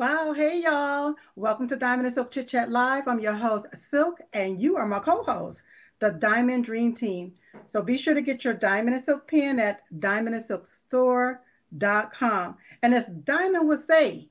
Wow, 0.00 0.32
hey 0.32 0.62
y'all. 0.62 1.14
Welcome 1.36 1.68
to 1.68 1.76
Diamond 1.76 2.06
and 2.06 2.14
Silk 2.14 2.30
Chit 2.30 2.48
Chat 2.48 2.70
Live. 2.70 3.06
I'm 3.06 3.20
your 3.20 3.34
host, 3.34 3.66
Silk, 3.74 4.18
and 4.32 4.58
you 4.58 4.78
are 4.78 4.86
my 4.86 4.98
co 4.98 5.22
host, 5.22 5.62
the 5.98 6.12
Diamond 6.12 6.64
Dream 6.64 6.94
Team. 6.94 7.34
So 7.66 7.82
be 7.82 7.98
sure 7.98 8.14
to 8.14 8.22
get 8.22 8.42
your 8.42 8.54
Diamond 8.54 8.94
and 8.94 9.04
Silk 9.04 9.26
pin 9.26 9.60
at 9.60 9.82
diamondandsilkstore.com. 9.98 12.56
And 12.82 12.94
as 12.94 13.08
Diamond 13.08 13.68
would 13.68 13.80
say, 13.80 14.30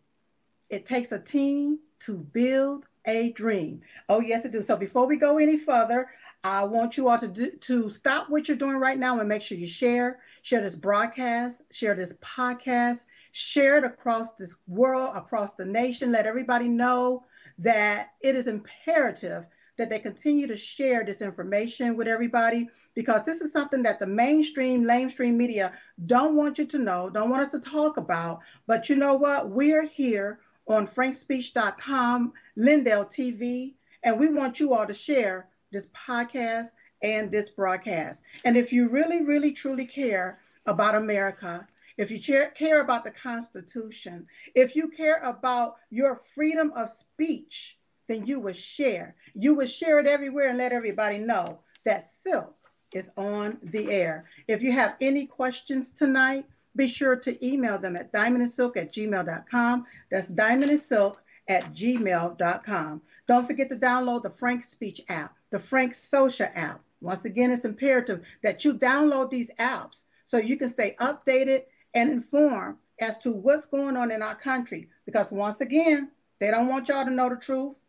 it 0.72 0.88
takes 0.88 1.12
a 1.12 1.20
team 1.20 1.78
to 2.00 2.18
build 2.18 2.88
a 3.06 3.32
dream. 3.34 3.82
Oh, 4.10 4.22
yes, 4.22 4.46
it 4.46 4.54
does. 4.54 4.66
So 4.66 4.76
before 4.76 5.06
we 5.06 5.18
go 5.18 5.38
any 5.38 5.58
further, 5.58 6.10
I 6.44 6.64
want 6.64 6.96
you 6.96 7.10
all 7.10 7.18
to 7.18 7.28
do, 7.28 7.52
to 7.52 7.90
stop 7.90 8.30
what 8.30 8.48
you're 8.48 8.56
doing 8.56 8.78
right 8.78 8.98
now 8.98 9.20
and 9.20 9.28
make 9.28 9.42
sure 9.42 9.58
you 9.58 9.68
share, 9.68 10.20
share 10.42 10.62
this 10.62 10.76
broadcast, 10.76 11.62
share 11.72 11.96
this 11.96 12.14
podcast, 12.22 13.06
share 13.34 13.78
it 13.78 13.84
across 13.84 14.32
this 14.36 14.56
world, 14.68 15.12
across 15.16 15.52
the 15.54 15.66
nation. 15.66 16.12
Let 16.12 16.26
everybody 16.26 16.70
know 16.70 17.26
that 17.58 18.12
it 18.22 18.36
is 18.36 18.48
imperative 18.48 19.48
that 19.78 19.90
they 19.90 20.00
continue 20.00 20.48
to 20.48 20.56
share 20.56 21.04
this 21.04 21.22
information 21.22 21.98
with 21.98 22.08
everybody 22.08 22.70
because 22.96 23.26
this 23.26 23.42
is 23.42 23.52
something 23.52 23.84
that 23.84 24.00
the 24.00 24.08
mainstream, 24.08 24.84
lamestream 24.84 25.36
media 25.36 25.74
don't 26.06 26.36
want 26.36 26.58
you 26.58 26.66
to 26.66 26.78
know, 26.78 27.10
don't 27.10 27.30
want 27.30 27.44
us 27.44 27.50
to 27.50 27.60
talk 27.60 27.98
about. 27.98 28.40
But 28.66 28.90
you 28.90 28.96
know 28.96 29.16
what? 29.16 29.50
We're 29.50 29.86
here 29.86 30.40
on 30.68 30.86
frankspeech.com, 30.86 32.34
Lindell 32.56 33.06
TV, 33.06 33.74
and 34.04 34.20
we 34.20 34.30
want 34.30 34.60
you 34.60 34.74
all 34.74 34.86
to 34.86 34.94
share 34.94 35.49
this 35.72 35.88
podcast 35.88 36.70
and 37.02 37.32
this 37.32 37.50
broadcast. 37.50 38.24
And 38.46 38.58
if 38.58 38.74
you 38.74 38.90
really, 38.90 39.24
really, 39.24 39.54
truly 39.54 39.86
care 39.86 40.40
about 40.66 40.96
America, 40.96 41.68
if 41.98 42.12
you 42.12 42.20
care 42.56 42.82
about 42.82 43.04
the 43.04 43.12
Constitution, 43.12 44.28
if 44.56 44.76
you 44.76 44.88
care 44.88 45.18
about 45.18 45.76
your 45.90 46.16
freedom 46.16 46.72
of 46.76 46.90
speech, 46.90 47.78
then 48.08 48.26
you 48.26 48.40
will 48.40 48.54
share. 48.54 49.16
You 49.36 49.54
will 49.54 49.68
share 49.68 50.00
it 50.00 50.08
everywhere 50.08 50.50
and 50.50 50.58
let 50.58 50.72
everybody 50.72 51.18
know 51.18 51.60
that 51.86 52.04
Silk 52.04 52.56
is 52.94 53.12
on 53.18 53.58
the 53.62 53.92
air. 53.92 54.26
If 54.48 54.64
you 54.64 54.72
have 54.72 54.96
any 55.00 55.26
questions 55.26 55.92
tonight, 55.92 56.46
be 56.76 56.88
sure 56.88 57.16
to 57.18 57.46
email 57.46 57.78
them 57.78 57.96
at 57.96 58.12
diamondandsilk 58.14 58.78
at 58.78 58.94
gmail.com. 58.94 59.86
That's 60.10 60.32
diamondandsilk 60.32 61.16
at 61.48 61.72
gmail.com. 61.72 63.02
Don't 63.28 63.46
forget 63.46 63.70
to 63.70 63.76
download 63.76 64.24
the 64.24 64.30
Frank 64.30 64.64
Speech 64.64 65.02
app, 65.10 65.36
the 65.52 65.60
Frank 65.60 65.94
Social 65.94 66.48
app. 66.54 66.82
Once 67.02 67.26
again, 67.26 67.52
it's 67.52 67.66
imperative 67.66 68.26
that 68.44 68.66
you 68.66 68.74
download 68.74 69.30
these 69.30 69.52
apps 69.60 70.06
so 70.26 70.38
you 70.38 70.58
can 70.58 70.70
stay 70.70 70.96
updated 71.00 71.64
and 71.94 72.12
informed 72.12 72.76
as 73.00 73.18
to 73.20 73.34
what's 73.34 73.66
going 73.66 73.96
on 73.96 74.12
in 74.12 74.22
our 74.22 74.36
country. 74.36 74.90
Because 75.06 75.32
once 75.32 75.62
again, 75.62 76.12
they 76.40 76.52
don't 76.52 76.68
want 76.68 76.88
y'all 76.88 77.06
to 77.06 77.12
know 77.12 77.30
the 77.30 77.36
truth. 77.36 77.80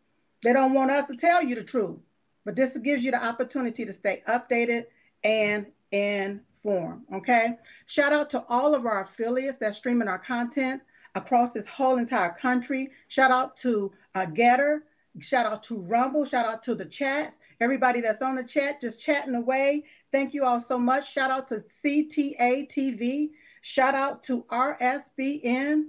They 0.43 0.53
don't 0.53 0.73
want 0.73 0.91
us 0.91 1.07
to 1.07 1.17
tell 1.17 1.43
you 1.43 1.55
the 1.55 1.63
truth. 1.63 1.99
But 2.45 2.55
this 2.55 2.77
gives 2.77 3.03
you 3.03 3.11
the 3.11 3.23
opportunity 3.23 3.85
to 3.85 3.93
stay 3.93 4.23
updated 4.27 4.85
and 5.23 5.67
informed. 5.91 7.03
Okay. 7.13 7.57
Shout 7.85 8.13
out 8.13 8.29
to 8.31 8.43
all 8.47 8.73
of 8.73 8.85
our 8.85 9.01
affiliates 9.01 9.57
that 9.57 9.75
streaming 9.75 10.07
our 10.07 10.17
content 10.17 10.81
across 11.13 11.51
this 11.51 11.67
whole 11.67 11.97
entire 11.97 12.31
country. 12.31 12.91
Shout 13.09 13.31
out 13.31 13.57
to 13.57 13.91
uh, 14.15 14.25
GETTR. 14.25 14.81
Shout 15.19 15.45
out 15.45 15.63
to 15.63 15.81
Rumble. 15.81 16.23
Shout 16.25 16.45
out 16.45 16.63
to 16.63 16.75
the 16.75 16.85
chats. 16.85 17.39
Everybody 17.59 18.01
that's 18.01 18.21
on 18.21 18.35
the 18.35 18.43
chat, 18.43 18.79
just 18.79 19.01
chatting 19.01 19.35
away. 19.35 19.83
Thank 20.11 20.33
you 20.33 20.45
all 20.45 20.59
so 20.59 20.77
much. 20.77 21.11
Shout 21.11 21.31
out 21.31 21.49
to 21.49 21.55
CTA 21.55 22.71
TV. 22.71 23.31
Shout 23.61 23.93
out 23.93 24.23
to 24.23 24.43
RSBN. 24.43 25.83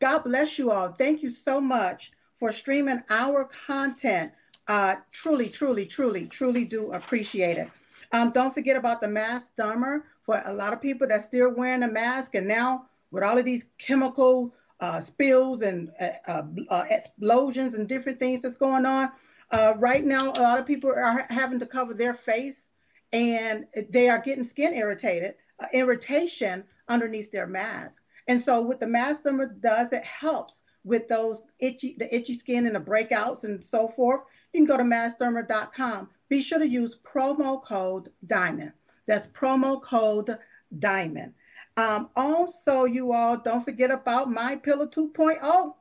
God 0.00 0.24
bless 0.24 0.58
you 0.58 0.72
all. 0.72 0.92
Thank 0.92 1.22
you 1.22 1.30
so 1.30 1.60
much 1.60 2.12
for 2.34 2.52
streaming 2.52 3.02
our 3.10 3.44
content. 3.66 4.32
Uh, 4.66 4.96
truly, 5.12 5.48
truly, 5.48 5.86
truly, 5.86 6.26
truly 6.26 6.64
do 6.64 6.92
appreciate 6.92 7.58
it. 7.58 7.70
Um, 8.12 8.30
don't 8.30 8.52
forget 8.52 8.76
about 8.76 9.00
the 9.00 9.08
mask 9.08 9.54
dumber 9.56 10.04
for 10.22 10.42
a 10.44 10.52
lot 10.52 10.72
of 10.72 10.82
people 10.82 11.06
that's 11.06 11.24
still 11.24 11.54
wearing 11.54 11.82
a 11.82 11.90
mask. 11.90 12.34
And 12.34 12.48
now, 12.48 12.86
with 13.10 13.22
all 13.22 13.38
of 13.38 13.44
these 13.44 13.66
chemical 13.78 14.54
uh, 14.84 15.00
spills 15.00 15.62
and 15.62 15.90
uh, 15.98 16.10
uh, 16.28 16.42
uh 16.68 16.84
explosions 16.90 17.74
and 17.74 17.88
different 17.88 18.18
things 18.18 18.42
that's 18.42 18.56
going 18.56 18.84
on, 18.84 19.10
uh, 19.50 19.74
right 19.78 20.04
now, 20.04 20.32
a 20.32 20.42
lot 20.42 20.58
of 20.58 20.66
people 20.66 20.90
are 20.90 21.26
having 21.30 21.58
to 21.58 21.66
cover 21.66 21.94
their 21.94 22.14
face 22.14 22.68
and 23.12 23.66
they 23.90 24.08
are 24.08 24.18
getting 24.18 24.44
skin 24.44 24.74
irritated, 24.74 25.34
uh, 25.60 25.66
irritation 25.72 26.64
underneath 26.88 27.30
their 27.30 27.46
mask. 27.46 28.02
And 28.28 28.40
so 28.40 28.60
what 28.60 28.80
the 28.80 28.86
mask 28.86 29.24
dumber 29.24 29.46
does, 29.46 29.92
it 29.92 30.04
helps 30.04 30.62
with 30.84 31.08
those 31.08 31.42
itchy, 31.60 31.94
the 31.98 32.14
itchy 32.14 32.34
skin 32.34 32.66
and 32.66 32.74
the 32.74 32.80
breakouts 32.80 33.44
and 33.44 33.64
so 33.64 33.88
forth. 33.88 34.22
You 34.52 34.60
can 34.60 34.66
go 34.66 34.76
to 34.76 34.82
maskdumber.com. 34.82 36.08
Be 36.28 36.42
sure 36.42 36.58
to 36.58 36.68
use 36.68 36.96
promo 36.96 37.62
code 37.62 38.10
DIAMOND. 38.26 38.72
That's 39.06 39.26
promo 39.28 39.80
code 39.80 40.36
DIAMOND. 40.78 41.32
Um, 41.76 42.08
also, 42.14 42.84
you 42.84 43.12
all 43.12 43.36
don't 43.36 43.64
forget 43.64 43.90
about 43.90 44.30
My 44.30 44.56
Pillow 44.56 44.86
2.0. 44.86 45.74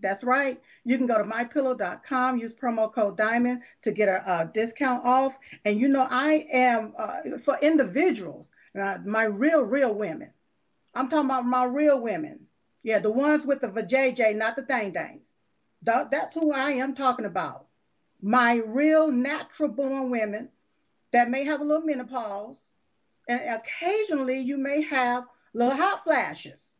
That's 0.00 0.22
right. 0.22 0.60
You 0.84 0.96
can 0.96 1.06
go 1.06 1.18
to 1.18 1.24
mypillow.com, 1.24 2.38
use 2.38 2.52
promo 2.54 2.92
code 2.92 3.16
DIAMOND 3.16 3.62
to 3.82 3.90
get 3.90 4.08
a, 4.08 4.40
a 4.40 4.50
discount 4.52 5.04
off. 5.04 5.38
And 5.64 5.80
you 5.80 5.88
know, 5.88 6.06
I 6.08 6.46
am 6.52 6.94
uh, 6.96 7.38
for 7.38 7.56
individuals, 7.60 8.52
uh, 8.78 8.98
my 9.04 9.24
real, 9.24 9.62
real 9.62 9.94
women. 9.94 10.30
I'm 10.94 11.08
talking 11.08 11.26
about 11.26 11.46
my 11.46 11.64
real 11.64 12.00
women. 12.00 12.40
Yeah, 12.82 13.00
the 13.00 13.10
ones 13.10 13.44
with 13.44 13.60
the 13.60 13.68
vajayjay, 13.68 14.36
not 14.36 14.54
the 14.54 14.62
thing 14.62 14.92
things. 14.92 15.34
That, 15.82 16.10
that's 16.10 16.34
who 16.34 16.52
I 16.52 16.72
am 16.72 16.94
talking 16.94 17.24
about. 17.24 17.66
My 18.22 18.54
real 18.54 19.10
natural 19.10 19.68
born 19.68 20.10
women 20.10 20.48
that 21.12 21.30
may 21.30 21.44
have 21.44 21.60
a 21.60 21.64
little 21.64 21.84
menopause, 21.84 22.58
and 23.28 23.40
occasionally 23.40 24.38
you 24.38 24.58
may 24.58 24.82
have 24.82 25.24
little 25.58 25.76
hot 25.76 26.04
flashes. 26.04 26.72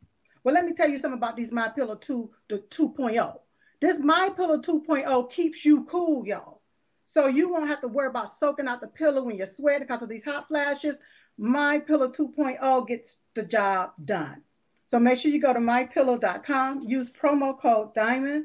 Well, 0.45 0.55
let 0.55 0.65
me 0.65 0.73
tell 0.73 0.89
you 0.89 0.99
something 0.99 1.19
about 1.19 1.37
these 1.37 1.51
My 1.51 1.69
Pillow 1.69 1.97
2, 1.97 2.31
the 2.49 2.59
2.0. 2.59 3.39
This 3.81 3.99
My 3.99 4.31
Pillow 4.35 4.59
2.0 4.59 5.31
keeps 5.31 5.65
you 5.65 5.85
cool, 5.85 6.27
y'all. 6.27 6.63
So 7.05 7.27
you 7.27 7.49
won't 7.49 7.69
have 7.69 7.81
to 7.81 7.89
worry 7.89 8.07
about 8.07 8.31
soaking 8.31 8.69
out 8.69 8.81
the 8.81 8.87
pillow 8.87 9.23
when 9.23 9.37
you're 9.37 9.47
sweating 9.47 9.87
because 9.87 10.03
of 10.03 10.09
these 10.09 10.25
hot 10.25 10.47
flashes. 10.47 10.99
My 11.37 11.79
Pillow 11.81 12.09
2.0 12.09 12.87
gets 12.87 13.19
the 13.35 13.43
job 13.43 13.93
done. 14.05 14.43
So 14.87 15.01
make 15.01 15.19
sure 15.19 15.31
you 15.31 15.41
go 15.41 15.53
to 15.53 15.59
mypillow.com, 15.59 16.85
use 16.87 17.11
promo 17.11 17.59
code 17.59 17.95
DIAMOND, 17.95 18.45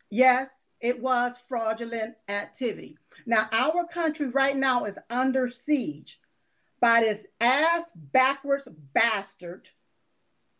Yes, 0.09 0.65
it 0.81 0.99
was 1.01 1.37
fraudulent 1.37 2.15
activity. 2.29 2.97
Now, 3.25 3.47
our 3.51 3.87
country 3.87 4.27
right 4.29 4.55
now 4.55 4.85
is 4.85 4.99
under 5.09 5.49
siege 5.49 6.19
by 6.79 7.01
this 7.01 7.25
ass 7.41 7.91
backwards 7.95 8.67
bastard 8.93 9.67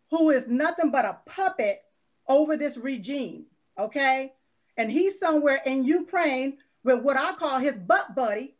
who 0.09 0.29
is 0.29 0.47
nothing 0.47 0.91
but 0.91 1.05
a 1.05 1.19
puppet 1.25 1.81
over 2.27 2.57
this 2.57 2.77
regime, 2.77 3.45
okay? 3.77 4.33
And 4.77 4.91
he's 4.91 5.19
somewhere 5.19 5.61
in 5.65 5.83
Ukraine 5.83 6.57
with 6.83 7.01
what 7.01 7.17
I 7.17 7.33
call 7.33 7.59
his 7.59 7.75
butt 7.75 8.15
buddy, 8.15 8.55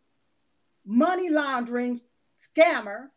money 0.86 1.30
laundering 1.30 2.02
scammer, 2.38 3.10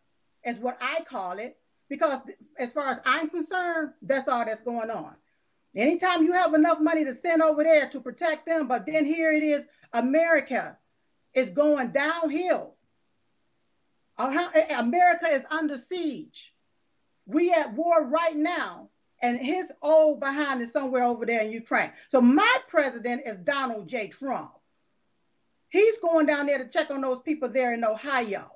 is 0.45 0.59
what 0.59 0.79
I 0.81 1.00
call 1.09 1.39
it, 1.39 1.59
because 1.89 2.21
as 2.59 2.73
far 2.73 2.89
as 2.89 3.00
I'm 3.05 3.29
concerned, 3.29 3.93
that's 4.03 4.29
all 4.29 4.45
that's 4.45 4.62
going 4.62 4.91
on. 4.91 5.15
Anytime 5.75 6.25
you 6.25 6.32
have 6.32 6.55
enough 6.55 6.81
money 6.81 7.05
to 7.05 7.15
send 7.15 7.43
over 7.43 7.62
there 7.62 7.88
to 7.91 8.00
protect 8.00 8.47
them, 8.47 8.69
but 8.69 8.87
then 8.87 9.05
here 9.05 9.31
it 9.32 9.43
is, 9.43 9.67
America 9.93 10.76
is 11.35 11.50
going 11.50 11.91
downhill. 11.91 12.75
America 14.19 15.29
is 15.31 15.44
under 15.50 15.79
siege. 15.79 16.55
We 17.26 17.53
at 17.53 17.75
war 17.75 18.05
right 18.05 18.37
now, 18.37 18.88
and 19.23 19.38
his 19.38 19.70
old 19.82 20.20
behind 20.20 20.62
is 20.62 20.73
somewhere 20.73 21.05
over 21.05 21.26
there 21.26 21.43
in 21.43 21.53
Ukraine. 21.53 21.93
So 22.09 22.21
my 22.21 22.59
president 22.69 23.23
is 23.26 23.37
Donald 23.37 23.88
J. 23.88 24.09
Trump. 24.09 24.53
He's 25.69 25.99
going 25.99 26.26
down 26.26 26.47
there 26.47 26.59
to 26.59 26.69
check 26.69 26.91
on 26.91 27.03
those 27.03 27.21
people 27.21 27.50
there 27.50 27.75
in 27.75 27.85
Ohio. 27.85 28.50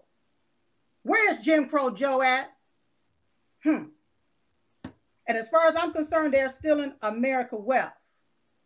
Where's 1.03 1.41
Jim 1.41 1.69
Crow 1.69 1.91
Joe 1.91 2.23
at? 2.23 2.51
Hmm. 3.63 3.85
And 5.27 5.39
as 5.39 5.49
far 5.49 5.69
as 5.69 5.77
I'm 5.77 5.93
concerned, 5.93 6.35
they're 6.35 6.51
still 6.51 6.81
in 6.81 6.95
America 7.03 7.57
wealth. 7.57 7.93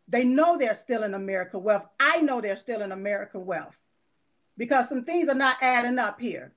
They 0.09 0.25
know 0.25 0.57
they're 0.57 0.75
still 0.75 1.03
in 1.03 1.15
America 1.15 1.59
wealth. 1.59 1.87
I 1.99 2.23
know 2.23 2.41
they're 2.41 2.57
still 2.57 2.83
in 2.83 2.93
America 2.93 3.39
wealth 3.39 3.79
because 4.57 4.89
some 4.89 5.05
things 5.05 5.29
are 5.29 5.35
not 5.35 5.57
adding 5.61 5.99
up 5.99 6.21
here. 6.21 6.53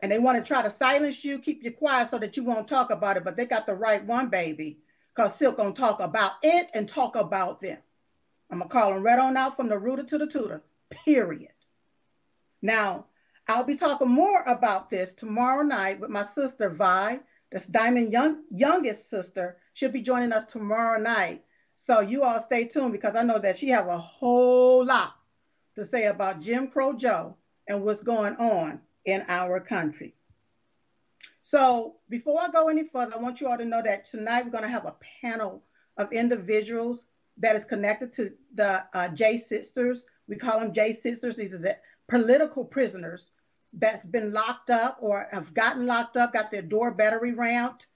And 0.00 0.12
they 0.12 0.18
want 0.18 0.38
to 0.38 0.46
try 0.46 0.62
to 0.62 0.70
silence 0.70 1.24
you, 1.24 1.40
keep 1.40 1.64
you 1.64 1.72
quiet 1.72 2.10
so 2.10 2.18
that 2.18 2.36
you 2.36 2.44
won't 2.44 2.68
talk 2.68 2.90
about 2.90 3.16
it. 3.16 3.24
But 3.24 3.36
they 3.36 3.46
got 3.46 3.66
the 3.66 3.74
right 3.74 4.04
one, 4.04 4.28
baby, 4.28 4.78
because 5.08 5.34
Silk 5.34 5.56
gonna 5.56 5.72
talk 5.72 5.98
about 5.98 6.32
it 6.42 6.70
and 6.74 6.88
talk 6.88 7.16
about 7.16 7.58
them. 7.58 7.78
I'm 8.50 8.58
gonna 8.58 8.70
call 8.70 8.94
them 8.94 9.02
right 9.02 9.18
on 9.18 9.36
out 9.36 9.56
from 9.56 9.68
the 9.68 9.78
rooter 9.78 10.04
to 10.04 10.18
the 10.18 10.26
tutor, 10.28 10.62
period. 10.90 11.52
Now, 12.62 13.06
I'll 13.48 13.64
be 13.64 13.76
talking 13.76 14.08
more 14.08 14.42
about 14.42 14.88
this 14.88 15.14
tomorrow 15.14 15.62
night 15.62 16.00
with 16.00 16.10
my 16.10 16.22
sister 16.22 16.70
Vi. 16.70 17.18
That's 17.50 17.66
Diamond 17.66 18.12
Young, 18.12 18.42
youngest 18.50 19.08
sister. 19.08 19.56
She'll 19.72 19.90
be 19.90 20.02
joining 20.02 20.32
us 20.32 20.44
tomorrow 20.44 21.00
night. 21.00 21.44
So 21.74 22.00
you 22.00 22.22
all 22.22 22.40
stay 22.40 22.66
tuned 22.66 22.92
because 22.92 23.16
I 23.16 23.22
know 23.22 23.38
that 23.38 23.58
she 23.58 23.68
have 23.68 23.86
a 23.86 23.98
whole 23.98 24.84
lot 24.84 25.14
to 25.76 25.84
say 25.84 26.06
about 26.06 26.40
Jim 26.40 26.68
Crow 26.68 26.92
Joe 26.92 27.36
and 27.68 27.84
what's 27.84 28.02
going 28.02 28.36
on 28.36 28.80
in 29.04 29.24
our 29.28 29.60
country. 29.60 30.14
So 31.42 31.96
before 32.10 32.42
I 32.42 32.48
go 32.48 32.68
any 32.68 32.84
further, 32.84 33.14
I 33.14 33.20
want 33.22 33.40
you 33.40 33.48
all 33.48 33.56
to 33.56 33.64
know 33.64 33.80
that 33.82 34.06
tonight 34.10 34.44
we're 34.44 34.50
going 34.50 34.64
to 34.64 34.68
have 34.68 34.84
a 34.84 34.96
panel 35.22 35.62
of 35.96 36.12
individuals 36.12 37.06
that 37.38 37.56
is 37.56 37.64
connected 37.64 38.12
to 38.14 38.32
the 38.54 38.84
uh, 38.92 39.08
J 39.08 39.38
Sixers. 39.38 40.04
We 40.26 40.36
call 40.36 40.60
them 40.60 40.74
J 40.74 40.92
Sixers. 40.92 41.36
These 41.36 41.54
are 41.54 41.58
the 41.58 41.78
political 42.08 42.64
prisoners 42.64 43.30
that's 43.72 44.06
been 44.06 44.32
locked 44.32 44.70
up 44.70 44.98
or 45.00 45.28
have 45.30 45.54
gotten 45.54 45.86
locked 45.86 46.16
up, 46.16 46.32
got 46.32 46.50
their 46.50 46.62
door 46.62 46.92
battery 46.92 47.32
ramped. 47.32 47.86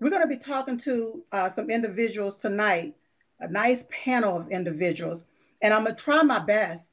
We're 0.00 0.10
going 0.10 0.22
to 0.22 0.28
be 0.28 0.38
talking 0.38 0.78
to 0.78 1.24
uh, 1.30 1.48
some 1.50 1.70
individuals 1.70 2.36
tonight, 2.36 2.96
a 3.38 3.48
nice 3.48 3.84
panel 3.90 4.38
of 4.38 4.50
individuals, 4.50 5.24
and 5.60 5.74
I'm 5.74 5.84
going 5.84 5.94
to 5.94 6.02
try 6.02 6.22
my 6.22 6.38
best 6.38 6.90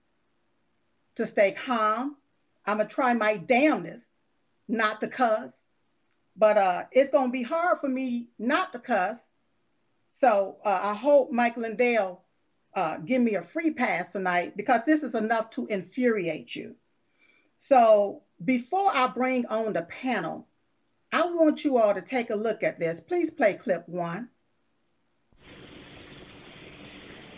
to 1.15 1.25
stay 1.25 1.51
calm. 1.51 2.17
I'm 2.65 2.77
going 2.77 2.89
to 2.89 2.93
try 2.93 3.13
my 3.13 3.37
damnness 3.37 4.01
not 4.67 4.99
to 5.01 5.07
cuss, 5.07 5.53
but 6.35 6.57
uh, 6.57 6.83
it's 6.91 7.09
going 7.09 7.27
to 7.27 7.31
be 7.31 7.43
hard 7.43 7.79
for 7.79 7.87
me 7.87 8.27
not 8.37 8.73
to 8.73 8.79
cuss. 8.79 9.31
So 10.11 10.57
uh, 10.65 10.79
I 10.83 10.93
hope 10.93 11.31
Mike 11.31 11.57
Lindell 11.57 12.23
uh, 12.73 12.97
give 12.97 13.21
me 13.21 13.35
a 13.35 13.41
free 13.41 13.71
pass 13.71 14.11
tonight 14.11 14.57
because 14.57 14.81
this 14.85 15.03
is 15.03 15.15
enough 15.15 15.49
to 15.51 15.65
infuriate 15.67 16.55
you. 16.55 16.75
So 17.57 18.23
before 18.43 18.95
I 18.95 19.07
bring 19.07 19.45
on 19.47 19.73
the 19.73 19.83
panel, 19.83 20.47
I 21.11 21.25
want 21.25 21.63
you 21.65 21.77
all 21.77 21.93
to 21.93 22.01
take 22.01 22.29
a 22.29 22.35
look 22.35 22.63
at 22.63 22.77
this. 22.77 22.99
Please 22.99 23.31
play 23.31 23.53
clip 23.55 23.87
one. 23.87 24.29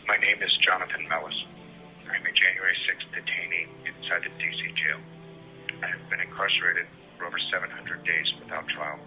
My 0.08 0.18
name 0.18 0.42
is 0.42 0.52
Jonathan 0.66 1.08
Mellis. 1.08 1.36
I'm 2.10 2.26
a 2.26 2.34
January 2.34 2.76
6th 2.90 3.08
detainee 3.14 3.70
inside 3.86 4.24
the 4.26 4.34
DC 4.42 4.76
jail. 4.76 5.00
I 5.84 5.88
have 5.88 6.10
been 6.10 6.20
incarcerated 6.20 6.88
for 7.18 7.26
over 7.26 7.38
700 7.52 8.04
days 8.04 8.26
without 8.42 8.68
trial. 8.70 9.00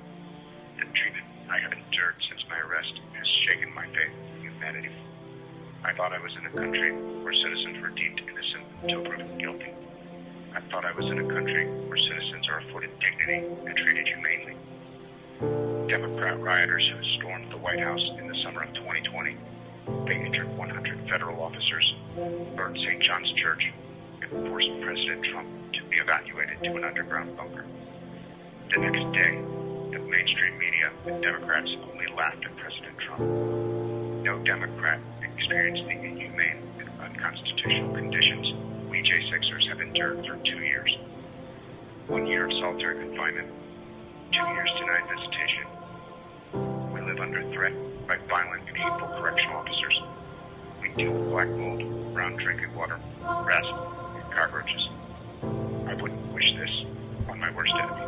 The 0.78 0.86
treatment 0.94 1.26
I 1.50 1.58
have 1.58 1.72
endured 1.72 2.16
since 2.30 2.40
my 2.48 2.58
arrest 2.58 2.94
has 3.18 3.26
shaken 3.50 3.74
my 3.74 3.86
faith 3.86 4.14
in 4.36 4.40
humanity. 4.42 4.94
I 5.84 5.92
thought 5.94 6.12
I 6.12 6.22
was 6.22 6.32
in 6.38 6.46
a 6.46 6.52
country 6.54 6.94
where 7.22 7.34
citizens 7.34 7.82
were 7.82 7.90
deemed 7.90 8.20
innocent 8.22 8.64
until 8.82 9.04
proven 9.04 9.36
guilty. 9.38 9.81
I 10.54 10.60
thought 10.70 10.84
I 10.84 10.92
was 10.92 11.06
in 11.06 11.18
a 11.18 11.32
country 11.32 11.66
where 11.88 11.96
citizens 11.96 12.46
are 12.50 12.58
afforded 12.58 12.90
dignity 13.00 13.46
and 13.64 13.74
treated 13.74 14.06
humanely. 14.06 14.56
Democrat 15.88 16.38
rioters 16.40 16.86
who 16.92 17.02
stormed 17.18 17.50
the 17.50 17.56
White 17.56 17.80
House 17.80 18.02
in 18.18 18.28
the 18.28 18.36
summer 18.44 18.62
of 18.62 18.74
2020. 18.74 19.36
They 20.06 20.26
injured 20.26 20.54
100 20.56 21.08
federal 21.08 21.42
officers, 21.42 21.94
burned 22.54 22.76
St. 22.76 23.02
John's 23.02 23.32
Church, 23.32 23.72
and 24.20 24.46
forced 24.46 24.68
President 24.82 25.24
Trump 25.24 25.48
to 25.72 25.84
be 25.84 25.96
evacuated 25.96 26.62
to 26.62 26.76
an 26.76 26.84
underground 26.84 27.34
bunker. 27.34 27.64
The 28.74 28.80
next 28.80 29.04
day, 29.16 29.36
the 29.36 30.00
mainstream 30.04 30.58
media 30.58 30.92
and 31.06 31.22
Democrats 31.22 31.70
only 31.90 32.06
laughed 32.14 32.44
at 32.44 32.54
President 32.58 32.98
Trump. 32.98 33.20
No 34.22 34.38
Democrat 34.44 35.00
experienced 35.22 35.84
the 35.84 35.92
inhumane 35.92 36.60
and 36.78 36.90
unconstitutional 37.00 37.94
conditions 37.94 38.61
we 39.12 39.18
J6ers 39.18 39.68
have 39.68 39.80
endured 39.80 40.26
for 40.26 40.36
two 40.44 40.60
years. 40.60 40.96
One 42.06 42.26
year 42.26 42.46
of 42.46 42.52
solitary 42.52 43.04
confinement, 43.06 43.48
two 44.32 44.46
years 44.46 44.70
denied 44.78 45.04
visitation. 45.08 45.64
We 46.92 47.00
live 47.02 47.20
under 47.20 47.42
threat 47.52 47.74
by 48.06 48.16
violent 48.28 48.68
and 48.68 48.76
hateful 48.76 49.08
correctional 49.08 49.56
officers. 49.56 50.02
We 50.80 50.88
deal 50.90 51.12
with 51.12 51.28
black 51.30 51.48
mold, 51.48 52.14
brown 52.14 52.36
drinking 52.36 52.74
water, 52.74 52.98
rats, 53.22 53.66
and 53.66 54.32
cockroaches. 54.32 54.88
I 55.42 55.94
wouldn't 56.00 56.32
wish 56.32 56.50
this 56.54 56.84
on 57.28 57.38
my 57.38 57.50
worst 57.50 57.74
enemy. 57.74 58.06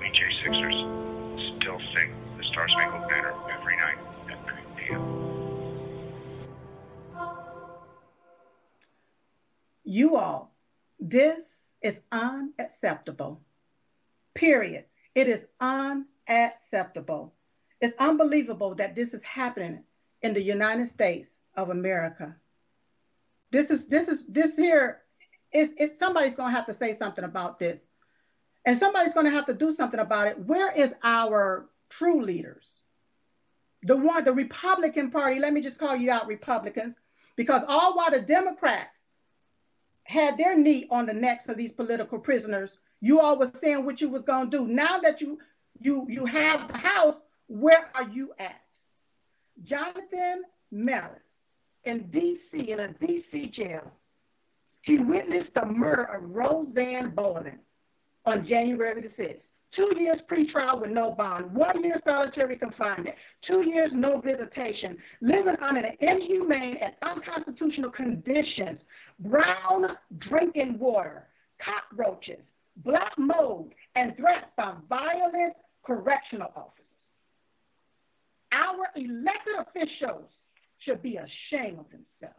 We 0.00 0.06
J6ers 0.06 1.60
still 1.60 1.80
sing 1.96 2.12
the 2.38 2.44
Star 2.44 2.68
Spangled 2.68 3.08
Banner 3.08 3.34
every 3.52 3.76
night 3.76 3.98
at 4.30 4.46
9 4.46 4.56
p.m. 4.76 5.19
You 9.90 10.14
all, 10.18 10.54
this 11.00 11.72
is 11.82 12.00
unacceptable. 12.12 13.42
Period. 14.36 14.84
It 15.16 15.26
is 15.26 15.44
unacceptable. 15.58 17.34
It's 17.80 17.96
unbelievable 17.98 18.76
that 18.76 18.94
this 18.94 19.14
is 19.14 19.22
happening 19.24 19.82
in 20.22 20.32
the 20.32 20.42
United 20.42 20.86
States 20.86 21.40
of 21.56 21.70
America. 21.70 22.36
This 23.50 23.72
is 23.72 23.88
this 23.88 24.06
is 24.06 24.24
this 24.28 24.56
here 24.56 25.00
is 25.52 25.72
it's 25.76 25.98
somebody's 25.98 26.36
gonna 26.36 26.52
have 26.52 26.66
to 26.66 26.72
say 26.72 26.92
something 26.92 27.24
about 27.24 27.58
this. 27.58 27.88
And 28.64 28.78
somebody's 28.78 29.14
gonna 29.14 29.30
have 29.30 29.46
to 29.46 29.54
do 29.54 29.72
something 29.72 29.98
about 29.98 30.28
it. 30.28 30.38
Where 30.38 30.70
is 30.70 30.94
our 31.02 31.68
true 31.88 32.22
leaders? 32.22 32.78
The 33.82 33.96
one, 33.96 34.22
the 34.22 34.34
Republican 34.34 35.10
Party, 35.10 35.40
let 35.40 35.52
me 35.52 35.60
just 35.60 35.78
call 35.78 35.96
you 35.96 36.12
out, 36.12 36.28
Republicans, 36.28 36.94
because 37.34 37.62
all 37.66 37.96
while 37.96 38.12
the 38.12 38.20
Democrats 38.20 39.08
had 40.04 40.36
their 40.38 40.56
knee 40.56 40.86
on 40.90 41.06
the 41.06 41.14
necks 41.14 41.48
of 41.48 41.56
these 41.56 41.72
political 41.72 42.18
prisoners. 42.18 42.78
You 43.00 43.20
all 43.20 43.38
was 43.38 43.52
saying 43.60 43.84
what 43.84 44.00
you 44.00 44.08
was 44.08 44.22
gonna 44.22 44.50
do. 44.50 44.66
Now 44.66 44.98
that 44.98 45.20
you 45.20 45.38
you 45.78 46.06
you 46.08 46.26
have 46.26 46.68
the 46.68 46.78
house, 46.78 47.20
where 47.46 47.90
are 47.94 48.08
you 48.08 48.32
at? 48.38 48.60
Jonathan 49.62 50.44
Mellis 50.70 51.50
in 51.84 52.04
DC, 52.04 52.68
in 52.68 52.80
a 52.80 52.88
DC 52.88 53.50
jail, 53.50 53.90
he 54.82 54.98
witnessed 54.98 55.54
the 55.54 55.66
murder 55.66 56.04
of 56.04 56.30
Rosanne 56.30 57.10
Boyland 57.10 57.58
on 58.30 58.46
January 58.46 59.00
the 59.00 59.08
6th 59.08 59.52
two 59.70 59.92
years 59.96 60.20
pretrial 60.22 60.80
with 60.80 60.90
no 60.90 61.12
bond, 61.12 61.52
one 61.54 61.82
year 61.82 61.96
solitary 62.04 62.56
confinement, 62.56 63.14
two 63.40 63.68
years 63.68 63.92
no 63.92 64.18
visitation, 64.18 64.96
living 65.20 65.56
under 65.60 65.90
inhumane 66.00 66.76
and 66.76 66.94
unconstitutional 67.02 67.90
conditions, 67.90 68.84
brown 69.20 69.96
drinking 70.18 70.78
water, 70.78 71.28
cockroaches, 71.58 72.44
black 72.78 73.12
mold, 73.18 73.72
and 73.94 74.16
threats 74.16 74.46
by 74.56 74.74
violent 74.88 75.54
correctional 75.84 76.50
officers. 76.56 76.84
Our 78.52 78.88
elected 78.96 79.54
officials 79.60 80.30
should 80.78 81.02
be 81.02 81.16
ashamed 81.16 81.78
of 81.78 81.86
themselves. 81.90 82.36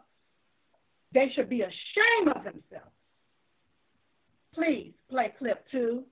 They 1.14 1.32
should 1.34 1.50
be 1.50 1.62
ashamed 1.62 2.36
of 2.36 2.44
themselves. 2.44 2.92
Please 4.54 4.94
play 5.10 5.34
clip 5.38 5.66
two. 5.72 6.04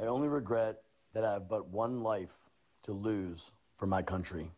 I 0.00 0.04
only 0.04 0.28
regret 0.28 0.82
that 1.12 1.24
I 1.24 1.32
have 1.34 1.48
but 1.48 1.68
one 1.68 2.02
life 2.02 2.36
to 2.84 2.92
lose 2.92 3.50
for 3.76 3.86
my 3.86 4.02
country. 4.02 4.50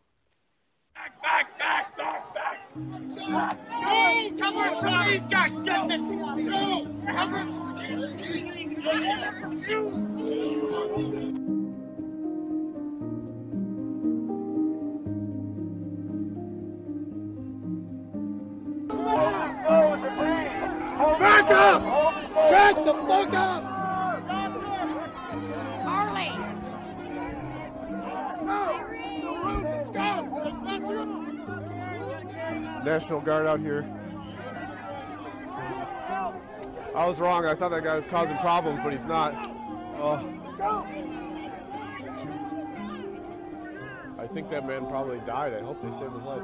Back, 0.93 1.21
back, 1.23 1.57
back, 1.57 1.97
back, 1.97 2.33
back! 2.35 2.59
No! 2.75 4.31
Cover 4.39 4.69
for 4.75 5.09
these 5.09 5.25
guys! 5.25 5.53
Get 5.53 5.87
them! 5.87 6.19
No! 6.45 6.87
Cover! 7.07 7.41
Back 22.51 22.75
the 22.83 22.93
fuck 22.93 23.33
up! 23.33 23.63
Harley! 25.85 26.31
National 32.83 33.21
Guard 33.21 33.47
out 33.47 33.61
here. 33.61 33.85
I 36.93 37.05
was 37.05 37.21
wrong. 37.21 37.45
I 37.45 37.55
thought 37.55 37.71
that 37.71 37.85
guy 37.85 37.95
was 37.95 38.05
causing 38.07 38.37
problems, 38.39 38.81
but 38.83 38.91
he's 38.91 39.05
not. 39.05 39.33
Oh. 39.97 40.19
I 44.19 44.27
think 44.27 44.49
that 44.49 44.67
man 44.67 44.85
probably 44.87 45.19
died. 45.19 45.53
I 45.53 45.61
hope 45.61 45.81
they 45.81 45.91
saved 45.97 46.13
his 46.15 46.23
life. 46.23 46.43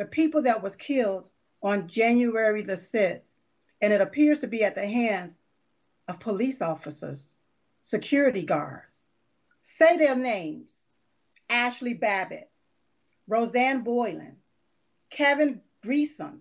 The 0.00 0.06
people 0.06 0.40
that 0.44 0.62
was 0.62 0.76
killed 0.76 1.28
on 1.62 1.86
January 1.86 2.62
the 2.62 2.72
6th, 2.72 3.38
and 3.82 3.92
it 3.92 4.00
appears 4.00 4.38
to 4.38 4.46
be 4.46 4.64
at 4.64 4.74
the 4.74 4.86
hands 4.86 5.38
of 6.08 6.18
police 6.18 6.62
officers, 6.62 7.28
security 7.82 8.40
guards. 8.40 9.08
Say 9.60 9.98
their 9.98 10.16
names 10.16 10.70
Ashley 11.50 11.92
Babbitt, 11.92 12.50
Rosanne 13.28 13.82
Boyland, 13.82 14.38
Kevin 15.10 15.60
Greeson, 15.84 16.38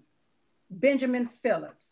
Benjamin 0.70 1.28
Phillips. 1.28 1.92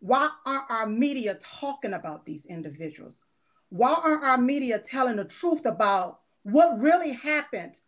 Why 0.00 0.30
aren't 0.46 0.70
our 0.70 0.86
media 0.86 1.38
talking 1.60 1.92
about 1.92 2.24
these 2.24 2.46
individuals? 2.46 3.20
Why 3.68 3.92
aren't 3.92 4.24
our 4.24 4.38
media 4.38 4.78
telling 4.78 5.16
the 5.16 5.26
truth 5.26 5.66
about 5.66 6.20
what 6.42 6.80
really 6.80 7.12
happened 7.12 7.78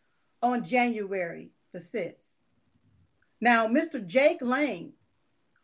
on 0.43 0.63
January 0.63 1.53
the 1.73 1.79
6th? 1.79 2.37
Now, 3.41 3.67
Mr. 3.67 4.05
Jake 4.05 4.43
Lang 4.43 4.93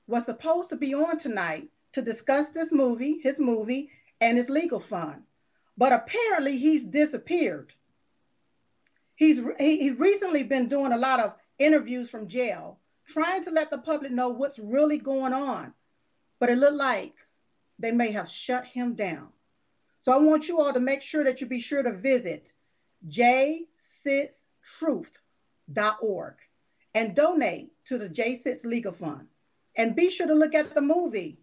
was 0.07 0.25
supposed 0.25 0.71
to 0.71 0.77
be 0.77 0.95
on 0.95 1.19
tonight 1.19 1.69
to 1.93 2.03
discuss 2.03 2.49
this 2.49 2.73
movie, 2.73 3.19
his 3.23 3.39
movie, 3.39 3.91
and 4.21 4.37
his 4.37 4.49
legal 4.49 4.81
fund. 4.81 5.23
But 5.77 5.93
apparently 5.93 6.59
he's 6.59 6.85
disappeared. 6.85 7.73
He's 9.15 9.41
he, 9.59 9.79
he 9.79 9.91
recently 9.91 10.43
been 10.43 10.69
doing 10.69 10.93
a 10.93 10.99
lot 10.99 11.21
of 11.21 11.35
interviews 11.59 12.11
from 12.11 12.29
jail, 12.29 12.79
trying 13.07 13.45
to 13.45 13.51
let 13.51 13.71
the 13.71 13.79
public 13.79 14.13
know 14.13 14.29
what's 14.29 14.59
really 14.59 14.99
going 14.99 15.33
on. 15.33 15.73
But 16.39 16.51
it 16.51 16.59
looked 16.59 16.77
like 16.77 17.15
they 17.79 17.93
may 17.93 18.13
have 18.13 18.29
shut 18.29 18.65
him 18.65 18.95
down. 18.95 19.29
So 20.01 20.13
I 20.13 20.19
want 20.19 20.49
you 20.49 20.61
all 20.61 20.73
to 20.73 20.81
make 20.81 21.03
sure 21.03 21.25
that 21.25 21.41
you 21.41 21.47
be 21.47 21.59
sure 21.59 21.83
to 21.83 21.93
visit 21.93 22.47
jsitstruth.org 25.73 26.35
and 26.95 27.15
donate 27.15 27.73
to 27.87 27.99
the 27.99 28.09
J6 28.09 28.65
Legal 28.65 28.93
Fund. 28.93 29.29
And 29.77 29.95
be 29.95 30.11
sure 30.11 30.27
to 30.27 30.35
look 30.35 30.55
at 30.55 30.75
the 30.75 30.81
movie. 30.81 31.39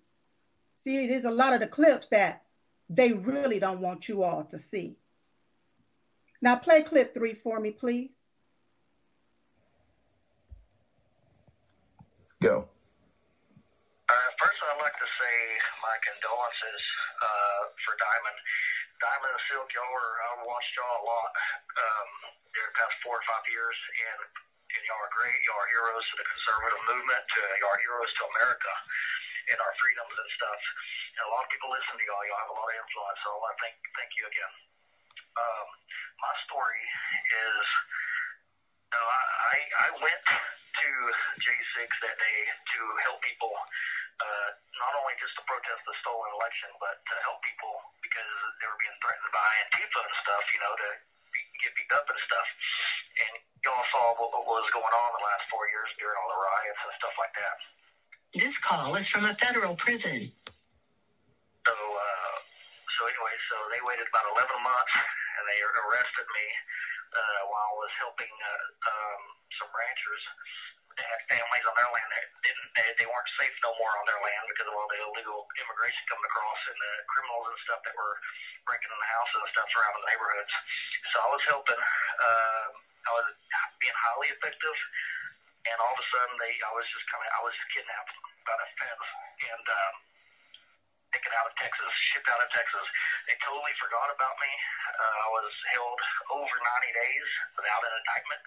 See, 0.84 1.08
there's 1.08 1.26
a 1.26 1.32
lot 1.32 1.54
of 1.54 1.60
the 1.60 1.68
clips 1.68 2.08
that 2.08 2.44
they 2.90 3.14
really 3.14 3.60
don't 3.60 3.80
want 3.80 4.10
you 4.10 4.24
all 4.24 4.44
to 4.46 4.60
see. 4.60 4.98
Now, 6.42 6.56
play 6.56 6.82
clip 6.82 7.14
three 7.14 7.34
for 7.34 7.60
me, 7.60 7.72
please. 7.72 8.12
Go. 12.42 12.68
Uh, 14.10 14.30
first, 14.42 14.60
I'd 14.60 14.82
like 14.84 14.98
to 15.00 15.10
say 15.16 15.36
my 15.80 15.96
condolences 16.04 16.84
uh, 17.24 17.62
for 17.86 17.96
Diamond. 17.96 18.38
Diamond 19.02 19.34
and 19.34 19.44
Silk, 19.50 19.70
y'all 19.74 19.90
were, 19.90 20.14
I've 20.30 20.44
watched 20.46 20.74
y'all 20.78 20.98
a 21.00 21.06
lot 21.06 21.32
um, 21.78 22.10
during 22.54 22.70
the 22.70 22.78
past 22.78 22.96
four 23.02 23.18
or 23.18 23.26
five 23.26 23.46
years, 23.50 23.78
and, 24.10 24.20
and 24.78 24.82
y'all 24.86 25.02
are 25.02 25.14
great. 25.14 25.38
Y'all 25.48 25.60
are 25.60 25.72
heroes 25.72 26.06
to 26.14 26.16
the 26.20 26.28
conservative 26.28 26.84
movement, 26.90 27.24
to, 27.24 27.40
y'all 27.60 27.74
are 27.74 27.84
heroes 27.84 28.12
to 28.14 28.24
America 28.38 28.74
and 29.52 29.58
our 29.60 29.74
freedoms 29.76 30.16
and 30.16 30.30
stuff. 30.40 30.62
And 31.20 31.24
a 31.28 31.32
lot 31.32 31.44
of 31.46 31.50
people 31.52 31.68
listen 31.74 31.96
to 32.00 32.06
y'all. 32.08 32.24
Y'all 32.26 32.42
have 32.48 32.54
a 32.54 32.58
lot 32.58 32.68
of 32.70 32.76
influence, 32.80 33.20
so 33.22 33.28
I 33.34 33.38
want 33.44 33.54
to 33.54 33.60
thank, 33.60 33.76
thank 33.98 34.12
you 34.16 34.26
again. 34.30 34.54
Um, 35.34 35.68
my 36.22 36.34
story 36.46 36.84
is 37.34 37.66
no, 38.94 39.02
I, 39.02 39.22
I 39.26 39.58
I 39.74 39.88
went 40.06 40.22
to 40.30 40.90
J6 41.42 41.90
that 42.06 42.18
day 42.22 42.40
to 42.46 42.82
help 43.10 43.18
people, 43.26 43.50
uh, 44.20 44.50
not 44.78 44.94
only 45.00 45.16
just 45.18 45.34
to 45.40 45.44
protest 45.48 45.82
the 45.88 45.96
stolen 46.04 46.30
election, 46.38 46.70
but 46.78 47.02
to 47.02 47.16
help 47.26 47.40
people 47.42 47.74
because 48.04 48.34
they 48.62 48.68
were 48.70 48.80
being 48.80 48.98
threatened 49.02 49.32
by 49.34 49.50
Antifa 49.66 50.00
and 50.04 50.16
stuff, 50.22 50.44
you 50.54 50.60
know, 50.62 50.74
to 50.78 50.90
be, 51.34 51.42
get 51.64 51.72
beat 51.74 51.92
up 51.94 52.06
and 52.06 52.20
stuff. 52.28 52.48
And 53.24 53.34
y'all 53.66 53.88
saw 53.94 54.14
what, 54.20 54.30
what 54.34 54.46
was 54.46 54.70
going 54.74 54.94
on 54.94 55.10
the 55.18 55.24
last 55.24 55.46
four 55.50 55.66
years 55.70 55.90
during 55.98 56.18
all 56.18 56.30
the 56.30 56.42
riots 56.42 56.82
and 56.84 56.94
stuff 57.00 57.16
like 57.18 57.34
that. 57.38 57.56
This 58.34 58.56
call 58.66 58.98
is 58.98 59.06
from 59.14 59.30
a 59.30 59.36
federal 59.38 59.78
prison. 59.78 60.34
So, 61.64 61.76
uh, 61.76 62.36
so 62.98 63.02
anyway, 63.08 63.36
so 63.50 63.56
they 63.72 63.82
waited 63.86 64.10
about 64.10 64.26
11 64.36 64.50
months 64.62 64.94
and 65.38 65.44
they 65.48 65.60
arrested 65.62 66.28
me 66.28 66.48
uh, 67.14 67.42
while 67.50 67.70
I 67.70 67.76
was 67.78 67.94
helping 68.02 68.34
uh, 68.34 68.90
um, 68.90 69.22
some 69.62 69.70
ranchers. 69.70 70.24
They 70.96 71.08
had 71.08 71.22
families 71.30 71.66
on 71.68 71.76
their 71.78 71.92
land 71.92 72.10
that 72.14 72.26
didn't, 72.46 72.70
they, 72.78 72.88
they 73.02 73.08
weren't 73.10 73.32
safe 73.40 73.56
no 73.66 73.74
more 73.78 73.94
on 73.98 74.06
their 74.10 74.22
land 74.22 74.44
because 74.50 74.68
of 74.70 74.76
all 74.78 74.90
the 74.90 75.00
illegal 75.02 75.48
immigration 75.62 76.04
coming 76.10 76.28
across 76.28 76.62
and 76.70 76.78
the 76.78 76.94
criminals 77.12 77.46
and 77.50 77.58
stuff 77.66 77.82
that 77.86 77.96
were 77.98 78.16
breaking 78.70 78.92
in 78.92 79.00
the 79.00 79.12
houses 79.12 79.40
and 79.42 79.52
stuff 79.54 79.70
around 79.74 79.94
the 80.00 80.06
neighborhoods. 80.10 80.54
So 81.14 81.16
I 81.22 81.30
was 81.34 81.44
helping. 81.50 81.82
Uh, 81.82 82.66
I 83.04 83.12
was 83.20 83.28
being 83.84 83.98
highly 84.00 84.32
effective 84.32 84.78
and 85.68 85.78
all 85.80 85.92
of 85.92 86.00
a 86.00 86.08
sudden 86.08 86.36
they 86.40 86.54
I 86.64 86.72
was 86.76 86.88
just 86.92 87.06
coming 87.12 87.28
I 87.28 87.42
was 87.44 87.52
just 87.56 87.70
kidnapped 87.76 88.14
by 88.48 88.56
the 88.60 88.68
feds 88.80 89.08
and 89.52 89.66
um 89.68 89.96
taken 91.14 91.32
out 91.38 91.46
of 91.46 91.54
Texas, 91.62 91.94
shipped 92.10 92.28
out 92.34 92.42
of 92.42 92.50
Texas. 92.52 92.86
They 93.30 93.38
totally 93.46 93.72
forgot 93.78 94.10
about 94.10 94.36
me. 94.42 94.52
Uh, 94.98 95.18
I 95.24 95.30
was 95.30 95.52
held 95.78 96.00
over 96.34 96.56
90 96.58 96.90
days 96.90 97.30
without 97.54 97.82
an 97.86 97.94
indictment. 98.02 98.42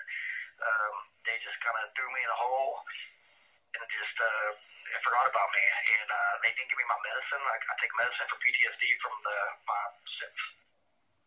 Um, 0.57 0.95
they 1.29 1.37
just 1.43 1.59
kind 1.61 1.77
of 1.83 1.93
threw 1.93 2.09
me 2.13 2.21
in 2.25 2.31
a 2.31 2.39
hole 2.39 2.81
and 3.77 3.85
just 3.93 4.17
uh, 4.17 4.49
forgot 5.05 5.27
about 5.29 5.49
me. 5.53 5.65
And 6.01 6.09
uh, 6.09 6.33
they 6.45 6.53
didn't 6.57 6.71
give 6.73 6.81
me 6.81 6.89
my 6.89 7.01
medicine. 7.05 7.43
I, 7.45 7.57
I 7.61 7.75
take 7.83 7.93
medicine 7.99 8.27
for 8.31 8.39
PTSD 8.41 8.83
from 9.05 9.15
the 9.27 9.37
my 9.69 9.83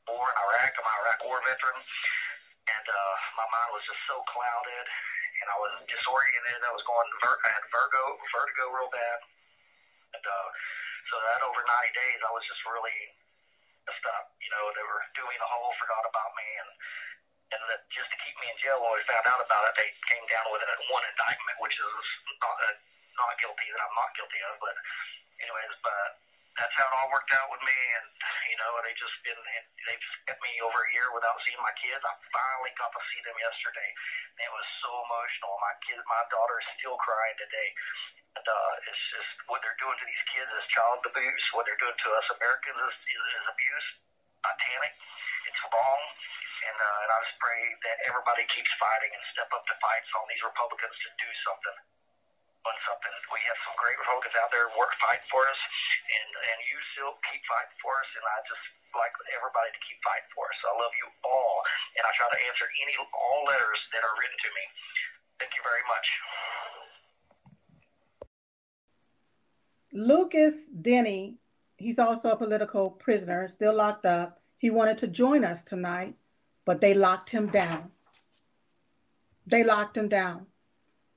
war 0.09 0.25
in 0.25 0.37
Iraq. 0.41 0.71
I'm 0.73 0.87
an 0.89 0.95
Iraq 1.05 1.19
War 1.29 1.39
veteran, 1.45 1.77
and 1.77 2.85
uh, 2.89 3.15
my 3.37 3.47
mind 3.53 3.69
was 3.77 3.85
just 3.85 4.01
so 4.09 4.17
clouded, 4.25 4.85
and 4.89 5.47
I 5.53 5.57
was 5.61 5.73
disoriented. 5.85 6.59
I 6.65 6.73
was 6.73 6.85
going. 6.89 7.07
Ver- 7.21 7.41
I 7.45 7.49
had 7.53 7.63
vertigo, 7.69 8.03
vertigo 8.33 8.63
real 8.73 8.89
bad, 8.89 9.19
and 10.17 10.25
uh, 10.25 10.49
so 11.13 11.15
that 11.29 11.45
over 11.45 11.61
90 11.61 11.69
days, 11.93 12.19
I 12.25 12.31
was 12.33 12.45
just 12.49 12.61
really 12.65 12.99
messed 13.85 14.05
up. 14.17 14.33
You 14.41 14.49
know, 14.53 14.63
they 14.73 14.85
were 14.85 15.01
doing 15.13 15.37
the 15.37 15.49
whole 15.49 15.73
forgot 15.77 16.05
about 16.09 16.31
me, 16.37 16.47
and 16.61 16.69
and 17.49 17.61
that 17.69 17.81
just 17.89 18.09
to 18.13 18.17
keep 18.21 18.35
me 18.37 18.47
in 18.53 18.57
jail 18.61 18.77
when 18.77 18.93
we 18.93 19.01
found 19.09 19.25
out 19.25 19.41
about 19.41 19.63
it, 19.69 19.73
they 19.81 19.89
came 20.09 20.25
down 20.29 20.45
with 20.53 20.61
it 20.61 20.69
at 20.69 20.79
one 20.93 21.05
indictment, 21.05 21.57
which 21.61 21.73
is 21.73 21.93
not 22.41 22.57
uh, 22.61 22.75
not 23.17 23.33
guilty 23.41 23.67
that 23.73 23.81
I'm 23.81 23.95
not 23.97 24.11
guilty 24.13 24.39
of. 24.45 24.55
But 24.61 24.75
anyways, 25.41 25.73
but 25.81 26.19
that's 26.59 26.75
how 26.75 26.91
it 26.91 26.95
all 26.99 27.09
worked 27.09 27.31
out 27.33 27.47
with 27.49 27.63
me, 27.63 27.77
and 27.95 28.05
you 28.51 28.57
know, 28.59 28.69
they 28.83 28.93
just 28.99 29.15
been 29.23 29.39
they 29.87 29.95
just 29.95 30.17
kept 30.27 30.41
me 30.43 30.51
over 30.61 30.75
a 30.75 30.89
year 30.91 31.07
without 31.15 31.39
seeing 31.47 31.61
my 31.63 31.73
kids. 31.79 32.03
I 32.03 32.13
finally 32.35 32.73
got 32.75 32.91
to 32.91 33.01
see 33.15 33.21
them 33.23 33.37
yesterday, 33.39 33.89
and 34.35 34.39
it 34.43 34.51
was 34.51 34.67
so 34.83 34.91
emotional. 35.07 35.55
My 35.63 35.75
kid, 35.87 35.97
my 36.03 36.23
daughter 36.27 36.59
is 36.59 36.67
still 36.77 36.97
crying 36.99 37.37
today. 37.39 37.69
And, 38.37 38.45
uh, 38.45 38.73
it's 38.85 39.05
just 39.09 39.31
what 39.49 39.57
they're 39.65 39.79
doing 39.81 39.97
to 39.97 40.05
these 40.05 40.25
kids 40.29 40.49
is 40.53 40.65
child 40.69 41.01
abuse. 41.01 41.45
What 41.57 41.65
they're 41.65 41.81
doing 41.81 41.97
to 41.97 42.09
us 42.13 42.27
Americans 42.37 42.77
is, 42.77 42.95
is, 43.09 43.45
abuse, 43.49 43.87
satanic. 44.45 44.93
It's 45.49 45.61
wrong. 45.73 46.03
And, 46.69 46.77
uh, 46.77 47.01
and 47.01 47.09
I 47.09 47.17
just 47.25 47.37
pray 47.41 47.61
that 47.89 47.97
everybody 48.05 48.45
keeps 48.53 48.69
fighting 48.77 49.09
and 49.09 49.23
step 49.33 49.49
up 49.49 49.65
to 49.65 49.75
fights 49.81 50.09
on 50.21 50.29
these 50.29 50.43
Republicans 50.45 50.93
to 50.93 51.09
do 51.17 51.29
something. 51.49 51.77
On 52.67 52.75
something. 52.85 53.13
We 53.33 53.41
have 53.49 53.59
some 53.65 53.73
great 53.81 53.97
Republicans 53.97 54.35
out 54.37 54.51
there 54.53 54.67
work 54.77 54.91
fighting 54.99 55.23
for 55.31 55.41
us, 55.47 55.61
and 56.11 56.29
and 56.51 56.59
you 56.67 56.75
still 56.91 57.15
keep 57.31 57.39
fighting 57.47 57.77
for 57.79 57.95
us. 57.95 58.09
And 58.19 58.25
I 58.27 58.37
just 58.45 58.65
like 58.99 59.15
everybody 59.31 59.71
to 59.71 59.79
keep 59.79 59.95
fighting 60.03 60.27
for 60.35 60.43
us. 60.43 60.59
I 60.67 60.75
love 60.75 60.91
you 60.99 61.07
all, 61.23 61.55
and 61.95 62.03
I 62.03 62.11
try 62.19 62.27
to 62.27 62.39
answer 62.51 62.67
any 62.83 62.99
all 62.99 63.41
letters 63.47 63.79
that 63.95 64.03
are 64.03 64.11
written 64.19 64.35
to 64.35 64.49
me. 64.51 64.63
Thank 65.39 65.55
you 65.55 65.63
very 65.63 65.85
much. 65.87 66.07
Lucas 69.95 70.67
Denney, 70.67 71.39
he's 71.79 71.95
also 71.95 72.35
a 72.35 72.37
political 72.37 72.91
prisoner, 72.91 73.47
still 73.47 73.71
locked 73.73 74.03
up. 74.03 74.43
He 74.59 74.67
wanted 74.69 74.99
to 74.99 75.07
join 75.07 75.47
us 75.47 75.63
tonight, 75.63 76.18
but 76.69 76.81
they 76.81 76.93
locked 76.93 77.31
him 77.31 77.47
down. 77.47 77.89
They 79.47 79.63
locked 79.63 79.97
him 79.97 80.07
down. 80.07 80.45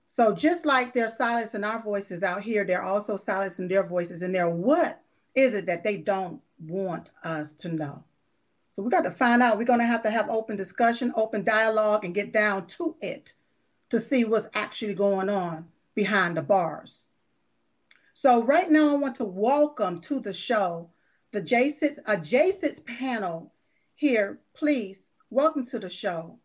So 0.08 0.34
just 0.34 0.64
like 0.64 0.94
they're 0.94 1.10
silencing 1.10 1.62
our 1.62 1.82
voices 1.82 2.22
out 2.22 2.40
here, 2.40 2.64
they're 2.64 2.82
also 2.82 3.18
silencing 3.18 3.68
their 3.68 3.82
voices 3.82 4.22
in 4.22 4.32
there. 4.32 4.48
What 4.48 5.02
is 5.34 5.52
it 5.52 5.66
that 5.66 5.84
they 5.84 5.98
don't 5.98 6.40
want 6.58 7.10
us 7.22 7.52
to 7.52 7.68
know? 7.68 8.02
So 8.72 8.82
we 8.82 8.88
got 8.88 9.02
to 9.02 9.10
find 9.10 9.42
out. 9.42 9.58
We're 9.58 9.64
going 9.64 9.80
to 9.80 9.84
have 9.84 10.04
to 10.04 10.10
have 10.10 10.30
open 10.30 10.56
discussion, 10.56 11.12
open 11.16 11.44
dialogue, 11.44 12.06
and 12.06 12.14
get 12.14 12.32
down 12.32 12.66
to 12.78 12.96
it 13.02 13.34
to 13.90 14.00
see 14.00 14.24
what's 14.24 14.48
actually 14.54 14.94
going 14.94 15.28
on 15.28 15.66
behind 15.94 16.34
the 16.34 16.42
bars. 16.42 17.04
So 18.14 18.42
right 18.42 18.70
now, 18.70 18.92
I 18.92 18.94
want 18.94 19.16
to 19.16 19.26
welcome 19.26 20.00
to 20.00 20.18
the 20.18 20.32
show 20.32 20.88
the 21.30 21.42
J6, 21.42 21.98
a 22.06 22.16
J6 22.16 22.86
panel 22.86 23.52
here. 23.94 24.38
Please 24.54 25.10
welcome 25.32 25.64
to 25.64 25.78
the 25.78 25.88
show, 25.88 26.38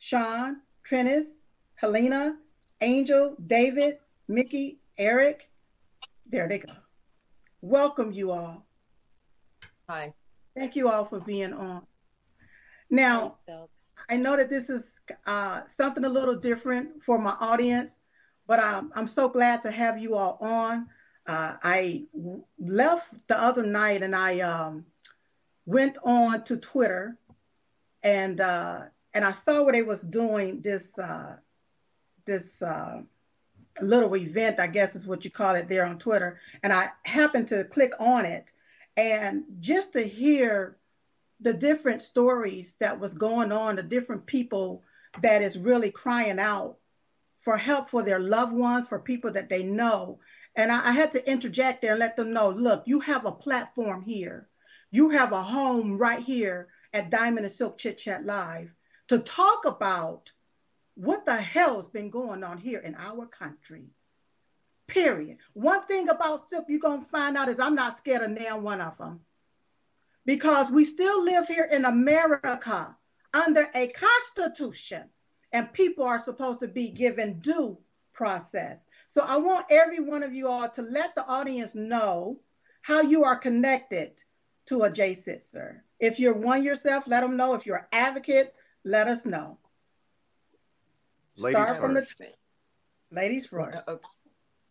Sean, 0.00 0.56
Treniss, 0.84 1.38
Helena, 1.76 2.36
Angel, 2.80 3.36
David, 3.46 3.98
Mickey, 4.26 4.80
Eric. 4.98 5.48
There 6.28 6.48
they 6.48 6.58
go. 6.58 6.72
Welcome 7.60 8.10
you 8.10 8.32
all. 8.32 8.66
Hi. 9.88 10.12
Thank 10.56 10.74
you 10.74 10.90
all 10.90 11.04
for 11.04 11.20
being 11.20 11.52
on. 11.52 11.86
Now, 12.90 13.36
I 14.10 14.16
know 14.16 14.36
that 14.36 14.50
this 14.50 14.70
is 14.70 15.00
uh, 15.26 15.64
something 15.66 16.04
a 16.04 16.08
little 16.08 16.34
different 16.34 17.04
for 17.04 17.20
my 17.20 17.36
audience, 17.38 18.00
but 18.48 18.58
I'm, 18.58 18.90
I'm 18.96 19.06
so 19.06 19.28
glad 19.28 19.62
to 19.62 19.70
have 19.70 19.98
you 19.98 20.16
all 20.16 20.36
on 20.40 20.88
uh, 21.28 21.56
I 21.62 22.06
left 22.58 23.28
the 23.28 23.40
other 23.40 23.64
night 23.64 24.02
and 24.02 24.14
I 24.14 24.40
um, 24.40 24.84
went 25.64 25.98
on 26.04 26.42
to 26.44 26.56
Twitter 26.56 27.18
and 28.06 28.40
uh, 28.40 28.82
and 29.14 29.24
I 29.24 29.32
saw 29.32 29.64
where 29.64 29.72
they 29.72 29.82
was 29.82 30.00
doing 30.00 30.60
this 30.60 30.96
uh, 30.96 31.36
this 32.24 32.62
uh, 32.62 33.02
little 33.82 34.16
event, 34.16 34.60
I 34.60 34.68
guess 34.68 34.94
is 34.94 35.08
what 35.08 35.24
you 35.24 35.30
call 35.30 35.56
it 35.56 35.66
there 35.66 35.84
on 35.84 35.98
Twitter, 35.98 36.40
and 36.62 36.72
I 36.72 36.90
happened 37.04 37.48
to 37.48 37.64
click 37.64 37.92
on 37.98 38.24
it, 38.24 38.52
and 38.96 39.42
just 39.58 39.94
to 39.94 40.02
hear 40.02 40.76
the 41.40 41.52
different 41.52 42.00
stories 42.00 42.76
that 42.78 43.00
was 43.00 43.12
going 43.12 43.50
on, 43.50 43.74
the 43.74 43.82
different 43.82 44.24
people 44.24 44.84
that 45.20 45.42
is 45.42 45.58
really 45.58 45.90
crying 45.90 46.38
out 46.38 46.76
for 47.38 47.56
help 47.56 47.90
for 47.90 48.04
their 48.04 48.20
loved 48.20 48.52
ones, 48.52 48.88
for 48.88 49.00
people 49.00 49.32
that 49.32 49.48
they 49.48 49.64
know, 49.64 50.20
and 50.54 50.70
I, 50.70 50.90
I 50.90 50.92
had 50.92 51.10
to 51.12 51.30
interject 51.30 51.82
there 51.82 51.90
and 51.90 52.00
let 52.00 52.16
them 52.16 52.32
know 52.32 52.50
look, 52.50 52.84
you 52.86 53.00
have 53.00 53.26
a 53.26 53.32
platform 53.32 54.04
here. 54.04 54.48
You 54.92 55.10
have 55.10 55.32
a 55.32 55.42
home 55.42 55.98
right 55.98 56.20
here 56.20 56.68
at 56.92 57.10
Diamond 57.10 57.46
and 57.46 57.54
Silk 57.54 57.78
Chit 57.78 57.98
Chat 57.98 58.24
Live 58.24 58.74
to 59.08 59.18
talk 59.18 59.64
about 59.64 60.32
what 60.94 61.26
the 61.26 61.36
hell's 61.36 61.88
been 61.88 62.10
going 62.10 62.42
on 62.42 62.58
here 62.58 62.78
in 62.78 62.94
our 62.94 63.26
country. 63.26 63.90
Period. 64.86 65.38
One 65.52 65.84
thing 65.86 66.08
about 66.08 66.48
Silk 66.48 66.66
you're 66.68 66.80
going 66.80 67.00
to 67.00 67.06
find 67.06 67.36
out 67.36 67.48
is 67.48 67.60
I'm 67.60 67.74
not 67.74 67.96
scared 67.96 68.22
of 68.22 68.30
nail 68.30 68.60
one 68.60 68.80
of 68.80 68.96
them. 68.98 69.20
Because 70.24 70.70
we 70.70 70.84
still 70.84 71.22
live 71.22 71.46
here 71.46 71.68
in 71.70 71.84
America 71.84 72.96
under 73.32 73.68
a 73.74 73.88
constitution, 73.88 75.04
and 75.52 75.72
people 75.72 76.04
are 76.04 76.22
supposed 76.22 76.60
to 76.60 76.68
be 76.68 76.90
given 76.90 77.40
due 77.40 77.78
process. 78.12 78.86
So 79.06 79.22
I 79.22 79.36
want 79.36 79.66
every 79.70 80.00
one 80.00 80.22
of 80.22 80.34
you 80.34 80.48
all 80.48 80.68
to 80.70 80.82
let 80.82 81.14
the 81.14 81.24
audience 81.26 81.74
know 81.74 82.40
how 82.82 83.02
you 83.02 83.24
are 83.24 83.36
connected 83.36 84.22
to 84.66 84.82
a 84.82 84.90
JSIT, 84.90 85.42
sir. 85.42 85.82
If 85.98 86.20
you're 86.20 86.34
one 86.34 86.62
yourself, 86.62 87.06
let 87.06 87.20
them 87.22 87.36
know. 87.36 87.54
If 87.54 87.66
you're 87.66 87.76
an 87.76 87.86
advocate, 87.92 88.54
let 88.84 89.08
us 89.08 89.24
know. 89.24 89.58
Ladies 91.38 91.60
Start 91.60 91.78
from 91.78 91.94
first. 91.94 92.14
the 92.18 92.26
ladies 93.10 93.46
first. 93.46 93.88
Oh, 93.88 94.00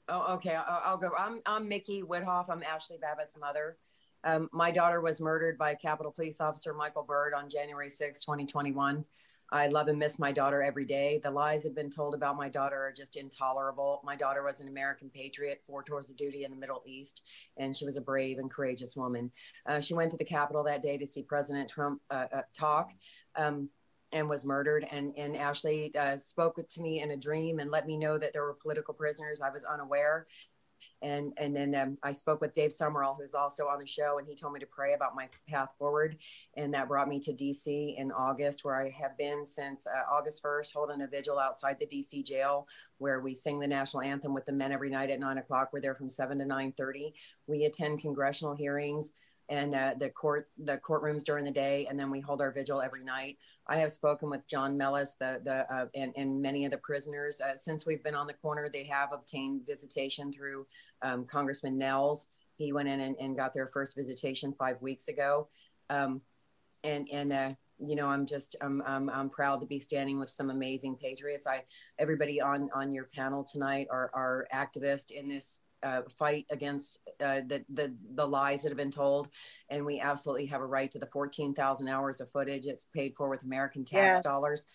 oh, 0.10 0.34
okay. 0.36 0.56
I'll, 0.56 0.82
I'll 0.86 0.98
go. 0.98 1.12
I'm 1.18 1.42
I'm 1.46 1.68
Mickey 1.68 2.02
Witthoeft. 2.04 2.50
I'm 2.50 2.64
Ashley 2.64 2.98
Babbitt's 3.00 3.38
mother. 3.38 3.78
Um, 4.24 4.50
my 4.52 4.72
daughter 4.72 5.02
was 5.02 5.22
murdered 5.22 5.58
by 5.58 5.76
Capitol 5.76 6.12
Police 6.12 6.42
Officer 6.42 6.74
Michael 6.74 7.04
Byrd 7.04 7.34
on 7.36 7.48
January 7.48 7.92
6, 7.92 8.22
2021. 8.22 9.06
I 9.52 9.68
love 9.68 9.88
and 9.88 10.00
miss 10.00 10.20
my 10.20 10.32
daughter 10.32 10.64
every 10.64 10.86
day. 10.86 11.20
The 11.24 11.32
lies 11.32 11.64
that 11.64 11.70
have 11.70 11.76
been 11.76 11.90
told 11.90 12.16
about 12.16 12.38
my 12.38 12.50
daughter 12.50 12.78
are 12.78 12.94
just 12.96 13.16
intolerable. 13.16 14.02
My 14.04 14.16
daughter 14.16 14.44
was 14.44 14.60
an 14.60 14.68
American 14.68 15.10
patriot, 15.10 15.62
four 15.68 15.84
tours 15.84 16.10
of 16.10 16.18
duty 16.18 16.44
in 16.44 16.52
the 16.52 16.58
Middle 16.58 16.82
East, 16.86 17.24
and 17.58 17.76
she 17.76 17.86
was 17.86 17.98
a 17.98 18.02
brave 18.02 18.40
and 18.40 18.50
courageous 18.50 18.96
woman. 18.96 19.32
Uh, 19.68 19.80
she 19.80 19.94
went 19.94 20.12
to 20.12 20.18
the 20.18 20.26
Capitol 20.26 20.64
that 20.64 20.82
day 20.82 20.98
to 20.98 21.08
see 21.08 21.22
President 21.22 21.70
Trump 21.70 22.02
uh, 22.10 22.26
uh, 22.34 22.42
talk. 22.54 22.92
Um, 23.36 23.70
and 24.12 24.30
was 24.30 24.46
murdered. 24.46 24.88
And, 24.92 25.12
and 25.18 25.36
Ashley 25.36 25.94
uh, 25.96 26.16
spoke 26.16 26.56
to 26.70 26.82
me 26.82 27.02
in 27.02 27.12
a 27.12 27.18
dream 27.18 27.60
and 27.60 27.70
let 27.70 27.86
me 27.86 27.98
know 27.98 28.18
that 28.18 28.32
there 28.32 28.44
were 28.44 28.54
political 28.54 28.94
prisoners. 28.94 29.42
I 29.42 29.50
was 29.50 29.66
unaware 29.66 30.26
and 31.02 31.34
and 31.38 31.56
then 31.56 31.76
um, 31.76 31.98
I 32.04 32.12
spoke 32.12 32.42
with 32.42 32.54
Dave 32.54 32.72
Sumrall, 32.72 33.18
who's 33.20 33.34
also 33.34 33.66
on 33.66 33.80
the 33.80 33.86
show, 33.86 34.18
and 34.18 34.28
he 34.28 34.36
told 34.36 34.54
me 34.54 34.60
to 34.60 34.66
pray 34.66 34.94
about 34.94 35.16
my 35.16 35.30
path 35.48 35.74
forward, 35.78 36.18
and 36.56 36.74
that 36.74 36.88
brought 36.88 37.08
me 37.08 37.20
to 37.22 37.34
DC 37.34 37.96
in 37.98 38.12
August, 38.12 38.64
where 38.64 38.76
I 38.76 38.90
have 38.90 39.18
been 39.18 39.46
since 39.46 39.88
uh, 39.88 40.14
August 40.14 40.44
1st, 40.44 40.74
holding 40.74 41.02
a 41.02 41.08
vigil 41.08 41.40
outside 41.40 41.78
the 41.80 41.88
DC 41.88 42.26
jail, 42.26 42.68
where 42.98 43.20
we 43.20 43.34
sing 43.34 43.60
the 43.60 43.68
national 43.68 44.04
anthem 44.04 44.34
with 44.34 44.46
the 44.46 44.54
men 44.54 44.72
every 44.72 44.90
night 44.90 45.10
at 45.10 45.20
nine 45.20 45.38
o'clock. 45.38 45.70
We're 45.72 45.82
there 45.82 45.96
from 45.96 46.10
seven 46.10 46.40
to 46.40 46.46
nine 46.46 46.74
thirty. 46.78 47.14
We 47.48 47.66
attend 47.66 48.00
congressional 48.00 48.56
hearings 48.56 49.14
and 49.50 49.76
uh, 49.76 49.94
the 50.00 50.10
court 50.10 50.50
the 50.64 50.78
courtrooms 50.78 51.24
during 51.24 51.46
the 51.46 51.52
day, 51.52 51.86
and 51.90 52.00
then 52.00 52.10
we 52.10 52.20
hold 52.20 52.42
our 52.42 52.52
vigil 52.52 52.82
every 52.82 53.04
night. 53.04 53.38
I 53.68 53.78
have 53.78 53.92
spoken 53.92 54.30
with 54.30 54.48
John 54.48 54.78
Mellis, 54.78 55.16
the 55.20 55.42
the 55.44 55.72
uh, 55.74 55.88
and, 55.96 56.14
and 56.16 56.42
many 56.42 56.66
of 56.66 56.72
the 56.72 56.78
prisoners 56.80 57.42
uh, 57.42 57.56
since 57.56 57.86
we've 57.86 58.04
been 58.04 58.16
on 58.16 58.28
the 58.28 58.34
corner. 58.34 58.70
They 58.70 58.84
have 58.86 59.12
obtained 59.14 59.62
visitation 59.68 60.32
through 60.32 60.66
um, 61.02 61.26
Congressman 61.26 61.80
Nehls. 61.80 62.28
He 62.58 62.72
went 62.72 62.88
in 62.88 63.02
and, 63.02 63.16
and, 63.20 63.36
got 63.36 63.54
their 63.54 63.68
first 63.68 63.98
visitation 63.98 64.56
five 64.58 64.82
weeks 64.82 65.10
ago, 65.10 65.50
um, 65.90 66.22
and 66.84 67.08
and 67.12 67.34
uh, 67.34 67.54
you 67.80 67.96
know 67.96 68.08
I'm 68.08 68.26
just 68.26 68.56
I'm, 68.62 68.82
I'm 68.86 69.10
I'm 69.10 69.30
proud 69.30 69.60
to 69.62 69.68
be 69.68 69.80
standing 69.80 70.20
with 70.20 70.30
some 70.30 70.50
amazing 70.50 70.96
patriots. 70.96 71.46
I 71.46 71.64
everybody 72.00 72.42
on 72.42 72.70
on 72.74 72.94
your 72.94 73.10
panel 73.14 73.44
tonight 73.44 73.88
are 73.92 74.10
are 74.14 74.48
activists 74.54 75.12
in 75.12 75.28
this 75.28 75.60
uh, 75.86 76.02
fight 76.18 76.46
against 76.50 77.00
uh, 77.28 77.42
the, 77.48 77.64
the 77.70 77.94
the 78.16 78.26
lies 78.26 78.64
that 78.64 78.70
have 78.70 78.78
been 78.78 78.92
told, 78.92 79.30
and 79.70 79.86
we 79.86 80.00
absolutely 80.00 80.48
have 80.48 80.62
a 80.62 80.66
right 80.78 80.92
to 80.92 81.00
the 81.00 81.12
fourteen 81.14 81.54
thousand 81.54 81.88
hours 81.88 82.20
of 82.22 82.32
footage. 82.32 82.66
It's 82.66 82.86
paid 82.86 83.14
for 83.16 83.30
with 83.30 83.44
American 83.44 83.86
tax 83.86 84.18
Yes. 84.18 84.24
dollars. 84.24 84.68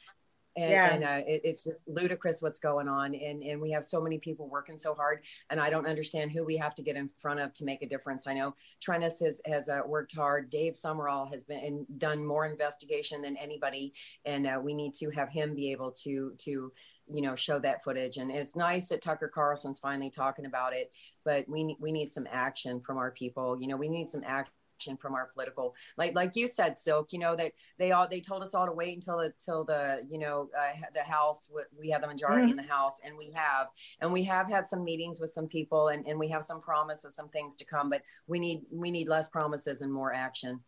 And, 0.57 0.71
Yes. 0.71 0.93
and 0.93 1.05
uh, 1.05 1.23
it, 1.33 1.41
it's 1.45 1.63
just 1.63 1.87
ludicrous 1.89 2.43
what's 2.43 2.59
going 2.59 2.89
on, 2.89 3.15
and 3.15 3.41
and 3.43 3.61
we 3.61 3.71
have 3.71 3.85
so 3.85 4.01
many 4.01 4.19
people 4.19 4.49
working 4.49 4.79
so 4.79 4.95
hard, 4.95 5.21
and 5.49 5.61
I 5.61 5.71
don't 5.71 5.87
understand 5.87 6.33
who 6.33 6.45
we 6.45 6.57
have 6.57 6.75
to 6.75 6.83
get 6.83 6.97
in 6.97 7.09
front 7.19 7.39
of 7.39 7.55
to 7.55 7.65
make 7.65 7.83
a 7.83 7.89
difference. 7.89 8.27
I 8.27 8.35
know 8.35 8.57
Treniss 8.85 9.25
has 9.25 9.41
has 9.47 9.69
uh, 9.69 9.83
worked 9.87 10.15
hard. 10.15 10.51
Dave 10.51 10.75
Sumrall 10.75 11.33
has 11.33 11.45
been 11.45 11.61
and 11.65 11.99
done 11.99 12.27
more 12.27 12.47
investigation 12.47 13.23
than 13.23 13.37
anybody, 13.37 13.93
and 14.25 14.45
uh, 14.45 14.59
we 14.61 14.75
need 14.75 14.93
to 14.95 15.11
have 15.11 15.29
him 15.29 15.55
be 15.55 15.71
able 15.71 15.93
to 16.05 16.35
to 16.39 16.73
you 17.13 17.23
know 17.23 17.35
show 17.35 17.59
that 17.59 17.83
footage. 17.83 18.17
And 18.17 18.31
it's 18.31 18.57
nice 18.57 18.89
that 18.89 19.03
Tucker 19.03 19.29
Carlson's 19.29 19.81
finally 19.81 20.11
talking 20.11 20.47
about 20.47 20.73
it, 20.73 20.91
but 21.25 21.49
we 21.49 21.65
need 21.65 21.77
we 21.81 21.93
need 21.93 22.11
some 22.11 22.27
action 22.31 22.81
from 22.81 22.99
our 22.99 23.11
people. 23.11 23.61
You 23.61 23.69
know, 23.69 23.77
we 23.77 23.89
need 23.89 24.09
some 24.09 24.25
action 24.27 24.53
from 24.99 25.15
our 25.15 25.27
political 25.35 25.75
like 25.99 26.15
like 26.15 26.35
you 26.35 26.47
said 26.47 26.79
silk 26.79 27.13
you 27.13 27.19
know 27.19 27.37
that 27.37 27.53
they 27.77 27.93
all 27.93 28.09
they 28.09 28.19
told 28.19 28.43
us 28.43 28.55
all 28.55 28.65
to 28.65 28.73
wait 28.73 28.95
until 28.95 29.19
the 29.19 29.31
till 29.39 29.63
the 29.63 30.03
you 30.11 30.19
know 30.19 30.49
uh, 30.59 30.73
the 30.95 31.03
house 31.03 31.51
we 31.79 31.91
have 31.91 32.01
the 32.01 32.09
majority 32.09 32.51
in 32.51 32.57
the 32.57 32.63
house 32.63 32.99
and 33.05 33.15
we 33.15 33.31
have 33.31 33.67
and 34.01 34.11
we 34.11 34.25
have 34.25 34.49
had 34.49 34.67
some 34.67 34.83
meetings 34.83 35.21
with 35.21 35.29
some 35.29 35.47
people 35.47 35.89
and, 35.89 36.07
and 36.09 36.19
we 36.19 36.29
have 36.29 36.43
some 36.43 36.63
promises 36.63 37.15
some 37.15 37.29
things 37.29 37.57
to 37.57 37.65
come 37.67 37.91
but 37.91 38.01
we 38.27 38.39
need 38.39 38.63
we 38.73 38.91
need 38.91 39.07
less 39.07 39.29
promises 39.29 39.83
and 39.83 39.93
more 39.93 40.15
action 40.15 40.59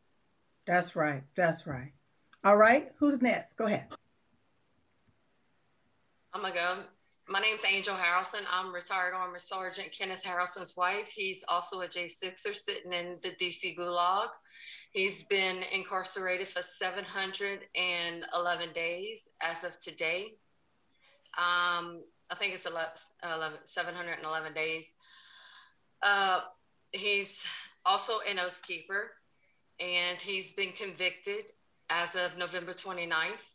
That's 0.66 0.94
right. 0.94 1.22
That's 1.35 1.66
right. 1.66 1.92
All 2.44 2.57
right. 2.57 2.92
Who's 2.98 3.20
next? 3.20 3.55
Go 3.55 3.66
ahead. 3.66 3.88
I'm 6.34 6.40
gonna 6.40 6.54
go. 6.54 6.78
My 7.28 7.40
name's 7.40 7.62
Angel 7.70 7.94
Harrelson. 7.94 8.40
I'm 8.50 8.74
retired 8.74 9.12
Army 9.14 9.38
Sergeant 9.38 9.92
Kenneth 9.92 10.24
Harrelson's 10.24 10.78
wife. 10.78 11.12
He's 11.14 11.44
also 11.46 11.82
a 11.82 11.86
J6er 11.86 12.56
sitting 12.56 12.94
in 12.94 13.18
the 13.22 13.32
DC 13.32 13.76
Gulag. 13.76 14.28
He's 14.92 15.24
been 15.24 15.62
incarcerated 15.72 16.48
for 16.48 16.62
711 16.62 18.72
days 18.72 19.28
as 19.42 19.62
of 19.62 19.78
today. 19.80 20.38
Um, 21.36 22.02
I 22.30 22.34
think 22.38 22.54
it's 22.54 22.64
11, 22.64 22.92
11, 23.22 23.58
711 23.64 24.54
days. 24.54 24.94
Uh, 26.02 26.40
he's 26.92 27.46
also 27.84 28.20
an 28.28 28.38
oath 28.38 28.62
keeper, 28.62 29.10
and 29.78 30.18
he's 30.18 30.52
been 30.52 30.72
convicted 30.72 31.44
as 31.90 32.16
of 32.16 32.38
November 32.38 32.72
29th 32.72 33.51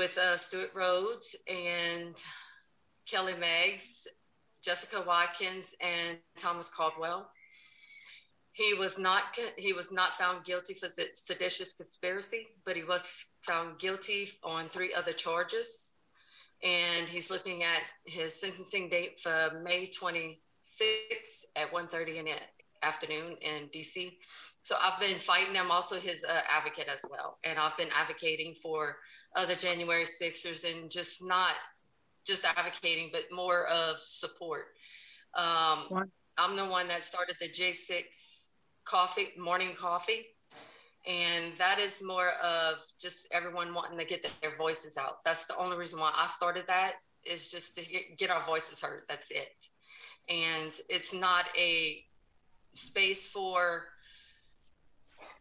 with 0.00 0.16
uh, 0.16 0.34
Stewart 0.34 0.70
Rhodes 0.74 1.36
and 1.46 2.14
Kelly 3.06 3.34
Meggs, 3.38 4.08
Jessica 4.64 5.04
Watkins, 5.06 5.74
and 5.78 6.16
Thomas 6.38 6.70
Caldwell. 6.70 7.28
He 8.52 8.72
was 8.72 8.98
not 8.98 9.38
he 9.58 9.74
was 9.74 9.92
not 9.92 10.16
found 10.16 10.46
guilty 10.46 10.72
for 10.72 10.88
seditious 11.12 11.74
conspiracy, 11.74 12.46
but 12.64 12.76
he 12.76 12.82
was 12.82 13.26
found 13.42 13.78
guilty 13.78 14.30
on 14.42 14.70
three 14.70 14.94
other 14.94 15.12
charges. 15.12 15.96
And 16.64 17.06
he's 17.06 17.30
looking 17.30 17.62
at 17.62 17.82
his 18.06 18.40
sentencing 18.40 18.88
date 18.88 19.20
for 19.20 19.60
May 19.62 19.84
26 19.84 21.46
at 21.56 21.70
1:30 21.70 22.16
in 22.16 22.24
the 22.24 22.36
afternoon 22.82 23.36
in 23.42 23.68
DC. 23.68 24.16
So 24.62 24.76
I've 24.80 24.98
been 24.98 25.20
fighting. 25.20 25.58
I'm 25.58 25.70
also 25.70 26.00
his 26.00 26.24
uh, 26.24 26.40
advocate 26.48 26.88
as 26.88 27.04
well, 27.10 27.38
and 27.44 27.58
I've 27.58 27.76
been 27.76 27.90
advocating 27.94 28.54
for 28.54 28.96
other 29.36 29.54
January 29.54 30.06
Sixers 30.06 30.64
and 30.64 30.90
just 30.90 31.26
not 31.26 31.54
just 32.26 32.44
advocating, 32.44 33.10
but 33.12 33.22
more 33.32 33.66
of 33.66 33.98
support. 33.98 34.66
Um, 35.34 36.08
I'm 36.36 36.56
the 36.56 36.66
one 36.66 36.88
that 36.88 37.04
started 37.04 37.36
the 37.40 37.48
J6 37.48 38.46
coffee, 38.84 39.28
morning 39.38 39.74
coffee. 39.76 40.26
And 41.06 41.56
that 41.56 41.78
is 41.78 42.02
more 42.02 42.30
of 42.42 42.74
just 42.98 43.28
everyone 43.32 43.72
wanting 43.72 43.98
to 43.98 44.04
get 44.04 44.26
their 44.42 44.54
voices 44.56 44.98
out. 44.98 45.24
That's 45.24 45.46
the 45.46 45.56
only 45.56 45.76
reason 45.78 45.98
why 45.98 46.12
I 46.14 46.26
started 46.26 46.66
that 46.66 46.94
is 47.24 47.50
just 47.50 47.74
to 47.76 47.82
get 48.18 48.30
our 48.30 48.44
voices 48.44 48.82
heard. 48.82 49.04
That's 49.08 49.30
it. 49.30 49.54
And 50.28 50.72
it's 50.88 51.14
not 51.14 51.46
a 51.58 52.04
space 52.74 53.26
for 53.26 53.84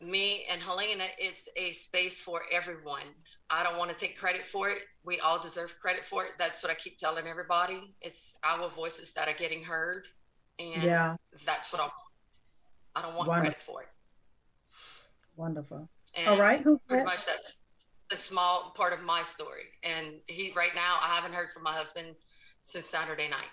me 0.02 0.46
and 0.50 0.62
Helena, 0.62 1.04
it's 1.18 1.50
a 1.58 1.72
space 1.72 2.22
for 2.22 2.42
everyone. 2.52 3.04
I 3.52 3.64
don't 3.64 3.78
want 3.78 3.92
to 3.92 3.98
take 3.98 4.18
credit 4.18 4.46
for 4.46 4.70
it. 4.70 4.80
We 5.04 5.20
all 5.20 5.40
deserve 5.42 5.76
credit 5.82 6.06
for 6.06 6.24
it. 6.26 6.32
That's 6.38 6.62
what 6.64 6.72
I 6.72 6.76
keep 6.76 6.98
telling 6.98 7.26
everybody. 7.28 7.96
It's 8.02 8.36
our 8.44 8.70
voices 8.70 9.12
that 9.14 9.28
are 9.28 9.34
getting 9.34 9.64
heard. 9.64 10.08
And 10.60 10.84
Yeah. 10.84 11.16
that's 11.46 11.72
what 11.74 11.80
I 11.82 11.86
want. 11.86 11.94
I 12.96 13.02
don't 13.02 13.16
want 13.16 13.28
Wonderful. 13.30 13.42
credit 13.52 13.64
for 13.64 13.82
it. 13.84 13.90
Wonderful. 15.36 15.90
And 16.16 16.28
All 16.28 16.40
right. 16.40 16.62
Who's 16.62 16.82
pretty 16.84 17.04
next? 17.06 17.18
much 17.18 17.26
that's 17.26 17.56
a 18.12 18.18
small 18.18 18.72
part 18.76 18.94
of 18.94 19.02
my 19.02 19.24
story. 19.24 19.64
And 19.84 20.20
he 20.28 20.52
right 20.56 20.74
now 20.76 20.98
I 21.02 21.16
haven't 21.16 21.34
heard 21.34 21.52
from 21.52 21.64
my 21.64 21.74
husband 21.74 22.16
since 22.62 22.88
Saturday 22.88 23.30
night. 23.30 23.50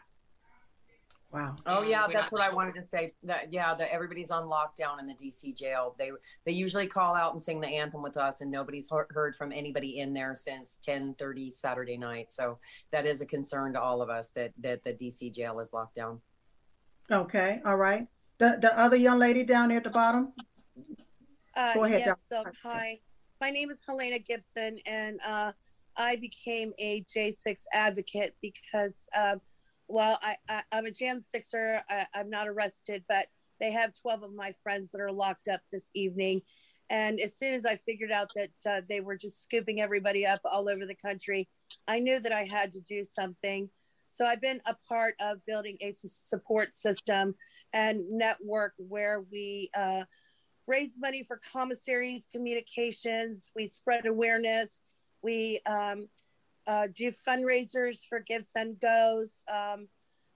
Wow. 1.33 1.55
Oh 1.67 1.83
yeah, 1.83 2.07
we're 2.07 2.13
that's 2.13 2.33
not 2.33 2.41
what 2.41 2.51
I 2.51 2.55
wanted 2.55 2.77
to 2.77 2.87
say. 2.87 3.13
That 3.25 3.53
yeah, 3.53 3.75
that 3.75 3.93
everybody's 3.93 4.31
on 4.31 4.45
lockdown 4.45 5.01
in 5.01 5.07
the 5.07 5.15
DC 5.15 5.57
jail. 5.57 5.95
They 5.99 6.13
they 6.45 6.53
usually 6.53 6.87
call 6.87 7.15
out 7.15 7.33
and 7.33 7.43
sing 7.43 7.61
the 7.61 7.67
anthem 7.67 8.03
with 8.03 8.17
us, 8.17 8.41
and 8.41 8.51
nobody's 8.51 8.89
heard 8.89 9.09
heard 9.11 9.35
from 9.35 9.53
anybody 9.53 9.99
in 9.99 10.15
there 10.15 10.35
since 10.35 10.79
10:30 10.87 11.53
Saturday 11.53 11.99
night. 11.99 12.33
So 12.33 12.59
that 12.93 13.07
is 13.07 13.21
a 13.21 13.27
concern 13.27 13.73
to 13.75 13.81
all 13.81 14.03
of 14.03 14.09
us 14.09 14.31
that 14.31 14.53
that 14.61 14.85
the 14.85 14.93
DC 14.93 15.35
jail 15.35 15.59
is 15.59 15.73
locked 15.73 15.97
down. 15.97 16.21
Okay. 17.11 17.61
All 17.67 17.77
right. 17.77 18.07
The 18.39 18.59
the 18.61 18.79
other 18.79 18.97
young 18.97 19.19
lady 19.19 19.45
down 19.45 19.69
there 19.69 19.79
at 19.79 19.85
the 19.85 19.91
bottom. 19.91 20.33
Uh, 21.57 21.75
Go 21.75 21.85
ahead, 21.85 22.03
Yes, 22.05 22.17
so, 22.29 22.45
hi. 22.63 22.99
My 23.41 23.49
name 23.51 23.71
is 23.71 23.81
Helena 23.87 24.19
Gibson, 24.19 24.79
and 24.87 25.19
uh, 25.27 25.53
I 25.97 26.17
became 26.17 26.73
a 26.79 27.03
J6 27.05 27.63
advocate 27.73 28.37
because, 28.43 29.09
um, 29.17 29.41
well, 29.89 30.19
I, 30.23 30.37
I, 30.49 30.63
I'm 30.73 30.87
a 30.87 30.91
jam 30.91 31.23
Sixer. 31.23 31.83
I, 31.89 32.07
I'm 32.15 32.31
not 32.31 32.49
arrested, 32.49 33.05
but 33.09 33.27
they 33.61 33.73
have 33.73 33.95
12 33.95 34.25
of 34.25 34.35
my 34.35 34.53
friends 34.63 34.91
that 34.93 35.01
are 35.01 35.13
locked 35.13 35.49
up 35.49 35.61
this 35.73 35.91
evening. 35.95 36.43
And 36.91 37.19
as 37.21 37.37
soon 37.37 37.55
as 37.55 37.67
I 37.67 37.77
figured 37.87 38.13
out 38.13 38.31
that 38.37 38.51
uh, 38.69 38.83
they 38.89 39.01
were 39.01 39.17
just 39.17 39.43
scooping 39.43 39.81
everybody 39.81 40.25
up 40.25 40.41
all 40.45 40.69
over 40.69 40.87
the 40.87 40.95
country, 40.95 41.49
I 41.89 41.99
knew 41.99 42.21
that 42.21 42.33
I 42.33 42.45
had 42.45 42.73
to 42.75 42.81
do 42.83 43.03
something. 43.03 43.69
So 44.09 44.25
I've 44.25 44.41
been 44.41 44.61
a 44.67 44.77
part 44.89 45.15
of 45.21 45.45
building 45.47 45.77
a 45.81 45.93
support 45.93 46.75
system 46.75 47.35
and 47.73 48.03
network 48.09 48.75
where 48.79 49.25
we 49.33 49.71
uh, 49.77 50.05
raise 50.67 50.97
money 50.99 51.25
for 51.25 51.41
commissaries, 51.53 52.29
communications. 52.31 53.51
We 53.57 53.67
spread 53.67 54.07
awareness. 54.07 54.81
We 55.23 55.61
um, 55.67 56.09
uh, 56.67 56.89
do 56.95 57.11
fundraisers 57.11 58.01
for 58.09 58.23
GiveSendGos. 58.23 59.29
Um, 59.53 59.89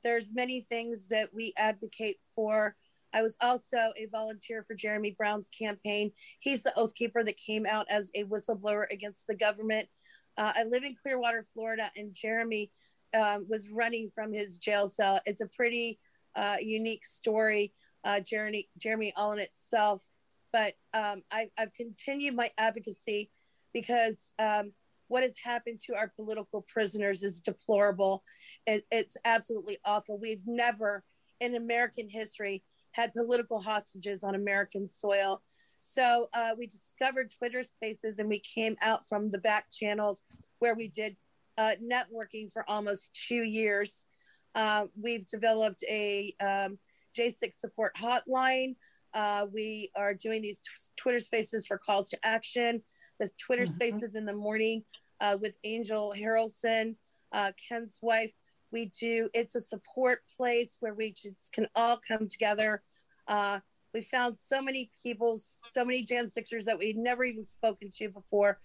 there's 0.03 0.33
many 0.33 0.63
things 0.63 1.09
that 1.09 1.31
we 1.35 1.53
advocate 1.59 2.17
for. 2.35 2.75
I 3.13 3.23
was 3.23 3.37
also 3.41 3.77
a 3.77 4.07
volunteer 4.11 4.65
for 4.67 4.75
Jeremy 4.75 5.15
Brown's 5.19 5.49
campaign. 5.49 6.13
He's 6.39 6.63
the 6.63 6.77
oath 6.77 6.95
keeper 6.95 7.25
that 7.25 7.37
came 7.37 7.67
out 7.67 7.87
as 7.91 8.11
a 8.15 8.25
whistleblower 8.25 8.85
against 8.91 9.27
the 9.27 9.35
government. 9.35 9.89
Uh, 10.37 10.53
I 10.55 10.65
live 10.65 10.85
in 10.85 10.95
Clearwater, 10.95 11.45
Florida, 11.53 11.91
and 11.97 12.15
Jeremy 12.15 12.71
um, 13.15 13.47
was 13.49 13.69
running 13.69 14.11
from 14.15 14.33
his 14.33 14.59
jail 14.59 14.89
cell. 14.89 15.19
It's 15.27 15.41
a 15.41 15.49
pretty 15.57 15.99
uh, 16.37 16.57
unique 16.61 17.05
story, 17.05 17.73
uh, 18.05 18.21
Jeremy, 18.21 18.69
Jeremy 18.79 19.13
all 19.17 19.33
in 19.33 19.41
itself. 19.41 20.09
But 20.53 20.75
um, 20.95 21.23
I, 21.31 21.49
I've 21.59 21.75
continued 21.75 22.35
my 22.35 22.51
advocacy 22.59 23.31
because 23.73 24.33
um, 24.39 24.73
what 25.11 25.25
has 25.25 25.35
happened 25.43 25.81
to 25.81 25.95
our 25.97 26.13
political 26.15 26.63
prisoners 26.63 27.25
is 27.25 27.41
deplorable. 27.41 28.23
It, 28.65 28.85
it's 28.93 29.17
absolutely 29.25 29.77
awful. 29.85 30.17
We've 30.17 30.43
never 30.47 31.03
in 31.41 31.57
American 31.57 32.09
history 32.09 32.63
had 32.93 33.13
political 33.13 33.61
hostages 33.61 34.23
on 34.23 34.37
American 34.37 34.87
soil. 34.87 35.43
So 35.81 36.29
uh, 36.33 36.51
we 36.57 36.69
discovered 36.69 37.35
Twitter 37.37 37.65
spaces 37.65 38.21
and 38.21 38.29
we 38.29 38.39
came 38.39 38.77
out 38.83 39.09
from 39.09 39.33
the 39.33 39.39
back 39.39 39.67
channels 39.73 40.23
where 40.61 40.77
we 40.77 40.87
did 40.87 41.17
uh, 41.59 41.73
networking 41.83 42.53
for 42.53 42.65
almost 42.71 43.19
two 43.29 43.43
years. 43.43 44.07
Uh, 44.55 44.85
we've 45.01 45.27
developed 45.27 45.83
a 45.91 46.33
um, 46.41 46.79
J6 47.19 47.57
support 47.59 47.97
hotline. 47.97 48.77
Uh, 49.13 49.47
we 49.53 49.91
are 49.97 50.15
doing 50.15 50.41
these 50.41 50.61
t- 50.61 50.71
Twitter 50.97 51.19
spaces 51.19 51.67
for 51.67 51.79
calls 51.79 52.11
to 52.11 52.19
action. 52.23 52.83
There's 53.21 53.33
Twitter 53.33 53.65
Mhm. 53.65 53.73
spaces 53.75 54.17
in 54.17 54.25
the 54.25 54.33
morning 54.35 54.83
uh, 55.21 55.37
with 55.39 55.55
Angel 55.65 56.15
Harrelson, 56.17 56.97
uh, 57.33 57.53
Ken's 57.69 57.99
wife. 58.01 58.33
We 58.71 58.87
do, 58.99 59.29
it's 59.35 59.55
a 59.55 59.61
support 59.61 60.23
place 60.35 60.79
where 60.81 60.95
we 60.95 61.13
just 61.13 61.53
can 61.53 61.69
all 61.75 61.99
come 61.99 62.27
together. 62.29 62.83
Uh, 63.27 63.61
we 63.93 64.01
found 64.01 64.39
so 64.39 64.63
many 64.63 64.91
people, 65.03 65.37
so 65.37 65.85
many 65.85 66.03
Jan 66.03 66.31
Sixers 66.31 66.65
that 66.65 66.79
we'd 66.79 66.97
never 66.97 67.23
even 67.25 67.45
spoken 67.45 67.91
to 67.99 68.09
before. 68.09 68.59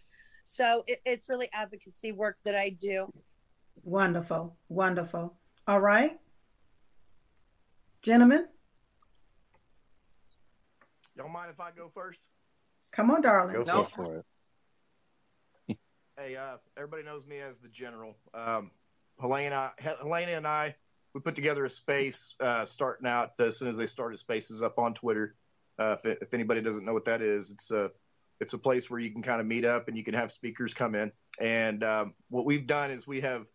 So 0.45 0.85
it, 0.87 1.01
it's 1.03 1.27
really 1.27 1.49
advocacy 1.51 2.13
work 2.13 2.37
that 2.45 2.55
I 2.55 2.69
do. 2.69 3.11
Wonderful. 3.83 4.57
Wonderful. 4.69 5.37
All 5.67 5.81
right. 5.81 6.17
Gentlemen, 8.03 8.47
Y'all 11.17 11.27
mind 11.29 11.49
if 11.51 11.59
I 11.59 11.71
go 11.71 11.89
first? 11.89 12.21
come 12.91 13.11
on, 13.11 13.19
darling. 13.21 13.61
Go 13.65 13.83
for 13.83 14.19
it. 14.19 14.25
Hey, 16.17 16.37
uh, 16.37 16.55
everybody 16.77 17.03
knows 17.03 17.27
me 17.27 17.39
as 17.39 17.59
the 17.59 17.67
General. 17.67 18.15
Um, 18.33 18.71
Helena, 19.19 19.73
Helena 19.77 20.31
and 20.31 20.47
I, 20.47 20.73
we 21.13 21.19
put 21.19 21.35
together 21.35 21.65
a 21.65 21.69
space 21.69 22.35
uh, 22.39 22.63
starting 22.63 23.05
out 23.05 23.33
as 23.37 23.59
soon 23.59 23.67
as 23.67 23.77
they 23.77 23.85
started 23.85 24.15
spaces 24.15 24.63
up 24.63 24.79
on 24.79 24.93
Twitter. 24.93 25.35
Uh, 25.77 25.97
if, 26.01 26.21
if 26.21 26.33
anybody 26.33 26.61
doesn't 26.61 26.85
know 26.85 26.93
what 26.93 27.03
that 27.05 27.21
is, 27.21 27.51
it's 27.51 27.69
a 27.71 27.91
it's 28.39 28.53
a 28.53 28.57
place 28.57 28.89
where 28.89 28.99
you 28.99 29.11
can 29.11 29.23
kind 29.23 29.41
of 29.41 29.47
meet 29.47 29.65
up 29.65 29.89
and 29.89 29.97
you 29.97 30.05
can 30.05 30.13
have 30.13 30.31
speakers 30.31 30.73
come 30.73 30.95
in. 30.95 31.11
And 31.37 31.83
um, 31.83 32.13
what 32.29 32.45
we've 32.45 32.65
done 32.65 32.91
is 32.91 33.05
we 33.05 33.19
have 33.21 33.45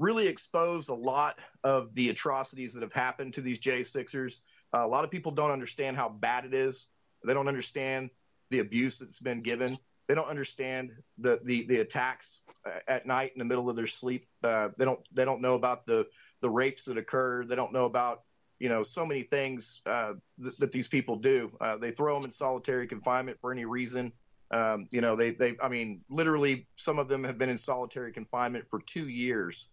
really 0.00 0.26
exposed 0.26 0.88
a 0.90 0.94
lot 0.94 1.38
of 1.62 1.94
the 1.94 2.08
atrocities 2.08 2.74
that 2.74 2.82
have 2.82 2.92
happened 2.92 3.34
to 3.34 3.40
these 3.40 3.60
J6ers. 3.60 4.40
Uh, 4.74 4.84
a 4.84 4.88
lot 4.88 5.04
of 5.04 5.12
people 5.12 5.30
don't 5.30 5.52
understand 5.52 5.96
how 5.96 6.08
bad 6.08 6.44
it 6.44 6.54
is. 6.54 6.88
They 7.24 7.34
don't 7.34 7.48
understand 7.48 8.10
the 8.50 8.58
abuse 8.58 8.98
that's 8.98 9.20
been 9.20 9.42
given. 9.42 9.78
They 10.10 10.16
don't 10.16 10.28
understand 10.28 10.90
the 11.18 11.38
the, 11.44 11.66
the 11.68 11.76
attacks 11.76 12.40
uh, 12.66 12.80
at 12.88 13.06
night 13.06 13.30
in 13.32 13.38
the 13.38 13.44
middle 13.44 13.70
of 13.70 13.76
their 13.76 13.86
sleep. 13.86 14.26
Uh, 14.42 14.70
they 14.76 14.84
don't 14.84 14.98
they 15.14 15.24
don't 15.24 15.40
know 15.40 15.54
about 15.54 15.86
the 15.86 16.04
the 16.40 16.50
rapes 16.50 16.86
that 16.86 16.98
occur. 16.98 17.44
They 17.44 17.54
don't 17.54 17.72
know 17.72 17.84
about 17.84 18.22
you 18.58 18.68
know 18.68 18.82
so 18.82 19.06
many 19.06 19.22
things 19.22 19.80
uh, 19.86 20.14
th- 20.42 20.56
that 20.56 20.72
these 20.72 20.88
people 20.88 21.14
do. 21.14 21.56
Uh, 21.60 21.76
they 21.76 21.92
throw 21.92 22.16
them 22.16 22.24
in 22.24 22.30
solitary 22.30 22.88
confinement 22.88 23.38
for 23.40 23.52
any 23.52 23.64
reason. 23.66 24.12
Um, 24.50 24.88
you 24.90 25.00
know 25.00 25.14
they 25.14 25.30
they 25.30 25.52
I 25.62 25.68
mean 25.68 26.00
literally 26.10 26.66
some 26.74 26.98
of 26.98 27.06
them 27.06 27.22
have 27.22 27.38
been 27.38 27.48
in 27.48 27.56
solitary 27.56 28.10
confinement 28.10 28.64
for 28.68 28.80
two 28.80 29.08
years. 29.08 29.68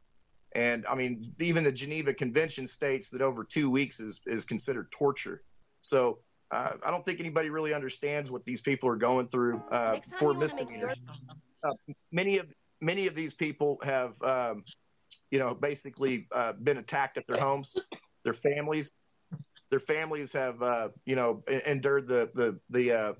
And 0.55 0.85
I 0.85 0.93
mean, 0.93 1.23
even 1.39 1.63
the 1.63 1.71
Geneva 1.71 2.13
Convention 2.13 2.67
states 2.67 3.09
that 3.09 3.23
over 3.23 3.43
two 3.43 3.71
weeks 3.71 3.99
is, 3.99 4.21
is 4.27 4.45
considered 4.45 4.91
torture. 4.91 5.41
So 5.81 6.19
uh, 6.51 6.71
I 6.85 6.91
don't 6.91 7.03
think 7.03 7.19
anybody 7.19 7.49
really 7.49 7.73
understands 7.73 8.31
what 8.31 8.45
these 8.45 8.61
people 8.61 8.89
are 8.89 8.95
going 8.95 9.27
through 9.27 9.61
uh, 9.71 9.97
for 10.17 10.33
misdemeanors. 10.33 10.99
Uh, 11.63 11.73
many 12.11 12.37
of 12.37 12.53
many 12.81 13.07
of 13.07 13.15
these 13.15 13.33
people 13.33 13.79
have, 13.83 14.21
um, 14.21 14.63
you 15.31 15.39
know, 15.39 15.53
basically 15.53 16.27
uh, 16.31 16.53
been 16.53 16.77
attacked 16.77 17.17
at 17.17 17.27
their 17.27 17.39
homes, 17.39 17.75
their 18.23 18.33
families. 18.33 18.91
Their 19.69 19.81
families 19.81 20.31
have, 20.31 20.61
uh, 20.61 20.89
you 21.05 21.15
know, 21.15 21.43
endured 21.65 22.07
the 22.07 22.29
the 22.33 22.59
the 22.69 22.93
uh, 22.93 23.13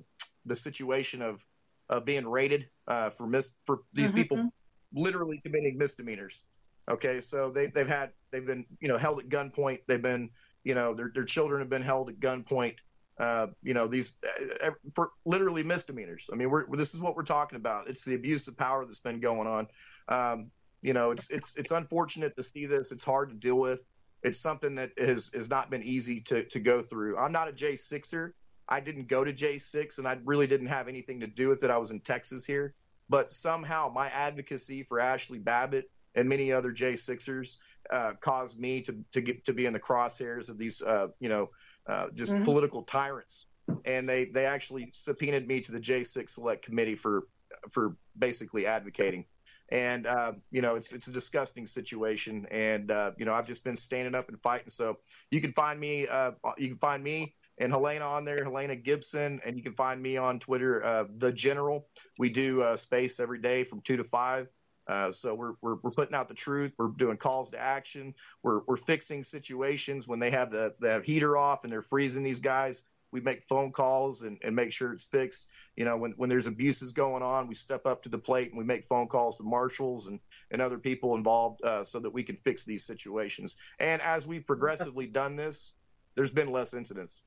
the 0.46 0.56
situation 0.56 1.22
of 1.22 1.46
uh, 1.90 2.00
being 2.00 2.26
raided 2.26 2.70
uh, 2.88 3.10
for 3.10 3.28
mis 3.28 3.60
for 3.66 3.82
these 3.94 4.12
Mm-hmm. 4.12 4.22
people 4.22 4.50
literally 4.94 5.42
committing 5.44 5.78
misdemeanors. 5.78 6.44
Okay, 6.90 7.20
so 7.20 7.52
they 7.52 7.68
they've 7.68 7.88
had 7.88 8.12
they've 8.32 8.46
been 8.46 8.66
you 8.80 8.88
know 8.88 8.98
held 8.98 9.20
at 9.20 9.28
gunpoint. 9.28 9.80
They've 9.88 10.02
been 10.02 10.30
you 10.64 10.76
know 10.76 10.94
their 10.94 11.12
their 11.14 11.26
children 11.26 11.60
have 11.60 11.70
been 11.70 11.82
held 11.82 12.10
at 12.10 12.20
gunpoint. 12.20 12.78
Uh, 13.20 13.48
you 13.64 13.74
know 13.74 13.88
these 13.88 14.20
uh, 14.64 14.70
for 14.94 15.10
literally 15.26 15.64
misdemeanors. 15.64 16.30
I 16.32 16.36
mean, 16.36 16.50
we're 16.50 16.68
this 16.76 16.94
is 16.94 17.02
what 17.02 17.16
we're 17.16 17.24
talking 17.24 17.58
about. 17.58 17.88
It's 17.90 18.06
the 18.06 18.16
abuse 18.16 18.48
of 18.48 18.58
power 18.58 18.86
that's 18.86 19.00
been 19.00 19.20
going 19.20 19.48
on. 19.48 19.68
Um, 20.08 20.52
you 20.82 20.94
know, 20.94 21.12
it's 21.12 21.32
it's 21.32 21.58
it's 21.58 21.72
unfortunate 21.72 22.36
to 22.36 22.44
see 22.44 22.66
this. 22.66 22.92
It's 22.92 23.04
hard 23.04 23.30
to 23.30 23.36
deal 23.36 23.60
with. 23.60 23.84
It's 24.22 24.40
something 24.40 24.76
that 24.76 24.92
has 24.98 25.32
has 25.34 25.50
not 25.50 25.72
been 25.72 25.84
easy 25.84 26.22
to 26.22 26.44
to 26.46 26.60
go 26.60 26.82
through. 26.82 27.18
I'm 27.18 27.32
not 27.32 27.48
a 27.48 27.54
J 27.54 27.76
sixer. 27.76 28.36
I 28.70 28.82
didn't 28.82 29.08
go 29.08 29.24
to 29.24 29.34
J 29.34 29.58
six, 29.58 29.98
and 29.98 30.08
I 30.08 30.18
really 30.24 30.46
didn't 30.46 30.68
have 30.68 30.88
anything 30.88 31.22
to 31.22 31.28
do 31.28 31.50
with 31.50 31.64
it. 31.64 31.72
I 31.72 31.78
was 31.78 31.92
in 31.92 32.02
Texas 32.02 32.46
here, 32.46 32.76
but 33.10 33.32
somehow 33.32 33.92
my 33.94 34.10
advocacy 34.10 34.84
for 34.84 35.00
Ashley 35.00 35.40
Babbitt 35.40 35.90
and 36.18 36.28
many 36.28 36.52
other 36.52 36.72
J 36.72 36.96
Sixers 36.96 37.60
uh, 37.90 38.14
caused 38.20 38.60
me 38.60 38.82
to 38.82 39.04
to 39.14 39.22
get 39.22 39.46
to 39.46 39.54
be 39.54 39.66
in 39.66 39.74
the 39.74 39.80
crosshairs 39.80 40.50
of 40.50 40.58
these 40.58 40.82
uh, 40.82 41.08
you 41.20 41.30
know 41.30 41.50
uh, 41.88 42.10
just 42.14 42.34
Mhm. 42.34 42.46
political 42.46 42.84
tyrants, 42.84 43.46
and 43.86 44.08
they 44.08 44.26
they 44.26 44.46
actually 44.46 44.90
subpoenaed 44.94 45.48
me 45.48 45.62
to 45.62 45.72
the 45.72 45.80
J 45.80 46.04
Six 46.04 46.36
Select 46.36 46.64
Committee 46.66 46.96
for 46.96 47.28
for 47.72 47.98
basically 48.18 48.66
advocating. 48.66 49.26
And 49.70 50.08
uh, 50.08 50.34
you 50.50 50.62
know 50.62 50.76
it's 50.76 50.94
it's 50.94 51.08
a 51.08 51.14
disgusting 51.14 51.68
situation, 51.68 52.48
and 52.52 52.90
uh, 52.90 53.12
you 53.18 53.26
know 53.26 53.34
I've 53.34 53.46
just 53.48 53.64
been 53.64 53.76
standing 53.76 54.16
up 54.16 54.30
and 54.30 54.42
fighting. 54.42 54.70
So 54.70 54.98
you 55.30 55.42
can 55.42 55.52
find 55.52 55.80
me, 55.80 56.08
uh, 56.08 56.32
you 56.58 56.70
can 56.70 56.78
find 56.78 57.04
me 57.04 57.36
and 57.60 57.72
Helena 57.72 58.06
on 58.06 58.24
there, 58.24 58.44
Helena 58.44 58.76
Gibson, 58.76 59.40
and 59.46 59.58
you 59.58 59.64
can 59.64 59.74
find 59.74 60.02
me 60.02 60.18
on 60.18 60.40
Twitter, 60.40 60.84
uh, 60.84 61.06
the 61.16 61.32
General. 61.32 61.88
We 62.18 62.30
do 62.30 62.62
uh, 62.62 62.78
space 62.78 63.20
every 63.20 63.40
day 63.40 63.64
from 63.64 63.82
two 63.82 63.98
to 63.98 64.04
five. 64.04 64.48
Uh, 64.88 65.12
so 65.12 65.36
we're, 65.36 65.54
we're 65.62 65.78
we're 65.82 65.92
putting 65.92 66.16
out 66.16 66.28
the 66.28 66.34
truth. 66.34 66.74
We're 66.78 66.90
doing 66.90 67.18
calls 67.18 67.52
to 67.52 67.60
action. 67.60 68.14
We're 68.44 68.62
we're 68.68 68.78
fixing 68.78 69.24
situations 69.24 70.08
when 70.08 70.20
they 70.20 70.32
have 70.32 70.52
the 70.52 70.76
the 70.80 71.02
heater 71.04 71.36
off 71.38 71.64
and 71.64 71.72
they're 71.72 71.82
freezing 71.82 72.24
these 72.24 72.40
guys. 72.40 72.84
We 73.12 73.22
make 73.22 73.44
phone 73.44 73.72
calls 73.72 74.24
and, 74.24 74.38
and 74.44 74.56
make 74.56 74.74
sure 74.74 74.92
it's 74.92 75.06
fixed. 75.06 75.48
You 75.78 75.86
know, 75.86 75.98
when, 75.98 76.12
when 76.18 76.30
there's 76.30 76.48
abuses 76.48 76.92
going 76.92 77.24
on, 77.24 77.48
we 77.48 77.56
step 77.56 77.86
up 77.86 78.04
to 78.04 78.10
the 78.10 78.18
plate 78.18 78.50
and 78.50 78.58
we 78.58 78.66
make 78.66 78.84
phone 78.84 79.08
calls 79.08 79.38
to 79.38 79.44
marshals 79.44 80.08
and, 80.08 80.20
and 80.52 80.62
other 80.62 80.78
people 80.78 81.16
involved 81.16 81.64
uh, 81.64 81.86
so 81.86 82.00
that 82.02 82.14
we 82.14 82.24
can 82.24 82.36
fix 82.36 82.66
these 82.66 82.84
situations. 82.86 83.62
And 83.80 84.02
as 84.02 84.28
we've 84.28 84.46
progressively 84.46 85.08
done 85.08 85.38
this, 85.38 85.74
there's 86.16 86.32
been 86.32 86.52
less 86.52 86.74
incidents. 86.74 87.24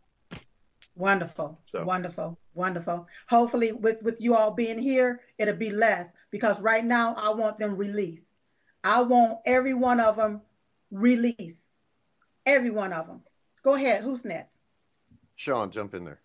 Wonderful. 1.01 1.59
So- 1.65 1.85
Wonderful. 1.85 2.39
Wonderful. 2.55 3.09
Hopefully 3.29 3.73
with, 3.73 4.03
with 4.03 4.23
you 4.23 4.35
all 4.35 4.53
being 4.53 4.79
here, 4.79 5.21
it'll 5.39 5.55
be 5.55 5.71
less 5.71 6.13
because 6.31 6.61
right 6.61 6.85
now 6.85 7.15
I 7.17 7.31
want 7.33 7.59
them 7.59 7.77
released. 7.77 8.25
I 8.85 9.03
want 9.03 9.39
every 9.47 9.75
one 9.75 9.99
of 10.01 10.17
them 10.17 10.43
released. 10.91 11.63
Every 12.45 12.71
one 12.71 12.93
of 12.93 13.07
them. 13.07 13.23
Go 13.63 13.75
ahead. 13.75 14.03
Who's 14.03 14.25
next? 14.25 14.61
Sean, 15.37 15.71
jump 15.71 15.95
in 15.95 16.05
there. 16.05 16.21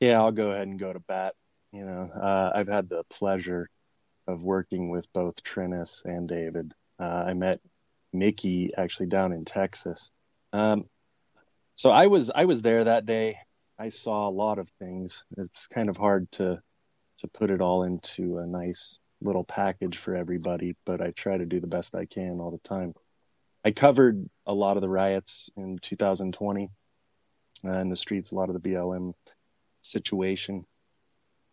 Yeah, 0.00 0.20
I'll 0.20 0.32
go 0.32 0.50
ahead 0.50 0.66
and 0.68 0.78
go 0.78 0.92
to 0.92 1.00
bat. 1.00 1.34
You 1.72 1.84
know, 1.84 2.10
uh, 2.14 2.52
I've 2.54 2.68
had 2.68 2.88
the 2.88 3.04
pleasure 3.10 3.68
of 4.26 4.42
working 4.42 4.90
with 4.90 5.12
both 5.12 5.42
Treniss 5.42 6.04
and 6.04 6.28
David. 6.28 6.72
Uh, 6.98 7.24
I 7.26 7.34
met 7.34 7.60
Mickey 8.12 8.70
actually 8.76 9.06
down 9.06 9.32
in 9.32 9.44
Texas. 9.44 10.10
Um, 10.52 10.86
so 11.76 11.90
I 11.90 12.06
was 12.06 12.30
I 12.34 12.46
was 12.46 12.62
there 12.62 12.84
that 12.84 13.06
day. 13.06 13.38
I 13.78 13.90
saw 13.90 14.28
a 14.28 14.30
lot 14.30 14.58
of 14.58 14.68
things. 14.80 15.24
It's 15.36 15.66
kind 15.66 15.88
of 15.88 15.96
hard 15.96 16.30
to 16.32 16.60
to 17.18 17.28
put 17.28 17.50
it 17.50 17.60
all 17.60 17.82
into 17.82 18.38
a 18.38 18.46
nice 18.46 19.00
little 19.20 19.44
package 19.44 19.96
for 19.96 20.14
everybody, 20.14 20.76
but 20.86 21.00
I 21.00 21.10
try 21.10 21.36
to 21.36 21.46
do 21.46 21.60
the 21.60 21.66
best 21.66 21.96
I 21.96 22.04
can 22.04 22.40
all 22.40 22.52
the 22.52 22.68
time. 22.68 22.94
I 23.64 23.72
covered 23.72 24.28
a 24.46 24.54
lot 24.54 24.76
of 24.76 24.82
the 24.82 24.88
riots 24.88 25.50
in 25.56 25.78
2020 25.78 26.70
uh, 27.64 27.72
in 27.72 27.88
the 27.88 27.96
streets, 27.96 28.30
a 28.30 28.36
lot 28.36 28.48
of 28.48 28.54
the 28.54 28.70
BLM 28.70 29.14
situation, 29.80 30.64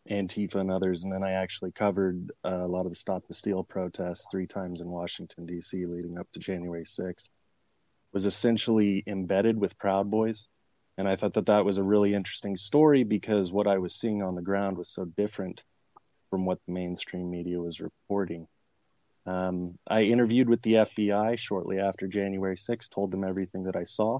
Antifa 0.10 0.56
and 0.56 0.72
others, 0.72 1.04
and 1.04 1.12
then 1.12 1.24
I 1.24 1.32
actually 1.32 1.72
covered 1.72 2.32
uh, 2.44 2.64
a 2.64 2.68
lot 2.68 2.86
of 2.86 2.92
the 2.92 2.96
Stop 2.96 3.28
the 3.28 3.34
Steal 3.34 3.64
protests 3.64 4.28
three 4.30 4.46
times 4.46 4.82
in 4.82 4.88
Washington 4.88 5.48
D.C. 5.48 5.86
leading 5.88 6.20
up 6.20 6.32
to 6.34 6.40
January 6.40 6.86
6th. 6.86 7.30
Was 8.14 8.28
essentially 8.28 9.04
embedded 9.08 9.58
with 9.60 9.78
Proud 9.78 10.10
Boys, 10.10 10.48
and 10.98 11.08
I 11.08 11.16
thought 11.16 11.34
that 11.34 11.48
that 11.48 11.66
was 11.66 11.78
a 11.78 11.84
really 11.84 12.14
interesting 12.14 12.56
story 12.56 13.04
because 13.04 13.52
what 13.52 13.68
I 13.68 13.78
was 13.78 13.96
seeing 13.96 14.24
on 14.24 14.36
the 14.36 14.42
ground 14.42 14.78
was 14.78 14.90
so 14.90 15.06
different 15.06 15.64
from 16.30 16.46
what 16.46 16.60
the 16.66 16.74
mainstream 16.74 17.30
media 17.30 17.60
was 17.60 17.82
reporting. 17.82 18.48
Um, 19.26 19.78
I 19.88 20.04
interviewed 20.04 20.50
with 20.50 20.62
the 20.62 20.74
FBI 20.74 21.38
shortly 21.38 21.80
after 21.80 22.08
January 22.08 22.56
6th, 22.56 22.90
told 22.90 23.12
them 23.12 23.24
everything 23.24 23.64
that 23.64 23.76
I 23.76 23.84
saw, 23.84 24.20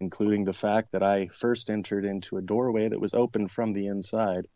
including 0.00 0.44
the 0.44 0.52
fact 0.52 0.92
that 0.92 1.02
I 1.02 1.28
first 1.28 1.70
entered 1.70 2.04
into 2.04 2.38
a 2.38 2.42
doorway 2.42 2.88
that 2.88 3.00
was 3.00 3.14
opened 3.14 3.50
from 3.50 3.72
the 3.72 3.86
inside 3.86 4.48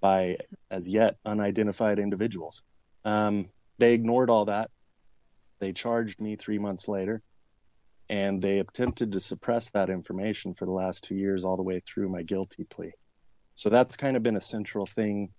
by 0.00 0.38
as 0.70 0.88
yet 0.88 1.16
unidentified 1.24 1.98
individuals. 1.98 2.62
Um, 3.04 3.48
they 3.78 3.94
ignored 3.94 4.30
all 4.30 4.44
that. 4.46 4.70
They 5.58 5.72
charged 5.72 6.20
me 6.20 6.36
three 6.36 6.58
months 6.58 6.86
later, 6.86 7.20
and 8.10 8.40
they 8.40 8.58
attempted 8.58 9.12
to 9.12 9.20
suppress 9.20 9.70
that 9.70 9.90
information 9.90 10.54
for 10.54 10.64
the 10.64 10.72
last 10.72 11.04
two 11.04 11.14
years, 11.14 11.44
all 11.44 11.56
the 11.56 11.62
way 11.62 11.80
through 11.80 12.08
my 12.08 12.22
guilty 12.22 12.64
plea. 12.64 12.92
So 13.54 13.68
that's 13.68 13.96
kind 13.96 14.16
of 14.16 14.22
been 14.22 14.36
a 14.36 14.40
central 14.40 14.86
thing 14.86 15.30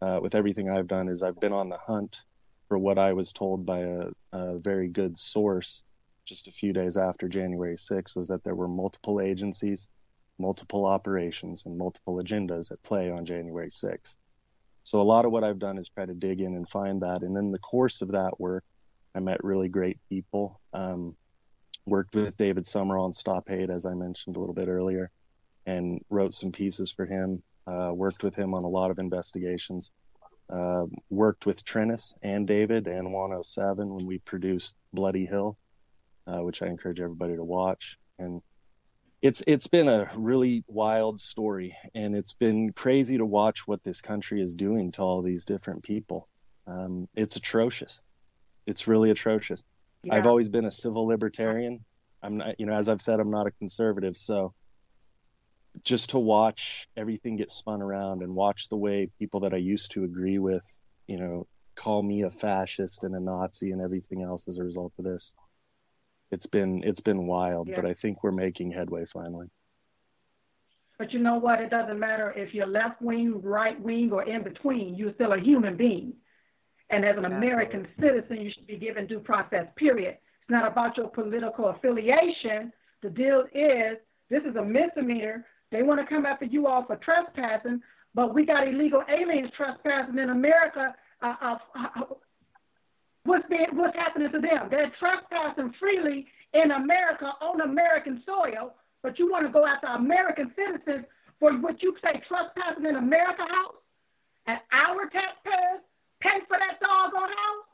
uh, 0.00 0.18
with 0.20 0.34
everything 0.34 0.70
I've 0.70 0.88
done. 0.88 1.08
Is 1.08 1.22
I've 1.22 1.40
been 1.40 1.52
on 1.52 1.68
the 1.68 1.78
hunt 1.78 2.22
for 2.68 2.78
what 2.78 2.98
I 2.98 3.12
was 3.12 3.32
told 3.32 3.64
by 3.64 3.80
a, 3.80 4.08
a 4.32 4.58
very 4.58 4.88
good 4.88 5.16
source 5.16 5.84
just 6.24 6.48
a 6.48 6.52
few 6.52 6.72
days 6.72 6.96
after 6.96 7.28
January 7.28 7.76
6th 7.76 8.14
was 8.14 8.28
that 8.28 8.44
there 8.44 8.54
were 8.54 8.68
multiple 8.68 9.20
agencies, 9.20 9.88
multiple 10.38 10.86
operations, 10.86 11.66
and 11.66 11.76
multiple 11.76 12.20
agendas 12.22 12.70
at 12.70 12.82
play 12.82 13.10
on 13.10 13.24
January 13.24 13.68
6th. 13.68 14.16
So 14.84 15.00
a 15.00 15.02
lot 15.02 15.24
of 15.24 15.32
what 15.32 15.44
I've 15.44 15.58
done 15.58 15.78
is 15.78 15.88
try 15.88 16.06
to 16.06 16.14
dig 16.14 16.40
in 16.40 16.56
and 16.56 16.68
find 16.68 17.02
that. 17.02 17.22
And 17.22 17.36
in 17.36 17.52
the 17.52 17.58
course 17.58 18.02
of 18.02 18.12
that 18.12 18.38
work, 18.40 18.64
I 19.14 19.20
met 19.20 19.44
really 19.44 19.68
great 19.68 19.98
people. 20.08 20.60
Um, 20.72 21.16
worked 21.86 22.14
with 22.14 22.36
David 22.36 22.64
Sumrall 22.64 23.04
on 23.04 23.12
Stop 23.12 23.48
Hate, 23.48 23.70
as 23.70 23.86
I 23.86 23.94
mentioned 23.94 24.36
a 24.36 24.40
little 24.40 24.54
bit 24.54 24.68
earlier, 24.68 25.10
and 25.66 26.00
wrote 26.10 26.32
some 26.32 26.52
pieces 26.52 26.90
for 26.90 27.06
him. 27.06 27.42
Uh, 27.66 27.92
worked 27.94 28.22
with 28.22 28.34
him 28.34 28.54
on 28.54 28.64
a 28.64 28.68
lot 28.68 28.90
of 28.90 28.98
investigations. 28.98 29.92
Uh, 30.52 30.84
worked 31.10 31.46
with 31.46 31.64
Treniss 31.64 32.14
and 32.22 32.46
David 32.46 32.86
and 32.86 33.12
107 33.12 33.94
when 33.94 34.06
we 34.06 34.18
produced 34.18 34.76
Bloody 34.92 35.24
Hill, 35.24 35.56
uh, 36.26 36.40
which 36.40 36.62
I 36.62 36.66
encourage 36.66 37.00
everybody 37.00 37.36
to 37.36 37.44
watch. 37.44 37.98
And 38.18 38.42
it's 39.22 39.42
it's 39.46 39.68
been 39.68 39.88
a 39.88 40.10
really 40.16 40.64
wild 40.66 41.20
story, 41.20 41.76
and 41.94 42.16
it's 42.16 42.32
been 42.32 42.72
crazy 42.72 43.16
to 43.18 43.24
watch 43.24 43.66
what 43.68 43.82
this 43.84 44.00
country 44.00 44.42
is 44.42 44.54
doing 44.54 44.90
to 44.92 45.02
all 45.02 45.22
these 45.22 45.44
different 45.44 45.84
people. 45.84 46.28
Um, 46.66 47.08
it's 47.14 47.36
atrocious. 47.36 48.02
It's 48.66 48.88
really 48.88 49.10
atrocious. 49.10 49.64
Yeah. 50.04 50.14
I've 50.14 50.26
always 50.26 50.48
been 50.48 50.64
a 50.64 50.70
civil 50.70 51.06
libertarian. 51.06 51.84
I'm 52.22 52.38
not, 52.38 52.58
you 52.58 52.66
know, 52.66 52.74
as 52.74 52.88
I've 52.88 53.02
said, 53.02 53.20
I'm 53.20 53.30
not 53.30 53.46
a 53.46 53.50
conservative. 53.52 54.16
So 54.16 54.54
just 55.84 56.10
to 56.10 56.18
watch 56.18 56.88
everything 56.96 57.36
get 57.36 57.50
spun 57.50 57.80
around 57.82 58.22
and 58.22 58.34
watch 58.34 58.68
the 58.68 58.76
way 58.76 59.08
people 59.18 59.40
that 59.40 59.54
I 59.54 59.58
used 59.58 59.92
to 59.92 60.04
agree 60.04 60.38
with, 60.38 60.64
you 61.06 61.18
know, 61.18 61.46
call 61.74 62.02
me 62.02 62.22
a 62.22 62.30
fascist 62.30 63.04
and 63.04 63.14
a 63.14 63.20
Nazi 63.20 63.70
and 63.72 63.80
everything 63.80 64.22
else 64.22 64.46
as 64.48 64.58
a 64.58 64.64
result 64.64 64.92
of 64.98 65.04
this. 65.04 65.34
It's 66.30 66.46
been 66.46 66.82
it's 66.82 67.00
been 67.00 67.26
wild, 67.26 67.68
Yeah. 67.68 67.74
but 67.76 67.86
I 67.86 67.94
think 67.94 68.22
we're 68.22 68.32
making 68.32 68.72
headway 68.72 69.04
finally. 69.06 69.48
But 70.98 71.12
you 71.12 71.18
know 71.18 71.36
what? 71.36 71.60
It 71.60 71.70
doesn't 71.70 71.98
matter 71.98 72.32
if 72.32 72.54
you're 72.54 72.66
left 72.66 73.02
wing, 73.02 73.40
right 73.42 73.80
wing, 73.80 74.12
or 74.12 74.22
in 74.22 74.42
between. 74.42 74.94
You're 74.94 75.14
still 75.14 75.32
a 75.32 75.40
human 75.40 75.76
being. 75.76 76.14
And 76.92 77.06
as 77.06 77.16
an 77.16 77.24
American 77.24 77.88
citizen, 77.98 78.36
you 78.36 78.50
should 78.52 78.66
be 78.66 78.76
given 78.76 79.06
due 79.06 79.18
process, 79.18 79.66
period. 79.76 80.18
It's 80.42 80.50
not 80.50 80.70
about 80.70 80.98
your 80.98 81.08
political 81.08 81.68
affiliation. 81.70 82.70
The 83.02 83.08
deal 83.08 83.44
is 83.54 83.96
this 84.28 84.42
is 84.44 84.56
a 84.56 84.62
misdemeanor. 84.62 85.46
They 85.70 85.82
want 85.82 86.00
to 86.00 86.06
come 86.06 86.26
after 86.26 86.44
you 86.44 86.66
all 86.66 86.84
for 86.84 86.96
trespassing, 86.96 87.80
but 88.14 88.34
we 88.34 88.44
got 88.44 88.68
illegal 88.68 89.02
aliens 89.08 89.50
trespassing 89.56 90.18
in 90.18 90.28
America. 90.28 90.94
Uh, 91.22 91.34
uh, 91.40 91.56
uh, 91.74 92.04
what's, 93.24 93.48
being, 93.48 93.68
what's 93.72 93.96
happening 93.96 94.30
to 94.30 94.40
them? 94.40 94.68
They're 94.70 94.92
trespassing 95.00 95.72
freely 95.80 96.26
in 96.52 96.72
America 96.72 97.32
on 97.40 97.62
American 97.62 98.22
soil, 98.26 98.74
but 99.02 99.18
you 99.18 99.30
want 99.30 99.46
to 99.46 99.52
go 99.52 99.64
after 99.64 99.86
American 99.86 100.52
citizens 100.54 101.06
for 101.40 101.52
what 101.54 101.82
you 101.82 101.96
say 102.04 102.20
trespassing 102.28 102.84
in 102.84 102.96
America 102.96 103.42
house? 103.48 103.80
And 104.46 104.58
our 104.72 105.08
taxpayers 105.08 105.80
pay 106.22 106.40
for 106.48 106.56
that 106.58 106.80
doggone 106.80 107.28
house? 107.28 107.66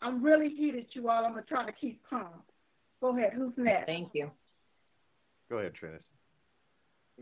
I'm 0.00 0.22
really 0.22 0.48
heated, 0.48 0.86
you 0.92 1.08
all. 1.08 1.24
I'm 1.24 1.32
going 1.32 1.44
to 1.44 1.48
try 1.48 1.64
to 1.66 1.72
keep 1.72 2.02
calm. 2.08 2.42
Go 3.00 3.16
ahead. 3.16 3.32
Who's 3.34 3.52
next? 3.56 3.86
Thank 3.86 4.10
you. 4.14 4.30
Go 5.50 5.58
ahead, 5.58 5.72
Treniss. 5.74 6.04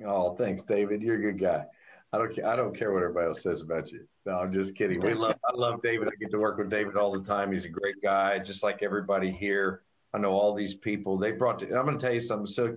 Oh, 0.05 0.35
thanks, 0.35 0.63
David. 0.63 1.03
You're 1.03 1.17
a 1.17 1.33
good 1.33 1.41
guy. 1.41 1.65
I 2.13 2.19
don't 2.19 2.35
care. 2.35 2.47
I 2.47 2.57
don't 2.57 2.77
care 2.77 2.93
what 2.93 3.03
everybody 3.03 3.29
else 3.29 3.43
says 3.43 3.61
about 3.61 3.91
you. 3.91 4.07
No, 4.27 4.39
I'm 4.39 4.53
just 4.53 4.75
kidding. 4.75 5.01
We 5.01 5.15
love. 5.15 5.37
I 5.45 5.55
love 5.55 5.83
David. 5.83 6.09
I 6.09 6.13
get 6.21 6.31
to 6.31 6.39
work 6.39 6.59
with 6.59 6.71
David 6.71 6.97
all 6.97 7.13
the 7.13 7.27
time. 7.27 7.53
He's 7.53 7.65
a 7.65 7.71
great 7.71 7.97
guy, 8.03 8.39
just 8.39 8.63
like 8.63 8.83
everybody 8.83 9.31
here. 9.31 9.83
I 10.13 10.19
know 10.19 10.33
all 10.33 10.55
these 10.55 10.75
people. 10.75 11.19
They 11.19 11.33
brought. 11.33 11.61
To, 11.61 11.67
I'm 11.67 11.85
going 11.85 11.99
to 11.99 12.05
tell 12.05 12.15
you 12.15 12.21
something. 12.21 12.47
So, 12.47 12.77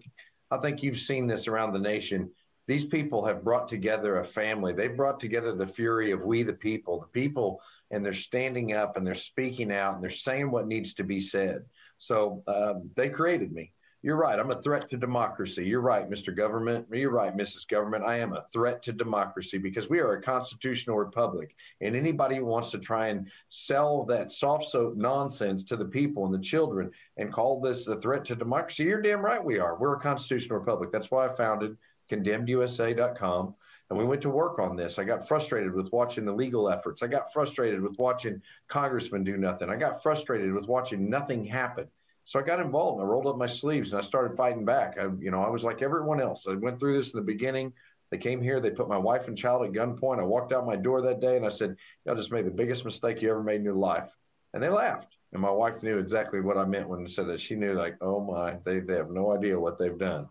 I 0.51 0.57
think 0.57 0.81
you've 0.81 0.99
seen 0.99 1.27
this 1.27 1.47
around 1.47 1.73
the 1.73 1.79
nation. 1.79 2.31
These 2.69 2.85
people 2.85 3.25
have 3.25 3.43
brought 3.43 3.67
together 3.67 4.19
a 4.19 4.23
family. 4.23 4.73
They've 4.73 4.95
brought 4.95 5.19
together 5.19 5.55
the 5.55 5.65
fury 5.65 6.11
of 6.11 6.21
we 6.21 6.43
the 6.43 6.53
people, 6.53 6.99
the 6.99 7.07
people, 7.07 7.59
and 7.89 8.05
they're 8.05 8.13
standing 8.13 8.73
up 8.73 8.95
and 8.95 9.07
they're 9.07 9.15
speaking 9.15 9.71
out 9.71 9.95
and 9.95 10.03
they're 10.03 10.11
saying 10.11 10.51
what 10.51 10.67
needs 10.67 10.93
to 10.93 11.03
be 11.03 11.19
said. 11.19 11.65
So 11.97 12.43
um, 12.47 12.91
they 12.95 13.09
created 13.09 13.51
me. 13.51 13.71
You're 14.03 14.17
right. 14.17 14.39
I'm 14.39 14.51
a 14.51 14.61
threat 14.61 14.87
to 14.89 14.97
democracy. 14.97 15.65
You're 15.65 15.81
right, 15.81 16.07
Mr. 16.07 16.33
Government. 16.33 16.85
You're 16.93 17.09
right, 17.09 17.35
Mrs. 17.35 17.67
Government. 17.67 18.05
I 18.05 18.19
am 18.19 18.33
a 18.33 18.45
threat 18.53 18.83
to 18.83 18.93
democracy 18.93 19.57
because 19.57 19.89
we 19.89 19.99
are 19.99 20.13
a 20.13 20.21
constitutional 20.21 20.95
republic. 20.95 21.55
And 21.81 21.95
anybody 21.95 22.35
who 22.35 22.45
wants 22.45 22.69
to 22.71 22.77
try 22.77 23.07
and 23.07 23.31
sell 23.49 24.05
that 24.05 24.31
soft 24.31 24.69
soap 24.69 24.95
nonsense 24.95 25.63
to 25.63 25.75
the 25.75 25.85
people 25.85 26.25
and 26.25 26.33
the 26.33 26.39
children 26.39 26.91
and 27.17 27.33
call 27.33 27.59
this 27.59 27.87
a 27.87 27.99
threat 27.99 28.25
to 28.25 28.35
democracy, 28.35 28.83
you're 28.83 29.01
damn 29.01 29.25
right 29.25 29.43
we 29.43 29.57
are. 29.57 29.75
We're 29.75 29.95
a 29.95 29.99
constitutional 29.99 30.59
republic. 30.59 30.91
That's 30.91 31.09
why 31.09 31.27
I 31.27 31.35
founded 31.35 31.75
condemnedusa.com. 32.09 33.55
And 33.89 33.97
we 33.97 34.05
went 34.05 34.21
to 34.21 34.29
work 34.29 34.59
on 34.59 34.75
this. 34.75 34.99
I 34.99 35.03
got 35.03 35.27
frustrated 35.27 35.73
with 35.73 35.91
watching 35.91 36.25
the 36.25 36.31
legal 36.31 36.69
efforts. 36.69 37.01
I 37.01 37.07
got 37.07 37.33
frustrated 37.33 37.81
with 37.81 37.97
watching 37.97 38.41
congressmen 38.67 39.23
do 39.23 39.35
nothing. 39.35 39.69
I 39.69 39.77
got 39.77 40.03
frustrated 40.03 40.53
with 40.53 40.67
watching 40.67 41.09
nothing 41.09 41.43
happen. 41.43 41.87
So 42.25 42.39
I 42.39 42.43
got 42.43 42.59
involved 42.59 42.99
and 42.99 43.07
I 43.07 43.11
rolled 43.11 43.25
up 43.25 43.37
my 43.37 43.47
sleeves 43.47 43.91
and 43.91 43.97
I 43.97 44.03
started 44.03 44.37
fighting 44.37 44.63
back. 44.63 44.97
I, 44.99 45.05
you 45.19 45.31
know, 45.31 45.41
I 45.41 45.49
was 45.49 45.63
like 45.63 45.81
everyone 45.81 46.21
else. 46.21 46.45
I 46.47 46.53
went 46.53 46.79
through 46.79 46.97
this 46.97 47.11
in 47.11 47.19
the 47.19 47.25
beginning. 47.25 47.73
They 48.11 48.19
came 48.19 48.41
here, 48.41 48.59
they 48.59 48.69
put 48.69 48.87
my 48.87 48.97
wife 48.97 49.27
and 49.27 49.37
child 49.37 49.65
at 49.65 49.71
gunpoint. 49.71 50.19
I 50.19 50.23
walked 50.23 50.53
out 50.53 50.67
my 50.67 50.75
door 50.75 51.01
that 51.01 51.21
day 51.21 51.37
and 51.37 51.45
I 51.45 51.49
said, 51.49 51.75
Y'all 52.05 52.15
just 52.15 52.31
made 52.31 52.45
the 52.45 52.51
biggest 52.51 52.85
mistake 52.85 53.21
you 53.21 53.31
ever 53.31 53.41
made 53.41 53.55
in 53.55 53.63
your 53.63 53.73
life. 53.73 54.15
And 54.53 54.61
they 54.61 54.69
laughed. 54.69 55.15
And 55.33 55.41
my 55.41 55.51
wife 55.51 55.81
knew 55.83 55.97
exactly 55.97 56.41
what 56.41 56.57
I 56.57 56.65
meant 56.65 56.89
when 56.89 57.03
I 57.03 57.07
said 57.07 57.27
that. 57.27 57.39
She 57.39 57.55
knew, 57.55 57.73
like, 57.73 57.97
oh 58.01 58.19
my, 58.23 58.57
they, 58.63 58.79
they 58.79 58.95
have 58.95 59.11
no 59.11 59.35
idea 59.35 59.59
what 59.59 59.77
they've 59.77 59.97
done. 59.97 60.27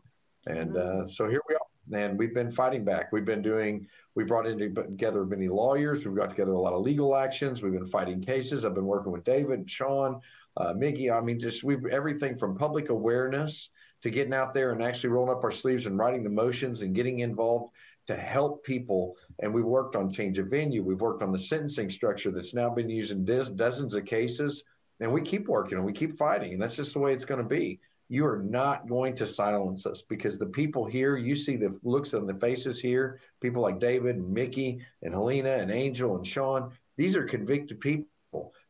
And 0.47 0.77
uh, 0.77 1.07
so 1.07 1.29
here 1.29 1.43
we 1.49 1.55
are. 1.55 1.58
And 1.93 2.19
we've 2.19 2.35
been 2.35 2.51
fighting 2.51 2.85
back. 2.85 3.13
We've 3.13 3.25
been 3.25 3.43
doing, 3.43 3.87
we 4.15 4.25
brought 4.25 4.47
in 4.47 4.59
together 4.59 5.25
many 5.25 5.49
lawyers. 5.49 6.05
We've 6.05 6.17
got 6.17 6.31
together 6.31 6.53
a 6.53 6.61
lot 6.61 6.73
of 6.73 6.83
legal 6.83 7.17
actions. 7.17 7.63
We've 7.63 7.73
been 7.73 7.87
fighting 7.87 8.21
cases. 8.21 8.65
I've 8.65 8.75
been 8.75 8.87
working 8.87 9.13
with 9.13 9.25
David 9.25 9.59
and 9.59 9.71
Sean, 9.71 10.21
uh, 10.57 10.75
Mickey. 10.75 11.11
I 11.11 11.21
mean, 11.21 11.39
just 11.39 11.65
we've 11.65 11.85
everything 11.87 12.37
from 12.37 12.57
public 12.57 12.91
awareness 12.91 13.71
to 14.03 14.11
getting 14.11 14.35
out 14.35 14.55
there 14.55 14.73
and 14.73 14.83
actually 14.83 15.11
rolling 15.11 15.37
up 15.37 15.45
our 15.45 15.51
sleeves 15.51 15.87
and 15.87 15.99
writing 15.99 16.23
the 16.23 16.31
motions 16.31 16.83
and 16.83 16.95
getting 16.95 17.21
involved 17.21 17.73
to 18.07 18.17
help 18.17 18.65
people. 18.65 19.17
And 19.41 19.53
we've 19.53 19.65
worked 19.65 19.97
on 19.97 20.11
change 20.11 20.39
of 20.39 20.47
venue. 20.47 20.83
We've 20.83 21.01
worked 21.01 21.23
on 21.23 21.33
the 21.33 21.39
sentencing 21.39 21.91
structure 21.91 22.31
that's 22.31 22.55
now 22.55 22.71
been 22.71 22.89
used 22.89 23.13
in 23.13 23.25
do- 23.25 23.55
dozens 23.55 23.95
of 23.95 24.05
cases. 24.05 24.63
And 25.01 25.13
we 25.13 25.21
keep 25.21 25.47
working 25.47 25.79
and 25.79 25.87
we 25.87 25.93
keep 25.93 26.17
fighting. 26.17 26.55
And 26.55 26.63
that's 26.63 26.77
just 26.77 26.93
the 26.93 26.99
way 26.99 27.13
it's 27.13 27.25
going 27.25 27.43
to 27.43 27.49
be 27.49 27.81
you 28.09 28.25
are 28.25 28.39
not 28.39 28.89
going 28.89 29.15
to 29.17 29.27
silence 29.27 29.85
us 29.85 30.03
because 30.03 30.39
the 30.39 30.47
people 30.47 30.87
here, 30.87 31.17
you 31.17 31.37
see 31.37 31.57
the 31.57 31.79
looks 31.83 32.15
on 32.15 32.27
the 32.27 32.35
faces 32.35 32.81
here, 32.81 33.21
people 33.41 33.63
like 33.63 33.79
David 33.79 34.17
and 34.17 34.33
Mickey 34.33 34.81
and 35.03 35.13
Helena 35.13 35.51
and 35.51 35.71
Angel 35.71 36.17
and 36.17 36.27
Sean, 36.27 36.73
these 36.97 37.15
are 37.17 37.25
convicted 37.25 37.81
people, 37.81 38.07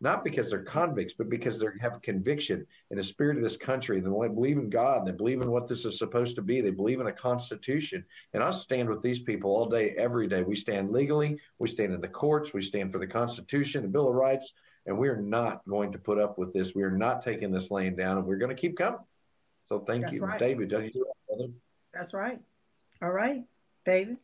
not 0.01 0.25
because 0.25 0.51
they're 0.51 0.65
convicts, 0.65 1.15
but 1.15 1.31
because 1.31 1.59
they 1.59 1.67
have 1.81 2.03
conviction 2.03 2.67
in 2.91 2.99
the 2.99 3.05
spirit 3.05 3.37
of 3.37 3.43
this 3.45 3.57
country. 3.57 4.01
They 4.01 4.09
believe 4.09 4.59
in 4.59 4.71
God 4.71 4.99
and 4.99 5.07
they 5.07 5.13
believe 5.13 5.41
in 5.41 5.51
what 5.51 5.69
this 5.69 5.85
is 5.85 5.99
supposed 5.99 6.35
to 6.35 6.43
be. 6.43 6.61
They 6.61 6.71
believe 6.71 7.01
in 7.01 7.07
a 7.07 7.13
constitution. 7.13 8.05
And 8.35 8.43
I 8.43 8.51
stand 8.51 8.89
with 8.89 9.03
these 9.03 9.21
people 9.21 9.53
all 9.53 9.67
day, 9.67 9.95
every 9.97 10.27
day. 10.27 10.43
We 10.43 10.57
stand 10.57 10.91
legally, 10.91 11.39
we 11.61 11.69
stand 11.69 11.95
in 11.95 12.01
the 12.01 12.09
courts, 12.09 12.53
we 12.53 12.63
stand 12.63 12.93
for 12.93 12.99
the 12.99 13.07
Constitution, 13.07 13.83
the 13.83 13.89
Bill 13.89 14.09
of 14.09 14.15
Rights, 14.15 14.53
and 14.87 14.99
we're 14.99 15.21
not 15.21 15.63
going 15.69 15.93
to 15.93 15.99
put 15.99 16.19
up 16.19 16.39
with 16.39 16.53
this. 16.53 16.75
We 16.75 16.83
are 16.83 16.91
not 16.91 17.23
taking 17.23 17.53
this 17.53 17.71
laying 17.71 17.95
down, 17.95 18.19
and 18.19 18.27
we're 18.27 18.39
going 18.39 18.55
to 18.55 18.61
keep 18.61 18.77
coming. 18.77 18.99
So 19.69 19.81
thank 19.81 20.03
That's 20.03 20.15
you, 20.15 20.25
right. 20.25 20.39
David. 20.39 20.71
Don't 20.71 20.95
you, 20.95 21.07
brother? 21.29 21.53
That's 21.93 22.15
right. 22.15 22.41
All 23.03 23.13
right, 23.13 23.45
David. 23.85 24.17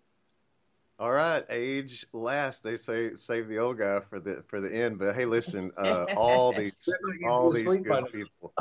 All 0.98 1.10
right, 1.12 1.44
age 1.50 2.06
last. 2.14 2.62
They 2.62 2.76
say 2.76 3.14
save 3.16 3.48
the 3.48 3.58
old 3.58 3.78
guy 3.78 4.00
for 4.00 4.20
the 4.20 4.42
for 4.48 4.62
the 4.62 4.74
end. 4.74 4.98
But 4.98 5.14
hey, 5.14 5.26
listen, 5.26 5.70
uh, 5.76 6.06
all 6.16 6.52
these 6.52 6.88
all 7.26 7.50
these 7.50 7.76
good 7.76 8.06
people. 8.10 8.54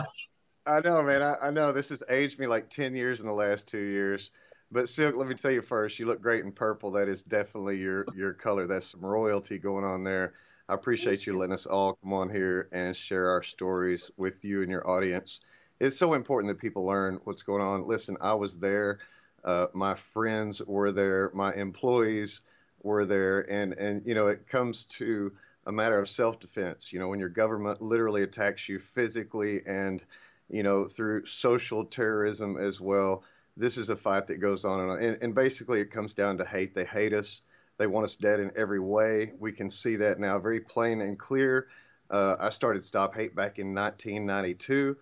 I 0.65 0.82
know, 0.82 1.02
man. 1.04 1.22
I, 1.22 1.36
I 1.43 1.52
know 1.52 1.72
this 1.72 1.89
has 1.89 2.04
aged 2.10 2.38
me 2.38 2.48
like 2.48 2.69
ten 2.69 2.96
years 2.96 3.22
in 3.22 3.28
the 3.28 3.34
last 3.34 3.69
two 3.69 3.78
years. 3.78 4.32
But 4.69 4.89
Silk, 4.89 5.15
let 5.15 5.28
me 5.28 5.36
tell 5.36 5.52
you 5.52 5.62
first, 5.62 6.00
you 6.00 6.06
look 6.06 6.22
great 6.22 6.43
in 6.43 6.52
purple. 6.52 6.91
That 6.91 7.08
is 7.08 7.24
definitely 7.24 7.78
your 7.78 8.06
your 8.13 8.34
color. 8.34 8.67
That's 8.67 8.88
some 8.88 9.06
royalty 9.06 9.58
going 9.58 9.86
on 9.86 10.04
there. 10.04 10.34
I 10.67 10.74
appreciate 10.74 11.26
you 11.26 11.38
letting 11.38 11.54
us 11.54 11.65
all 11.65 11.93
come 12.02 12.12
on 12.12 12.30
here 12.30 12.67
and 12.74 12.96
share 12.96 13.30
our 13.30 13.43
stories 13.43 14.12
with 14.17 14.43
you 14.43 14.63
and 14.63 14.72
your 14.72 14.89
audience. 14.89 15.39
It's 15.84 15.98
so 15.98 16.13
important 16.13 16.50
that 16.50 16.62
people 16.62 16.86
learn 16.86 17.19
what's 17.26 17.43
going 17.43 17.62
on. 17.62 17.84
Listen, 17.84 18.15
I 18.22 18.36
was 18.36 18.58
there. 18.58 19.00
Uh, 19.43 19.67
my 19.74 19.96
friends 19.96 20.62
were 20.62 20.93
there. 20.93 21.30
My 21.34 21.54
employees 21.56 22.39
were 22.84 23.06
there. 23.06 23.41
And, 23.52 23.74
and, 23.74 24.02
you 24.06 24.15
know, 24.15 24.28
it 24.28 24.48
comes 24.48 24.86
to 24.86 25.34
a 25.65 25.74
matter 25.74 26.00
of 26.00 26.08
self 26.08 26.39
defense. 26.39 26.93
You 26.93 27.00
know, 27.00 27.10
when 27.10 27.19
your 27.19 27.28
government 27.28 27.82
literally 27.82 28.24
attacks 28.24 28.69
you 28.69 28.80
physically 28.80 29.60
and, 29.68 30.01
you 30.49 30.64
know, 30.64 30.88
through 30.88 31.26
social 31.26 31.84
terrorism 31.84 32.55
as 32.57 32.80
well, 32.80 33.26
this 33.57 33.76
is 33.78 33.89
a 33.89 33.95
fight 33.97 34.28
that 34.28 34.38
goes 34.38 34.64
on 34.64 34.80
and 34.80 34.89
on. 34.89 35.03
And, 35.03 35.18
and 35.22 35.36
basically, 35.36 35.82
it 35.82 35.91
comes 35.91 36.14
down 36.14 36.38
to 36.38 36.45
hate. 36.45 36.74
They 36.74 36.86
hate 36.86 37.12
us. 37.12 37.41
They 37.78 37.88
want 37.88 38.05
us 38.05 38.16
dead 38.16 38.39
in 38.39 38.53
every 38.55 38.80
way. 38.80 39.34
We 39.38 39.51
can 39.51 39.70
see 39.70 39.97
that 39.97 40.18
now 40.18 40.39
very 40.39 40.62
plain 40.62 41.01
and 41.01 41.20
clear. 41.20 41.68
Uh, 42.10 42.38
I 42.39 42.47
started 42.47 42.86
Stop 42.86 43.14
Hate 43.16 43.36
back 43.36 43.60
in 43.60 43.76
1992. 43.76 44.95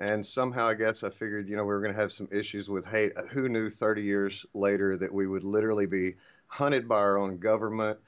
And 0.00 0.24
somehow, 0.24 0.66
I 0.66 0.74
guess 0.74 1.04
I 1.04 1.10
figured, 1.10 1.46
you 1.46 1.56
know, 1.56 1.62
we 1.62 1.74
were 1.74 1.80
going 1.80 1.92
to 1.92 2.00
have 2.00 2.10
some 2.10 2.28
issues 2.32 2.70
with 2.70 2.86
hate. 2.86 3.12
Who 3.32 3.50
knew 3.50 3.68
30 3.68 4.02
years 4.02 4.46
later 4.54 4.96
that 4.96 5.12
we 5.12 5.26
would 5.26 5.44
literally 5.44 5.84
be 5.84 6.16
hunted 6.46 6.88
by 6.88 6.96
our 6.96 7.18
own 7.18 7.38
government? 7.38 7.98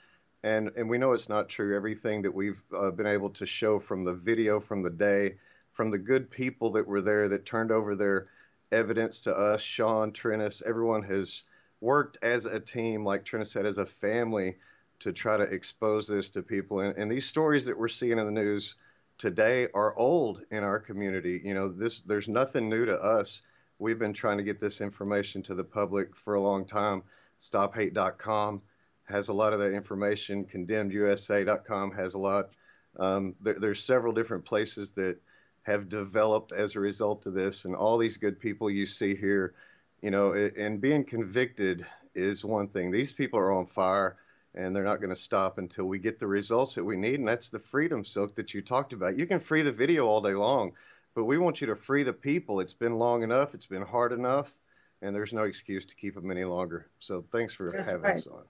And 0.43 0.70
and 0.76 0.88
we 0.88 0.97
know 0.97 1.12
it's 1.12 1.28
not 1.28 1.51
true. 1.51 1.76
Everything 1.76 2.22
that 2.22 2.34
we've 2.34 2.62
uh, 2.74 2.90
been 2.90 3.07
able 3.07 3.28
to 3.30 3.45
show 3.45 3.78
from 3.78 4.05
the 4.05 4.14
video 4.14 4.59
from 4.59 4.82
the 4.82 4.90
day, 4.90 5.36
from 5.70 5.90
the 5.90 5.99
good 5.99 6.30
people 6.30 6.70
that 6.72 6.86
were 6.86 7.03
there 7.03 7.28
that 7.28 7.45
turned 7.45 7.70
over 7.70 7.95
their 7.95 8.28
evidence 8.72 9.20
to 9.20 9.36
us, 9.36 9.61
Sean, 9.61 10.12
Treniss, 10.12 10.62
everyone 10.62 11.03
has 11.03 11.43
worked 11.80 12.16
as 12.22 12.47
a 12.47 12.59
team, 12.59 13.05
like 13.05 13.24
Treniss 13.24 13.53
said, 13.53 13.66
as 13.66 13.76
a 13.78 13.86
family 13.86 14.57
to 15.01 15.12
try 15.12 15.36
to 15.36 15.45
expose 15.45 16.09
this 16.09 16.30
to 16.30 16.43
people. 16.43 16.80
And, 16.80 16.97
and 16.97 17.12
these 17.12 17.26
stories 17.26 17.66
that 17.66 17.78
we're 17.78 17.88
seeing 17.88 18.18
in 18.18 18.24
the 18.24 18.32
news 18.32 18.76
today 19.22 19.68
are 19.72 19.96
old 19.96 20.42
in 20.50 20.64
our 20.64 20.80
community. 20.80 21.40
You 21.44 21.54
know, 21.54 21.68
this 21.68 22.00
there's 22.00 22.26
nothing 22.26 22.68
new 22.68 22.84
to 22.86 23.00
us. 23.00 23.42
we've 23.78 23.98
been 23.98 24.12
trying 24.12 24.36
to 24.36 24.42
get 24.42 24.58
this 24.58 24.80
information 24.80 25.42
to 25.44 25.54
the 25.54 25.62
public 25.62 26.16
for 26.16 26.34
a 26.34 26.40
long 26.40 26.64
time. 26.64 27.04
StopHate.com 27.40 28.58
has 29.04 29.28
a 29.28 29.32
lot 29.32 29.52
of 29.52 29.60
that 29.60 29.72
information. 29.72 30.44
CondemnedUSA.com 30.44 31.92
has 31.92 32.14
a 32.14 32.18
lot. 32.18 32.50
Um, 32.98 33.36
there, 33.40 33.56
there's 33.60 33.84
several 33.84 34.12
different 34.12 34.44
places 34.44 34.90
that 34.92 35.20
have 35.62 35.88
developed 35.88 36.50
as 36.50 36.74
a 36.74 36.80
result 36.80 37.26
of 37.26 37.34
this, 37.34 37.64
and 37.64 37.76
all 37.76 37.98
these 37.98 38.16
good 38.16 38.40
people 38.40 38.68
you 38.68 38.86
see 38.86 39.14
here, 39.14 39.54
you 40.02 40.10
know, 40.10 40.32
and 40.32 40.80
being 40.80 41.04
convicted 41.04 41.86
is 42.16 42.44
one 42.44 42.66
thing. 42.66 42.90
These 42.90 43.12
people 43.12 43.38
are 43.38 43.52
on 43.52 43.66
fire, 43.66 44.16
and 44.55 44.74
they're 44.74 44.84
not 44.84 45.00
going 45.00 45.11
to 45.11 45.16
stop 45.16 45.59
until 45.59 45.84
we 45.86 45.98
get 45.98 46.18
the 46.18 46.26
results 46.26 46.74
that 46.74 46.84
we 46.84 46.96
need, 46.96 47.18
and 47.20 47.28
that's 47.28 47.48
the 47.48 47.59
freedom, 47.59 48.05
Silk, 48.05 48.34
that 48.36 48.53
you 48.53 48.61
talked 48.62 48.92
about. 48.92 49.18
You 49.18 49.26
can 49.26 49.40
free 49.40 49.62
the 49.62 49.72
video 49.72 50.07
all 50.07 50.20
day 50.20 50.34
long, 50.34 50.72
but 51.14 51.24
we 51.24 51.38
want 51.38 51.61
you 51.61 51.66
to 51.68 51.76
free 51.76 52.03
the 52.03 52.12
people. 52.12 52.61
It's 52.61 52.74
been 52.74 52.96
long 52.98 53.22
enough. 53.22 53.55
It's 53.55 53.66
been 53.66 53.82
hard 53.82 54.12
enough, 54.12 54.53
and 55.00 55.14
there's 55.14 55.32
no 55.32 55.44
excuse 55.44 55.84
to 55.86 55.94
keep 55.96 56.14
them 56.14 56.30
any 56.30 56.44
longer. 56.44 56.86
So 56.98 57.24
thanks 57.32 57.55
for 57.55 57.70
That's 57.70 57.88
having 57.88 58.03
right. 58.03 58.16
us 58.16 58.26
on. 58.26 58.44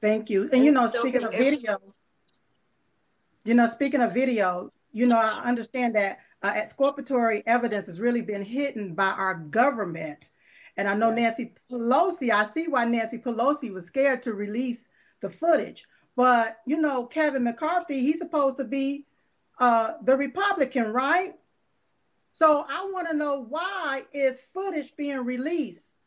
Thank 0.00 0.30
you. 0.30 0.48
And 0.52 0.64
you 0.64 0.72
know, 0.72 0.86
So 0.88 1.00
speaking 1.00 1.20
can 1.20 1.28
of 1.28 1.34
every- 1.34 1.50
video, 1.56 1.80
you 3.44 3.54
know, 3.54 3.68
speaking 3.68 4.00
of 4.00 4.12
video, 4.12 4.70
you 4.92 5.06
know, 5.06 5.16
I 5.18 5.42
understand 5.44 5.94
that 5.96 6.18
uh, 6.42 6.52
exculpatory 6.54 7.42
evidence 7.46 7.86
has 7.86 8.00
really 8.00 8.20
been 8.20 8.42
hidden 8.42 8.94
by 8.94 9.10
our 9.10 9.34
government. 9.34 10.30
And 10.76 10.88
I 10.88 10.94
know 10.94 11.12
Nancy 11.12 11.52
Pelosi, 11.70 12.30
I 12.30 12.44
see 12.46 12.66
why 12.66 12.84
Nancy 12.84 13.18
Pelosi 13.18 13.72
was 13.72 13.84
scared 13.86 14.22
to 14.24 14.32
release 14.34 14.88
the 15.22 15.30
footage. 15.30 15.86
But, 16.14 16.58
you 16.66 16.78
know, 16.78 17.06
Kevin 17.06 17.44
McCarthy, 17.44 18.00
he's 18.00 18.18
supposed 18.18 18.58
to 18.58 18.64
be 18.64 19.06
uh, 19.58 19.92
the 20.02 20.16
Republican, 20.16 20.92
right? 20.92 21.34
So 22.32 22.66
I 22.68 22.88
want 22.92 23.08
to 23.08 23.16
know 23.16 23.46
why 23.48 24.02
is 24.12 24.40
footage 24.40 24.94
being 24.96 25.24
released 25.24 26.00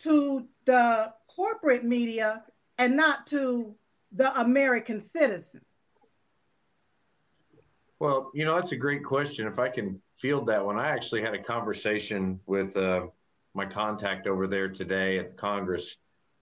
to 0.00 0.46
the 0.64 1.12
corporate 1.34 1.84
media 1.84 2.44
and 2.78 2.96
not 2.96 3.26
to 3.28 3.74
the 4.12 4.38
American 4.40 5.00
citizens? 5.00 5.64
Well, 7.98 8.30
you 8.32 8.44
know, 8.44 8.54
that's 8.54 8.72
a 8.72 8.76
great 8.76 9.04
question. 9.04 9.46
If 9.46 9.58
I 9.58 9.68
can 9.68 10.00
field 10.16 10.46
that 10.46 10.64
one, 10.64 10.78
I 10.78 10.88
actually 10.88 11.22
had 11.22 11.34
a 11.34 11.42
conversation 11.42 12.40
with 12.46 12.76
uh, 12.76 13.06
my 13.54 13.66
contact 13.66 14.26
over 14.26 14.46
there 14.46 14.68
today 14.68 15.18
at 15.18 15.30
the 15.30 15.34
Congress. 15.34 15.96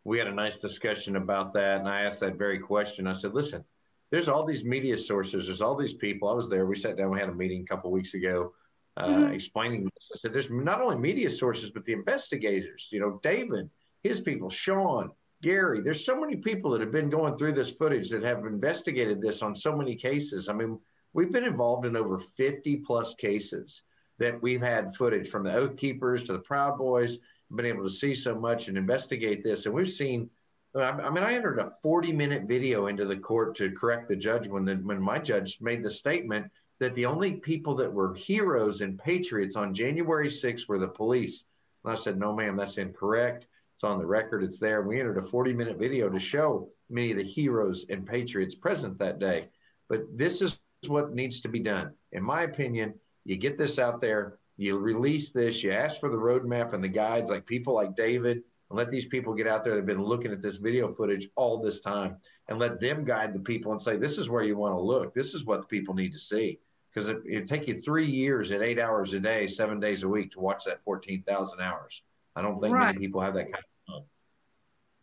We 0.07 0.19
had 0.19 0.29
a 0.29 0.33
nice 0.35 0.61
discussion 0.61 1.17
about 1.17 1.53
that, 1.55 1.81
and 1.81 1.89
I 1.89 2.03
asked 2.03 2.21
that 2.21 2.37
very 2.37 2.61
question. 2.61 3.09
I 3.09 3.13
said, 3.13 3.35
"Listen, 3.35 3.65
there's 4.13 4.29
all 4.29 4.45
these 4.45 4.65
media 4.65 4.97
sources. 4.97 5.47
There's 5.47 5.61
all 5.61 5.75
these 5.75 5.95
people. 5.95 6.29
I 6.29 6.33
was 6.33 6.49
there. 6.49 6.65
We 6.65 6.77
sat 6.77 6.97
down. 6.97 7.11
We 7.11 7.19
had 7.19 7.29
a 7.29 7.35
meeting 7.35 7.63
a 7.63 7.65
couple 7.65 7.91
weeks 7.91 8.15
ago, 8.15 8.55
uh, 8.97 9.09
Mhm. 9.09 9.35
explaining 9.35 9.83
this. 9.83 10.13
I 10.15 10.17
said, 10.17 10.33
"There's 10.33 10.49
not 10.49 10.81
only 10.81 10.97
media 10.97 11.29
sources, 11.29 11.71
but 11.71 11.85
the 11.85 11.93
investigators. 11.93 12.89
You 12.93 13.01
know, 13.01 13.19
David, 13.25 13.69
his 14.05 14.21
people, 14.21 14.49
Sean, 14.49 15.11
Gary. 15.43 15.81
There's 15.81 16.05
so 16.05 16.19
many 16.21 16.37
people 16.37 16.71
that 16.71 16.81
have 16.81 16.93
been 16.93 17.11
going 17.11 17.37
through 17.37 17.55
this 17.55 17.73
footage 17.73 18.09
that 18.11 18.23
have 18.23 18.47
investigated 18.47 19.21
this 19.21 19.43
on 19.43 19.57
so 19.57 19.77
many 19.77 19.97
cases. 19.97 20.49
I 20.49 20.53
mean, 20.53 20.79
we've 21.15 21.33
been 21.33 21.43
involved 21.45 21.85
in 21.85 21.97
over 21.97 22.21
50 22.21 22.77
plus 22.77 23.17
cases 23.17 23.83
that 24.19 24.41
we've 24.41 24.63
had 24.63 24.95
footage 24.95 25.29
from 25.29 25.43
the 25.43 25.53
Oath 25.53 25.77
Keepers 25.77 26.23
to 26.25 26.33
the 26.33 26.39
Proud 26.39 26.79
Boys, 26.79 27.19
been 27.55 27.67
able 27.67 27.85
to 27.85 27.91
see 27.91 28.15
so 28.15 28.35
much 28.35 28.69
and 28.69 28.77
investigate 28.77 29.45
this. 29.45 29.67
And 29.67 29.75
we've 29.75 29.89
seen, 29.89 30.31
I 30.75 31.11
mean, 31.11 31.23
I 31.23 31.35
entered 31.35 31.59
a 31.59 31.73
40 31.83 32.13
minute 32.13 32.45
video 32.45 32.87
into 32.87 33.05
the 33.05 33.17
court 33.17 33.57
to 33.57 33.71
correct 33.71 34.09
the 34.09 34.17
judge 34.17 34.49
when, 34.49 34.65
the, 34.65 34.75
when 34.75 35.01
my 35.01 35.19
judge 35.19 35.59
made 35.61 35.83
the 35.83 35.91
statement 35.91 36.51
that 36.79 36.95
the 36.95 37.07
only 37.07 37.33
people 37.33 37.75
that 37.77 37.93
were 37.93 38.15
heroes 38.15 38.81
and 38.81 38.99
patriots 38.99 39.57
on 39.57 39.73
January 39.73 40.29
6th 40.29 40.69
were 40.69 40.79
the 40.79 40.89
police. 40.89 41.45
And 41.85 41.93
I 41.93 41.97
said, 41.97 42.19
no, 42.19 42.35
ma'am, 42.35 42.57
that's 42.57 42.79
incorrect. 42.79 43.47
It's 43.75 43.85
on 43.85 43.99
the 43.99 44.07
record. 44.07 44.43
It's 44.43 44.59
there. 44.59 44.83
We 44.83 44.99
entered 44.99 45.19
a 45.19 45.27
40 45.27 45.53
minute 45.53 45.79
video 45.79 46.09
to 46.09 46.19
show 46.19 46.69
many 46.91 47.13
of 47.13 47.19
the 47.19 47.25
heroes 47.25 47.87
and 47.89 48.07
patriots 48.07 48.55
present 48.55 48.99
that 48.99 49.19
day. 49.19 49.49
But 49.89 50.03
this 50.17 50.43
is 50.43 50.59
what 50.87 51.15
needs 51.15 51.41
to 51.43 51.49
be 51.49 51.61
done. 51.61 51.93
In 52.13 52.23
my 52.23 52.43
opinion, 52.43 52.95
you 53.25 53.37
get 53.37 53.59
this 53.59 53.79
out 53.79 54.01
there, 54.01 54.39
you 54.57 54.79
release 54.79 55.31
this, 55.31 55.63
you 55.63 55.73
ask 55.73 56.01
for 56.01 56.09
the 56.09 56.17
roadmap 56.17 56.73
and 56.73 56.83
the 56.83 56.89
guides, 56.89 57.31
like 57.31 57.47
people 57.47 57.75
like 57.75 57.97
David, 57.97 58.43
and 58.71 58.77
let 58.77 58.91
these 58.91 59.07
people 59.07 59.35
get 59.35 59.47
out 59.47 59.63
there 59.65 59.75
that 59.75 59.81
have 59.81 59.87
been 59.87 60.03
looking 60.03 60.33
at 60.33 60.41
this 60.43 60.57
video 60.57 60.93
footage 60.93 61.29
all 61.37 61.63
this 61.63 61.81
time 61.81 62.17
and 62.49 62.59
let 62.59 62.81
them 62.81 63.05
guide 63.05 63.33
the 63.33 63.41
people 63.41 63.73
and 63.73 63.81
say, 63.81 63.97
this 63.97 64.19
is 64.19 64.29
where 64.29 64.43
you 64.43 64.57
want 64.57 64.75
to 64.75 64.81
look. 64.81 65.15
This 65.15 65.35
is 65.35 65.45
what 65.45 65.61
the 65.61 65.67
people 65.67 65.95
need 65.95 66.13
to 66.13 66.19
see. 66.19 66.59
Because 66.93 67.09
it, 67.09 67.19
it'd 67.29 67.47
take 67.47 67.69
you 67.69 67.81
three 67.83 68.11
years 68.11 68.51
at 68.53 68.63
eight 68.63 68.79
hours 68.79 69.13
a 69.13 69.21
day, 69.21 69.47
seven 69.47 69.79
days 69.79 70.03
a 70.03 70.09
week 70.09 70.33
to 70.33 70.41
watch 70.41 70.65
that 70.65 70.83
14,000 70.85 71.61
hours. 71.61 72.03
I 72.35 72.43
don't 72.43 72.61
think 72.61 72.75
Right. 72.75 72.87
many 72.87 72.99
people 72.99 73.21
have 73.21 73.35
that 73.35 73.45
kind 73.45 73.57
of. 73.57 73.65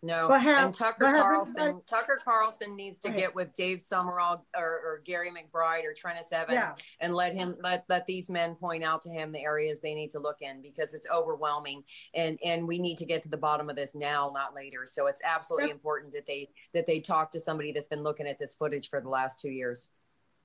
No, 0.04 0.30
have- 0.30 0.66
and 0.66 0.74
Tucker 0.74 1.06
Carlson. 1.06 1.82
Tucker 1.88 2.20
Carlson 2.24 2.76
needs 2.76 3.00
to 3.00 3.10
get 3.10 3.34
with 3.34 3.54
Dave 3.54 3.78
Sumrall 3.78 4.42
or, 4.56 4.64
or 4.66 5.02
Gary 5.06 5.32
McBride 5.32 5.86
or 5.86 5.94
Treniss 5.94 6.34
Evans 6.34 6.56
Yeah. 6.58 6.74
and 7.00 7.16
let 7.16 7.34
him 7.34 7.56
let 7.64 7.86
let 7.88 8.06
these 8.06 8.30
men 8.30 8.56
point 8.56 8.84
out 8.84 9.02
to 9.04 9.10
him 9.10 9.32
the 9.32 9.40
areas 9.40 9.80
they 9.80 9.96
need 9.96 10.12
to 10.12 10.20
look 10.20 10.42
in 10.42 10.62
because 10.62 10.94
it's 10.94 11.08
overwhelming 11.10 11.84
and 12.14 12.38
and 12.44 12.68
we 12.68 12.80
need 12.80 12.98
to 12.98 13.06
get 13.06 13.24
to 13.24 13.30
the 13.30 13.38
bottom 13.38 13.70
of 13.70 13.78
this 13.78 13.96
now, 13.96 14.30
not 14.34 14.54
later. 14.54 14.82
So 14.86 15.08
it's 15.08 15.22
absolutely 15.24 15.68
That's- 15.68 15.78
important 15.78 16.14
that 16.14 16.26
they 16.26 16.50
that 16.74 16.86
they 16.86 17.00
talk 17.00 17.32
to 17.32 17.40
somebody 17.40 17.72
that's 17.72 17.88
been 17.88 18.04
looking 18.04 18.28
at 18.28 18.38
this 18.38 18.56
footage 18.56 18.90
for 18.90 19.00
the 19.00 19.10
last 19.10 19.40
two 19.40 19.52
years 19.52 19.90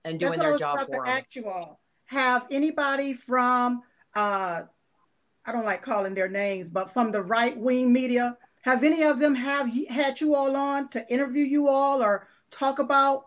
and 0.04 0.20
doing 0.20 0.38
their 0.38 0.56
job 0.56 0.78
for 0.78 0.84
to 0.86 0.90
them. 0.92 1.02
ask 1.04 1.34
you 1.34 1.46
all. 1.48 1.80
Have 2.06 2.46
anybody 2.52 3.12
from, 3.12 3.82
uh, 4.14 4.62
I 5.46 5.52
don't 5.52 5.64
like 5.64 5.82
calling 5.82 6.14
their 6.14 6.28
names, 6.28 6.68
but 6.68 6.92
from 6.92 7.10
the 7.10 7.20
right 7.22 7.56
wing 7.58 7.92
media, 7.92 8.38
have 8.62 8.84
any 8.84 9.02
of 9.04 9.18
them 9.18 9.34
have 9.34 9.70
had 9.88 10.20
you 10.20 10.34
all 10.34 10.56
on 10.56 10.88
to 10.90 11.12
interview 11.12 11.44
you 11.44 11.68
all 11.68 12.02
or 12.02 12.26
talk 12.50 12.78
about 12.78 13.26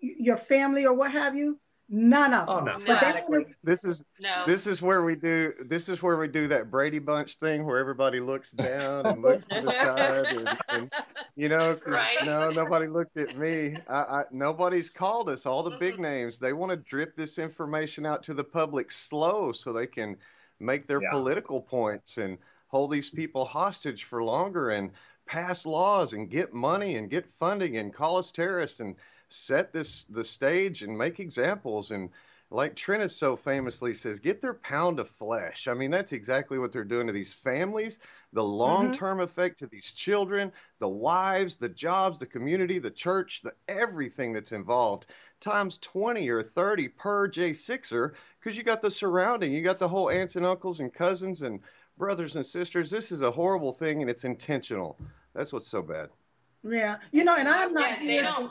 your 0.00 0.36
family 0.36 0.84
or 0.86 0.94
what 0.94 1.10
have 1.12 1.36
you? 1.36 1.58
None 1.94 2.32
of 2.32 2.48
oh, 2.48 2.64
them. 2.64 2.68
Oh, 2.74 2.78
no. 2.78 2.84
But 2.86 3.00
they 3.00 3.22
wanna- 3.28 3.44
This 3.62 3.84
is 3.84 4.02
No. 4.18 4.44
this 4.46 4.66
is 4.66 4.80
where 4.80 5.04
we 5.04 5.14
do 5.14 5.52
this 5.66 5.90
is 5.90 6.02
where 6.02 6.16
we 6.16 6.26
do 6.26 6.48
that 6.48 6.70
Brady 6.70 6.98
Bunch 6.98 7.36
thing 7.36 7.66
where 7.66 7.78
everybody 7.78 8.18
looks 8.18 8.52
down 8.52 9.04
and 9.04 9.20
looks 9.20 9.46
to 9.48 9.60
the 9.60 9.72
side 9.72 10.26
and, 10.26 10.58
and 10.70 10.92
you 11.36 11.50
know 11.50 11.78
Right. 11.86 12.16
no 12.24 12.50
nobody 12.50 12.86
looked 12.86 13.18
at 13.18 13.36
me 13.36 13.76
I, 13.90 13.94
I 13.94 14.24
nobody's 14.30 14.88
called 14.88 15.28
us 15.28 15.44
all 15.44 15.62
the 15.62 15.76
big 15.78 15.98
names 15.98 16.38
they 16.38 16.54
want 16.54 16.70
to 16.70 16.76
drip 16.76 17.14
this 17.14 17.38
information 17.38 18.06
out 18.06 18.22
to 18.22 18.32
the 18.32 18.44
public 18.44 18.90
slow 18.90 19.52
so 19.52 19.72
they 19.74 19.86
can 19.86 20.16
make 20.60 20.86
their 20.86 21.02
Yeah. 21.02 21.10
political 21.10 21.60
points 21.60 22.16
and 22.16 22.38
hold 22.72 22.90
these 22.90 23.10
people 23.10 23.44
hostage 23.44 24.04
for 24.04 24.24
longer 24.24 24.70
and 24.70 24.90
pass 25.26 25.66
laws 25.66 26.14
and 26.14 26.30
get 26.30 26.54
money 26.54 26.96
and 26.96 27.10
get 27.10 27.26
funding 27.38 27.76
and 27.76 27.94
call 27.94 28.16
us 28.16 28.32
terrorists 28.32 28.80
and 28.80 28.96
set 29.28 29.72
this 29.72 30.04
the 30.04 30.24
stage 30.24 30.82
and 30.82 30.96
make 30.96 31.20
examples. 31.20 31.90
And 31.90 32.08
like 32.50 32.74
Trina 32.74 33.08
so 33.08 33.36
famously 33.36 33.94
says, 33.94 34.18
get 34.18 34.40
their 34.40 34.54
pound 34.54 35.00
of 35.00 35.08
flesh. 35.08 35.68
I 35.68 35.74
mean, 35.74 35.90
that's 35.90 36.12
exactly 36.12 36.58
what 36.58 36.72
they're 36.72 36.84
doing 36.84 37.06
to 37.06 37.12
these 37.12 37.34
families, 37.34 37.98
the 38.32 38.40
mm-hmm. 38.40 38.50
long 38.50 38.92
term 38.92 39.20
effect 39.20 39.58
to 39.58 39.66
these 39.66 39.92
children, 39.92 40.50
the 40.78 40.88
wives, 40.88 41.56
the 41.56 41.68
jobs, 41.68 42.18
the 42.18 42.26
community, 42.26 42.78
the 42.78 42.90
church, 42.90 43.42
the 43.42 43.52
everything 43.68 44.32
that's 44.32 44.52
involved, 44.52 45.06
times 45.40 45.78
20 45.78 46.28
or 46.30 46.42
30 46.42 46.88
per 46.88 47.28
J6er, 47.28 48.12
because 48.38 48.56
you 48.56 48.64
got 48.64 48.80
the 48.80 48.90
surrounding, 48.90 49.52
you 49.52 49.62
got 49.62 49.78
the 49.78 49.88
whole 49.88 50.10
aunts 50.10 50.36
and 50.36 50.46
uncles 50.46 50.80
and 50.80 50.92
cousins 50.92 51.42
and 51.42 51.60
brothers 52.02 52.34
and 52.34 52.44
sisters. 52.44 52.90
This 52.90 53.12
is 53.12 53.20
a 53.20 53.30
horrible 53.30 53.70
thing 53.70 54.00
and 54.00 54.10
it's 54.10 54.24
intentional. 54.24 54.98
That's 55.34 55.52
what's 55.52 55.68
so 55.68 55.82
bad. 55.82 56.08
Yeah, 56.64 56.96
you 57.12 57.22
know, 57.22 57.36
and 57.36 57.48
I'm 57.48 57.72
not 57.72 58.02
Yeah, 58.02 58.06
they 58.06 58.22
don't. 58.22 58.50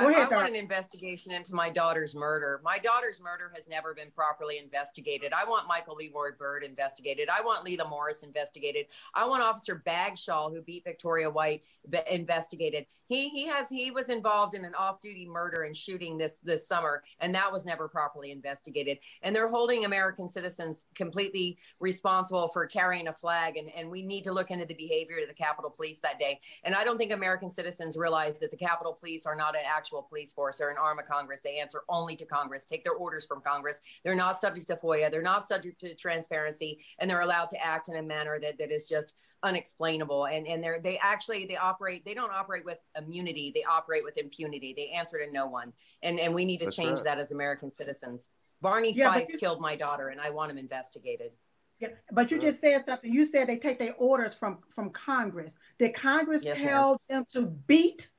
Go. 0.00 0.08
I, 0.08 0.10
ahead, 0.10 0.32
I 0.32 0.36
want 0.36 0.48
an 0.48 0.56
investigation 0.56 1.32
into 1.32 1.54
my 1.54 1.70
daughter's 1.70 2.14
murder. 2.14 2.60
My 2.64 2.78
daughter's 2.78 3.20
murder 3.20 3.52
has 3.54 3.68
never 3.68 3.94
been 3.94 4.10
properly 4.10 4.58
investigated. 4.58 5.32
I 5.32 5.44
want 5.44 5.68
Michael 5.68 5.96
Leroy 5.96 6.30
Byrd 6.38 6.64
investigated. 6.64 7.28
I 7.28 7.40
want 7.42 7.64
Lila 7.64 7.88
Morris 7.88 8.22
investigated. 8.22 8.86
I 9.14 9.26
want 9.26 9.42
Officer 9.42 9.82
Bagshaw, 9.86 10.50
who 10.50 10.62
beat 10.62 10.84
Victoria 10.84 11.30
White, 11.30 11.62
ve- 11.86 12.02
investigated. 12.10 12.86
He 13.08 13.28
he 13.28 13.46
has 13.46 13.68
he 13.68 13.92
was 13.92 14.08
involved 14.08 14.54
in 14.54 14.64
an 14.64 14.74
off-duty 14.74 15.28
murder 15.28 15.62
and 15.62 15.76
shooting 15.76 16.18
this 16.18 16.40
this 16.40 16.66
summer, 16.66 17.04
and 17.20 17.32
that 17.36 17.52
was 17.52 17.64
never 17.64 17.86
properly 17.86 18.32
investigated. 18.32 18.98
And 19.22 19.34
they're 19.34 19.48
holding 19.48 19.84
American 19.84 20.28
citizens 20.28 20.88
completely 20.96 21.56
responsible 21.78 22.48
for 22.48 22.66
carrying 22.66 23.06
a 23.06 23.12
flag. 23.12 23.58
And, 23.58 23.70
and 23.76 23.88
we 23.88 24.02
need 24.02 24.24
to 24.24 24.32
look 24.32 24.50
into 24.50 24.66
the 24.66 24.74
behavior 24.74 25.18
of 25.22 25.28
the 25.28 25.34
Capitol 25.34 25.70
Police 25.70 26.00
that 26.00 26.18
day. 26.18 26.40
And 26.64 26.74
I 26.74 26.82
don't 26.82 26.98
think 26.98 27.12
American 27.12 27.48
citizens 27.48 27.96
realize 27.96 28.40
that 28.40 28.50
the 28.50 28.56
Capitol 28.56 28.92
Police 28.92 29.24
are 29.24 29.36
not 29.36 29.54
an 29.54 29.62
actual 29.64 29.85
police 29.90 30.32
force 30.32 30.60
or 30.60 30.70
an 30.70 30.76
arm 30.78 30.98
of 30.98 31.06
Congress. 31.06 31.42
They 31.42 31.58
answer 31.58 31.82
only 31.88 32.16
to 32.16 32.26
Congress, 32.26 32.66
take 32.66 32.84
their 32.84 32.94
orders 32.94 33.26
from 33.26 33.40
Congress. 33.40 33.80
They're 34.04 34.14
not 34.14 34.40
subject 34.40 34.66
to 34.68 34.76
FOIA. 34.76 35.10
They're 35.10 35.22
not 35.22 35.48
subject 35.48 35.80
to 35.80 35.94
transparency, 35.94 36.84
and 36.98 37.10
they're 37.10 37.20
allowed 37.20 37.48
to 37.50 37.64
act 37.64 37.88
in 37.88 37.96
a 37.96 38.02
manner 38.02 38.38
that, 38.40 38.58
that 38.58 38.70
is 38.70 38.88
just 38.88 39.14
unexplainable. 39.42 40.26
And 40.26 40.46
and 40.46 40.62
they're 40.62 40.80
they 40.80 40.98
actually 41.02 41.46
they 41.46 41.56
operate. 41.56 42.04
They 42.04 42.14
don't 42.14 42.32
operate 42.32 42.64
with 42.64 42.78
immunity. 42.96 43.52
They 43.54 43.64
operate 43.64 44.04
with 44.04 44.18
impunity. 44.18 44.74
They 44.76 44.88
answer 44.88 45.18
to 45.24 45.30
no 45.32 45.46
one. 45.46 45.72
And 46.02 46.18
and 46.18 46.34
we 46.34 46.44
need 46.44 46.58
to 46.58 46.66
That's 46.66 46.76
change 46.76 46.98
right. 46.98 47.04
that 47.04 47.18
as 47.18 47.32
American 47.32 47.70
citizens. 47.70 48.30
Barney 48.62 48.92
Yeah, 48.92 49.12
Fife 49.12 49.28
killed 49.38 49.60
my 49.60 49.76
daughter, 49.76 50.08
and 50.08 50.20
I 50.20 50.30
want 50.30 50.50
him 50.50 50.58
investigated. 50.58 51.32
Yeah, 51.78 51.88
but 52.10 52.30
you 52.30 52.38
just 52.38 52.60
said 52.60 52.86
something. 52.86 53.12
You 53.12 53.26
said 53.26 53.48
they 53.48 53.58
take 53.58 53.78
their 53.78 53.94
orders 53.96 54.34
from 54.34 54.58
from 54.70 54.90
Congress. 54.90 55.58
Did 55.78 55.94
Congress 55.94 56.42
Yes, 56.42 56.60
tell 56.60 57.00
them 57.08 57.26
to 57.32 57.50
beat 57.66 58.10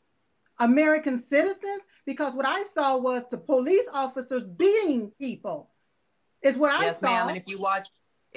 American 0.60 1.18
citizens? 1.18 1.84
Because 2.05 2.34
what 2.34 2.45
I 2.45 2.64
saw 2.64 2.97
was 2.97 3.24
the 3.30 3.38
police 3.38 3.86
officers 3.93 4.43
beating 4.43 5.12
people. 5.20 5.72
Is 6.41 6.55
what 6.55 6.72
I 6.72 6.80
saw. 6.80 6.86
yes, 6.86 7.01
ma'am. 7.01 7.28
And 7.30 7.38
if 7.38 7.47
you 7.47 7.60
watch, 7.60 7.88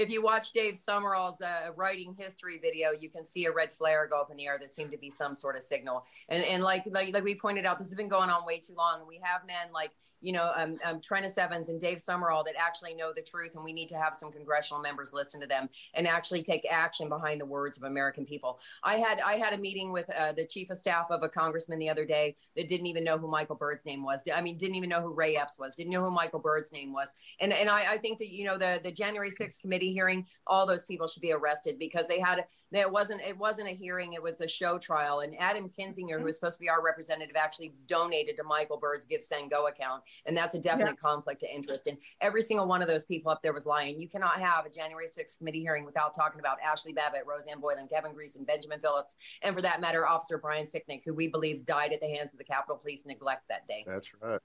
if 0.01 0.11
you 0.11 0.23
watch 0.23 0.53
Dave 0.53 0.75
Sumrall's 0.75 1.43
uh, 1.43 1.73
writing 1.77 2.15
history 2.19 2.59
video, 2.59 2.93
you 2.93 3.11
can 3.11 3.23
see 3.23 3.45
a 3.45 3.53
red 3.53 3.71
flare 3.71 4.07
go 4.07 4.23
up 4.23 4.31
in 4.31 4.39
the 4.39 4.47
air 4.47 4.59
that 4.59 4.71
seemed 4.71 4.91
to 4.93 4.99
be 4.99 5.11
some 5.11 5.35
sort 5.35 5.57
of 5.57 5.63
signal. 5.63 6.07
And 6.31 6.43
and 6.45 6.63
like 6.63 6.85
like 6.91 7.13
like 7.13 7.23
we 7.23 7.35
pointed 7.35 7.67
out, 7.67 7.79
this 7.79 7.89
has 7.89 7.95
been 7.95 8.09
going 8.09 8.31
on 8.31 8.47
way 8.47 8.59
too 8.59 8.75
long. 8.75 9.07
We 9.07 9.21
have 9.23 9.47
men 9.47 9.73
like 9.75 9.91
you 10.21 10.33
know 10.33 10.53
um, 10.57 10.79
um 10.85 11.01
Evans 11.39 11.69
and 11.69 11.81
Dave 11.81 11.99
Sumrall 11.99 12.45
that 12.45 12.55
actually 12.59 12.95
know 12.95 13.13
the 13.15 13.23
truth, 13.23 13.55
and 13.55 13.65
we 13.65 13.73
need 13.73 13.89
to 13.89 13.97
have 13.97 14.15
some 14.15 14.31
congressional 14.31 14.81
members 14.81 15.13
listen 15.13 15.41
to 15.41 15.47
them 15.47 15.69
and 15.95 16.07
actually 16.07 16.43
take 16.43 16.67
action 16.71 17.09
behind 17.09 17.41
the 17.41 17.47
words 17.47 17.77
of 17.77 17.85
American 17.85 18.25
people. 18.25 18.59
I 18.83 18.97
had 18.97 19.21
I 19.21 19.35
had 19.35 19.53
a 19.53 19.59
meeting 19.59 19.93
with 19.93 20.09
uh, 20.17 20.33
the 20.33 20.45
chief 20.45 20.71
of 20.71 20.79
staff 20.79 21.07
of 21.11 21.23
a 21.23 21.29
congressman 21.29 21.79
the 21.79 21.91
other 21.91 22.05
day 22.05 22.37
that 22.57 22.69
didn't 22.69 22.87
even 22.87 23.05
know 23.05 23.19
who 23.19 23.29
Michael 23.29 23.57
Byrd's 23.57 23.87
name 23.87 24.03
was. 24.03 24.23
I 24.35 24.41
mean, 24.41 24.57
didn't 24.57 24.77
even 24.77 24.89
know 24.89 25.01
who 25.01 25.13
Ray 25.13 25.37
Epps 25.37 25.59
was. 25.59 25.75
Didn't 25.75 25.93
know 25.93 26.05
who 26.05 26.11
Michael 26.11 26.41
Byrd's 26.41 26.73
name 26.73 26.93
was. 26.93 27.15
And 27.41 27.53
and 27.53 27.69
I, 27.69 27.95
I 27.95 27.99
think 27.99 28.19
that 28.19 28.31
you 28.31 28.45
know 28.45 28.59
the 28.59 28.81
the 28.83 28.93
January 28.93 29.31
6th 29.31 29.61
committee 29.61 29.90
hearing, 29.93 30.27
all 30.47 30.67
those 30.67 30.87
people 30.87 31.07
should 31.07 31.23
be 31.23 31.33
arrested 31.33 31.79
because 31.79 32.09
they 32.09 32.21
had 32.21 32.45
it 32.73 32.91
wasn't 32.91 33.21
it 33.23 33.37
wasn't 33.37 33.69
a 33.69 33.73
hearing, 33.73 34.13
it 34.13 34.23
was 34.23 34.41
a 34.41 34.49
show 34.49 34.79
trial. 34.79 35.21
And 35.21 35.35
Adam 35.41 35.69
Kinzinger, 35.69 36.11
who 36.11 36.17
mm-hmm. 36.17 36.25
was 36.25 36.37
supposed 36.37 36.59
to 36.59 36.61
be 36.61 36.69
our 36.69 36.83
representative, 36.83 37.37
actually 37.37 37.73
donated 37.87 38.37
to 38.37 38.45
Michael 38.45 38.79
Byrd's 38.79 39.07
Give 39.07 39.23
Send 39.23 39.51
Go 39.51 39.67
account, 39.67 40.03
and 40.27 40.37
that's 40.37 40.55
a 40.55 40.59
definite 40.59 40.97
Yeah. 41.03 41.09
conflict 41.09 41.43
of 41.43 41.49
interest. 41.53 41.87
And 41.89 41.99
every 42.21 42.43
single 42.43 42.67
one 42.67 42.83
of 42.83 42.89
those 42.89 43.05
people 43.05 43.33
up 43.33 43.43
there 43.43 43.53
was 43.53 43.67
lying. 43.67 44.01
You 44.01 44.09
cannot 44.09 44.41
have 44.41 44.67
a 44.67 44.71
January 44.71 45.09
6th 45.09 45.39
committee 45.39 45.61
hearing 45.61 45.85
without 45.85 46.15
talking 46.15 46.41
about 46.41 46.59
Ashley 46.61 46.93
Babbitt, 46.93 47.27
Rosanne 47.27 47.61
Boyland, 47.61 47.91
Kevin 47.91 48.13
Greeson, 48.13 48.47
Benjamin 48.47 48.81
Phillips, 48.81 49.17
and 49.43 49.55
for 49.55 49.63
that 49.63 49.81
matter, 49.81 50.07
Officer 50.07 50.39
Brian 50.39 50.67
Sicknick, 50.67 51.03
who 51.05 51.15
we 51.15 51.27
believe 51.27 51.67
died 51.67 51.93
at 51.93 52.01
the 52.01 52.09
hands 52.09 52.33
of 52.33 52.39
the 52.39 52.45
Capitol 52.45 52.77
Police 52.77 53.05
neglect 53.05 53.49
that 53.49 53.67
day. 53.67 53.85
That's 53.87 54.09
right. 54.21 54.41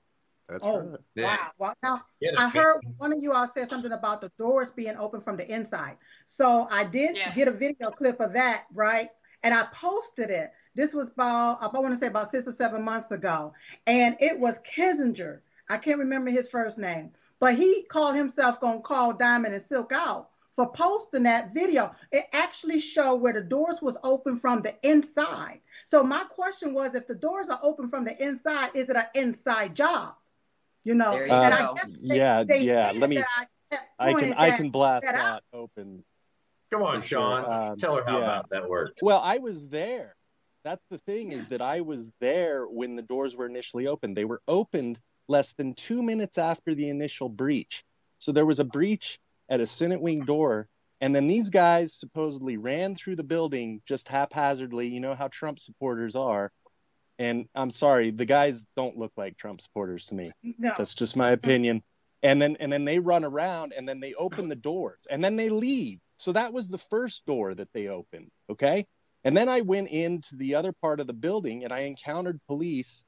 That's 0.47 0.63
Oh, 0.63 0.77
right. 0.77 0.99
wow. 1.17 1.51
Wow. 1.57 1.73
Now, 1.81 2.05
Yes, 2.21 2.35
I 2.37 2.49
heard 2.49 2.81
one 2.97 3.11
of 3.11 3.21
you 3.21 3.33
all 3.33 3.47
said 3.47 3.69
something 3.69 3.91
about 3.91 4.21
the 4.21 4.31
doors 4.37 4.71
being 4.71 4.95
open 4.97 5.19
from 5.21 5.37
the 5.37 5.51
inside. 5.51 5.97
So 6.25 6.67
I 6.69 6.83
did 6.83 7.15
Yes. 7.15 7.35
get 7.35 7.47
a 7.47 7.51
video 7.51 7.91
clip 7.91 8.19
of 8.19 8.33
that, 8.33 8.65
right? 8.73 9.09
And 9.43 9.53
I 9.53 9.63
posted 9.73 10.29
it. 10.29 10.51
This 10.75 10.93
was 10.93 11.09
about, 11.09 11.61
I 11.61 11.67
want 11.67 11.93
to 11.93 11.97
say 11.97 12.07
about 12.07 12.31
six 12.31 12.47
or 12.47 12.51
seven 12.51 12.83
months 12.83 13.11
ago. 13.11 13.53
And 13.87 14.15
it 14.19 14.39
was 14.39 14.59
Kinzinger. 14.59 15.41
I 15.69 15.77
can't 15.77 15.99
remember 15.99 16.29
his 16.29 16.49
first 16.49 16.77
name, 16.77 17.11
but 17.39 17.55
he 17.55 17.83
called 17.89 18.15
himself 18.15 18.59
going 18.59 18.77
to 18.77 18.83
call 18.83 19.13
Diamond 19.13 19.53
and 19.53 19.63
Silk 19.63 19.91
out 19.91 20.29
for 20.51 20.71
posting 20.71 21.23
that 21.23 21.53
video. 21.53 21.93
It 22.11 22.25
actually 22.33 22.79
showed 22.79 23.15
where 23.15 23.33
the 23.33 23.41
doors 23.41 23.81
was 23.81 23.97
open 24.03 24.35
from 24.35 24.61
the 24.61 24.75
inside. 24.87 25.61
So 25.85 26.03
my 26.03 26.23
question 26.25 26.73
was, 26.73 26.93
if 26.95 27.07
the 27.07 27.15
doors 27.15 27.49
are 27.49 27.59
open 27.63 27.87
from 27.87 28.05
the 28.05 28.21
inside, 28.23 28.69
is 28.75 28.89
it 28.89 28.95
an 28.95 29.05
inside 29.15 29.75
job? 29.75 30.13
You 30.85 30.93
know, 30.93 31.11
There 31.11 31.25
you 31.25 31.33
and. 31.33 31.53
I 31.53 31.73
guess 31.73 31.89
they, 31.99 32.15
yeah, 32.15 32.43
they 32.43 32.61
yeah. 32.61 32.93
Let 32.95 33.09
me. 33.09 33.17
I 33.17 33.45
I 33.99 34.11
can 34.11 34.13
pointing 34.13 34.33
I 34.35 34.51
can 34.51 34.69
blast 34.69 35.05
that 35.05 35.15
out. 35.15 35.43
that 35.51 35.57
open. 35.57 36.03
Come 36.71 36.83
on, 36.83 37.01
For 37.01 37.07
sure. 37.07 37.19
Sean. 37.19 37.71
Um, 37.71 37.77
Tell 37.77 37.95
her 37.95 38.03
how 38.05 38.19
yeah. 38.19 38.23
about 38.23 38.49
that 38.51 38.69
worked. 38.69 38.99
Well, 39.01 39.19
I 39.23 39.39
was 39.39 39.67
there. 39.67 40.15
That's 40.63 40.83
the 40.89 40.97
thing 40.99 41.31
is 41.31 41.47
that 41.47 41.61
I 41.61 41.81
was 41.81 42.11
there 42.21 42.65
when 42.65 42.95
the 42.95 43.01
doors 43.01 43.35
were 43.35 43.45
initially 43.45 43.87
opened. 43.87 44.15
They 44.15 44.25
were 44.25 44.41
opened 44.47 44.99
less 45.27 45.53
than 45.53 45.73
two 45.73 46.01
minutes 46.01 46.37
after 46.37 46.73
the 46.73 46.89
initial 46.89 47.29
breach. 47.29 47.83
So 48.19 48.31
there 48.31 48.45
was 48.45 48.59
a 48.59 48.63
breach 48.63 49.19
at 49.49 49.61
a 49.61 49.65
Senate 49.65 50.01
wing 50.01 50.25
door, 50.25 50.67
and 51.01 51.15
then 51.15 51.27
these 51.27 51.49
guys 51.49 51.93
supposedly 51.93 52.57
ran 52.57 52.95
through 52.95 53.15
the 53.15 53.23
building 53.23 53.81
just 53.85 54.07
haphazardly. 54.07 54.87
You 54.87 54.99
know 54.99 55.15
how 55.15 55.27
Trump 55.27 55.59
supporters 55.59 56.15
are. 56.15 56.51
And 57.17 57.47
I'm 57.55 57.71
sorry, 57.71 58.11
the 58.11 58.25
guys 58.25 58.67
don't 58.75 58.97
look 58.97 59.13
like 59.15 59.37
Trump 59.37 59.61
supporters 59.61 60.07
to 60.07 60.15
me. 60.15 60.31
No. 60.43 60.73
That's 60.77 60.93
just 60.93 61.15
my 61.15 61.31
opinion. 61.31 61.81
And 62.23 62.41
then 62.41 62.57
and 62.59 62.71
then 62.71 62.85
they 62.85 62.99
run 62.99 63.23
around 63.23 63.73
and 63.75 63.87
then 63.87 63.99
they 63.99 64.13
open 64.15 64.49
the 64.49 64.55
doors 64.55 64.99
and 65.09 65.23
then 65.23 65.35
they 65.35 65.49
leave. 65.49 65.99
So 66.17 66.31
that 66.31 66.53
was 66.53 66.67
the 66.67 66.77
first 66.77 67.25
door 67.25 67.53
that 67.53 67.71
they 67.73 67.87
opened. 67.87 68.31
Okay. 68.49 68.85
And 69.23 69.35
then 69.35 69.49
I 69.49 69.61
went 69.61 69.89
into 69.89 70.35
the 70.35 70.55
other 70.55 70.71
part 70.71 70.99
of 70.99 71.07
the 71.07 71.13
building 71.13 71.63
and 71.63 71.73
I 71.73 71.79
encountered 71.79 72.39
police 72.47 73.05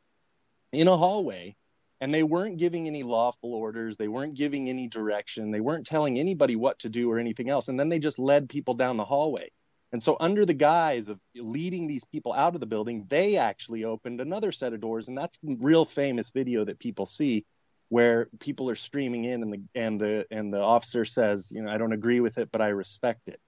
in 0.71 0.87
a 0.87 0.97
hallway 0.97 1.55
and 1.99 2.13
they 2.13 2.23
weren't 2.23 2.57
giving 2.57 2.87
any 2.87 3.03
lawful 3.03 3.53
orders. 3.53 3.97
They 3.97 4.07
weren't 4.07 4.35
giving 4.35 4.69
any 4.69 4.87
direction. 4.87 5.51
They 5.51 5.61
weren't 5.61 5.87
telling 5.87 6.19
anybody 6.19 6.55
what 6.55 6.79
to 6.79 6.89
do 6.89 7.11
or 7.11 7.19
anything 7.19 7.49
else. 7.49 7.67
And 7.67 7.79
then 7.79 7.89
they 7.89 7.99
just 7.99 8.19
led 8.19 8.49
people 8.49 8.73
down 8.73 8.97
the 8.97 9.05
hallway. 9.05 9.49
And 9.91 10.03
so, 10.03 10.17
under 10.19 10.45
the 10.45 10.53
guise 10.53 11.07
of 11.07 11.19
leading 11.35 11.87
these 11.87 12.03
people 12.03 12.33
out 12.33 12.55
of 12.55 12.59
the 12.59 12.65
building, 12.65 13.05
they 13.07 13.37
actually 13.37 13.85
opened 13.85 14.19
another 14.19 14.51
set 14.51 14.73
of 14.73 14.81
doors. 14.81 15.07
And 15.07 15.17
that's 15.17 15.37
the 15.39 15.55
real 15.61 15.85
famous 15.85 16.29
video 16.29 16.65
that 16.65 16.79
people 16.79 17.05
see 17.05 17.45
where 17.89 18.27
people 18.39 18.69
are 18.69 18.75
streaming 18.75 19.23
in 19.23 19.41
and 19.43 19.53
the 19.53 19.61
and 19.75 19.99
the 19.99 20.25
and 20.29 20.53
the 20.53 20.59
officer 20.59 21.05
says, 21.05 21.51
you 21.51 21.61
know, 21.61 21.71
I 21.71 21.77
don't 21.77 21.93
agree 21.93 22.19
with 22.19 22.37
it, 22.37 22.51
but 22.51 22.61
I 22.61 22.67
respect 22.67 23.29
it. 23.29 23.39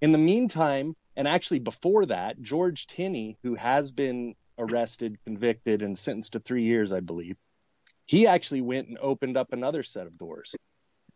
In 0.00 0.12
the 0.12 0.18
meantime, 0.18 0.96
and 1.16 1.28
actually 1.28 1.60
before 1.60 2.06
that, 2.06 2.40
George 2.40 2.86
Tenney, 2.86 3.36
who 3.42 3.54
has 3.54 3.92
been 3.92 4.34
arrested, 4.58 5.18
convicted, 5.24 5.82
and 5.82 5.96
sentenced 5.96 6.32
to 6.32 6.40
three 6.40 6.64
years, 6.64 6.92
I 6.92 7.00
believe, 7.00 7.36
he 8.06 8.26
actually 8.26 8.62
went 8.62 8.88
and 8.88 8.98
opened 8.98 9.36
up 9.36 9.52
another 9.52 9.82
set 9.82 10.06
of 10.06 10.16
doors. 10.16 10.54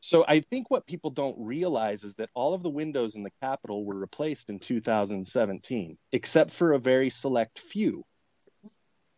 So 0.01 0.25
I 0.29 0.41
think 0.41 0.71
what 0.71 0.87
people 0.87 1.11
don't 1.11 1.37
realize 1.39 2.05
is 2.05 2.15
that 2.15 2.31
all 2.35 2.55
of 2.55 2.63
the 2.63 2.71
windows 2.71 3.17
in 3.17 3.23
the 3.23 3.33
Capitol 3.43 3.85
were 3.85 3.99
replaced 3.99 4.49
in 4.49 4.59
2017, 4.59 5.99
except 6.13 6.51
for 6.51 6.73
a 6.73 6.79
very 6.79 7.11
select 7.11 7.59
few. 7.59 8.05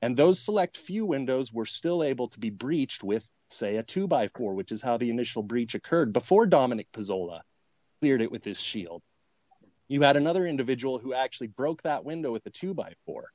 And 0.02 0.16
those 0.16 0.40
select 0.40 0.78
few 0.78 1.04
windows 1.04 1.52
were 1.52 1.66
still 1.66 2.02
able 2.02 2.28
to 2.28 2.40
be 2.40 2.48
breached 2.48 3.04
with, 3.04 3.30
say, 3.50 3.76
a 3.76 3.82
two 3.82 4.06
by 4.06 4.28
four, 4.28 4.54
which 4.54 4.72
is 4.72 4.80
how 4.80 4.96
the 4.96 5.10
initial 5.10 5.42
breach 5.42 5.74
occurred 5.74 6.12
before 6.12 6.46
Dominic 6.46 6.90
Pezzola 6.92 7.42
cleared 8.00 8.22
it 8.22 8.32
with 8.32 8.44
his 8.44 8.58
shield. 8.58 9.02
You 9.88 10.00
had 10.02 10.16
another 10.16 10.46
individual 10.46 10.98
who 10.98 11.12
actually 11.12 11.48
broke 11.48 11.82
that 11.82 12.04
window 12.04 12.32
with 12.32 12.46
a 12.46 12.50
two 12.50 12.72
by 12.72 12.94
four. 13.04 13.30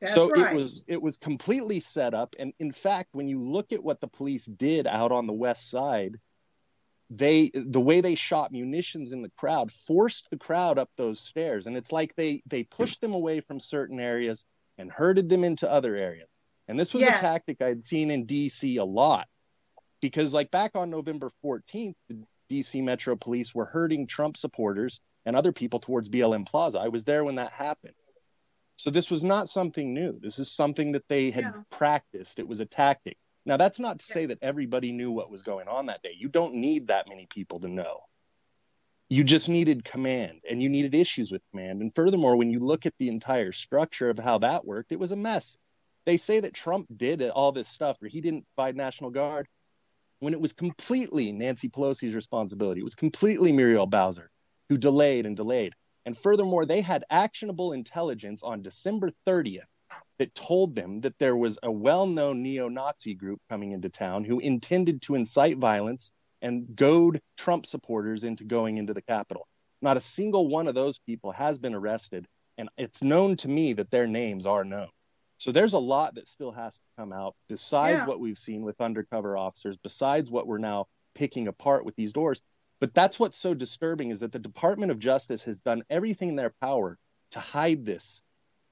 That's 0.00 0.12
so 0.12 0.28
right. 0.28 0.52
it 0.52 0.56
was 0.56 0.82
it 0.86 1.00
was 1.00 1.16
completely 1.16 1.80
set 1.80 2.14
up. 2.14 2.34
And 2.38 2.52
in 2.58 2.72
fact, 2.72 3.10
when 3.12 3.28
you 3.28 3.42
look 3.42 3.72
at 3.72 3.82
what 3.82 4.00
the 4.00 4.08
police 4.08 4.46
did 4.46 4.86
out 4.86 5.12
on 5.12 5.26
the 5.26 5.32
west 5.32 5.70
side, 5.70 6.16
they 7.10 7.50
the 7.52 7.80
way 7.80 8.00
they 8.00 8.14
shot 8.14 8.52
munitions 8.52 9.12
in 9.12 9.20
the 9.20 9.30
crowd 9.36 9.72
forced 9.72 10.28
the 10.30 10.38
crowd 10.38 10.78
up 10.78 10.90
those 10.96 11.18
stairs. 11.18 11.66
And 11.66 11.76
it's 11.76 11.90
like 11.92 12.14
they 12.14 12.42
they 12.46 12.62
pushed 12.62 13.00
them 13.00 13.12
away 13.14 13.40
from 13.40 13.58
certain 13.58 13.98
areas 13.98 14.46
and 14.78 14.90
herded 14.90 15.28
them 15.28 15.42
into 15.44 15.70
other 15.70 15.96
areas. 15.96 16.28
And 16.68 16.78
this 16.78 16.94
was 16.94 17.02
Yeah. 17.02 17.16
a 17.16 17.20
tactic 17.20 17.60
i'd 17.62 17.82
seen 17.82 18.10
in 18.12 18.26
dc 18.26 18.78
a 18.78 18.84
lot 18.84 19.26
because 20.00 20.32
like 20.32 20.52
back 20.52 20.76
on 20.76 20.88
november 20.88 21.30
14th 21.44 21.96
the 22.08 22.22
dc 22.48 22.82
metro 22.82 23.16
police 23.16 23.52
were 23.54 23.64
herding 23.66 24.06
trump 24.06 24.36
supporters 24.36 25.00
and 25.26 25.34
other 25.34 25.52
people 25.52 25.80
towards 25.80 26.08
blm 26.08 26.46
plaza. 26.46 26.78
I 26.78 26.88
was 26.88 27.04
there 27.04 27.24
when 27.24 27.34
that 27.34 27.52
happened. 27.52 27.94
So 28.76 28.88
this 28.90 29.10
was 29.10 29.22
not 29.22 29.48
something 29.48 29.92
new. 29.92 30.18
This 30.20 30.38
is 30.38 30.50
something 30.50 30.92
that 30.92 31.06
they 31.08 31.30
had 31.30 31.44
Yeah. 31.44 31.62
practiced. 31.70 32.38
It 32.38 32.48
was 32.48 32.60
a 32.60 32.66
tactic 32.66 33.18
now, 33.46 33.56
that's 33.56 33.80
not 33.80 33.98
to 34.00 34.04
say 34.04 34.26
that 34.26 34.38
everybody 34.42 34.92
knew 34.92 35.10
what 35.10 35.30
was 35.30 35.42
going 35.42 35.66
on 35.66 35.86
that 35.86 36.02
day. 36.02 36.14
You 36.16 36.28
don't 36.28 36.54
need 36.54 36.88
that 36.88 37.08
many 37.08 37.26
people 37.26 37.60
to 37.60 37.68
know. 37.68 38.02
You 39.08 39.24
just 39.24 39.48
needed 39.48 39.84
command 39.84 40.40
and 40.48 40.62
you 40.62 40.68
needed 40.68 40.94
issues 40.94 41.32
with 41.32 41.42
command. 41.50 41.80
And 41.80 41.94
furthermore, 41.94 42.36
when 42.36 42.50
you 42.50 42.60
look 42.60 42.86
at 42.86 42.94
the 42.98 43.08
entire 43.08 43.52
structure 43.52 44.10
of 44.10 44.18
how 44.18 44.38
that 44.38 44.64
worked, 44.64 44.92
it 44.92 45.00
was 45.00 45.10
a 45.10 45.16
mess. 45.16 45.56
They 46.06 46.16
say 46.16 46.40
that 46.40 46.54
Trump 46.54 46.86
did 46.96 47.22
all 47.22 47.50
this 47.50 47.68
stuff 47.68 47.96
or 48.02 48.08
he 48.08 48.20
didn't 48.20 48.46
provide 48.54 48.76
National 48.76 49.10
Guard 49.10 49.48
when 50.20 50.34
it 50.34 50.40
was 50.40 50.52
completely 50.52 51.32
Nancy 51.32 51.68
Pelosi's 51.68 52.14
responsibility. 52.14 52.80
It 52.80 52.84
was 52.84 52.94
completely 52.94 53.52
Muriel 53.52 53.86
Bowser 53.86 54.30
who 54.68 54.76
delayed 54.76 55.26
and 55.26 55.36
delayed. 55.36 55.74
And 56.06 56.16
furthermore, 56.16 56.66
they 56.66 56.82
had 56.82 57.04
actionable 57.10 57.72
intelligence 57.72 58.42
on 58.42 58.62
December 58.62 59.10
30th 59.26 59.62
that 60.20 60.34
told 60.34 60.74
them 60.74 61.00
that 61.00 61.18
there 61.18 61.34
was 61.34 61.58
a 61.62 61.72
well 61.72 62.06
known 62.06 62.42
neo 62.42 62.68
Nazi 62.68 63.14
group 63.14 63.40
coming 63.48 63.72
into 63.72 63.88
town 63.88 64.22
who 64.22 64.38
intended 64.38 65.00
to 65.00 65.14
incite 65.14 65.56
violence 65.56 66.12
and 66.42 66.76
goad 66.76 67.22
Trump 67.38 67.64
supporters 67.64 68.22
into 68.22 68.44
going 68.44 68.76
into 68.76 68.92
the 68.92 69.00
Capitol. 69.00 69.48
Not 69.80 69.96
a 69.96 70.00
single 70.00 70.46
one 70.46 70.68
of 70.68 70.74
those 70.74 70.98
people 70.98 71.32
has 71.32 71.58
been 71.58 71.74
arrested, 71.74 72.26
and 72.58 72.68
it's 72.76 73.02
known 73.02 73.34
to 73.36 73.48
me 73.48 73.72
that 73.72 73.90
their 73.90 74.06
names 74.06 74.44
are 74.44 74.62
known. 74.62 74.88
So 75.38 75.52
there's 75.52 75.72
a 75.72 75.78
lot 75.78 76.16
that 76.16 76.28
still 76.28 76.52
has 76.52 76.74
to 76.74 76.84
come 76.98 77.14
out 77.14 77.34
besides 77.48 78.00
Yeah. 78.00 78.06
what 78.06 78.20
we've 78.20 78.38
seen 78.38 78.60
with 78.60 78.78
undercover 78.78 79.38
officers, 79.38 79.78
besides 79.78 80.30
what 80.30 80.46
we're 80.46 80.58
now 80.58 80.86
picking 81.14 81.48
apart 81.48 81.86
with 81.86 81.96
these 81.96 82.12
doors. 82.12 82.42
But 82.78 82.92
that's 82.92 83.18
what's 83.18 83.38
so 83.38 83.54
disturbing 83.54 84.10
is 84.10 84.20
that 84.20 84.32
the 84.32 84.38
Department 84.38 84.92
of 84.92 84.98
Justice 84.98 85.44
has 85.44 85.62
done 85.62 85.82
everything 85.88 86.28
in 86.28 86.36
their 86.36 86.52
power 86.60 86.98
to 87.30 87.40
hide 87.40 87.86
this 87.86 88.20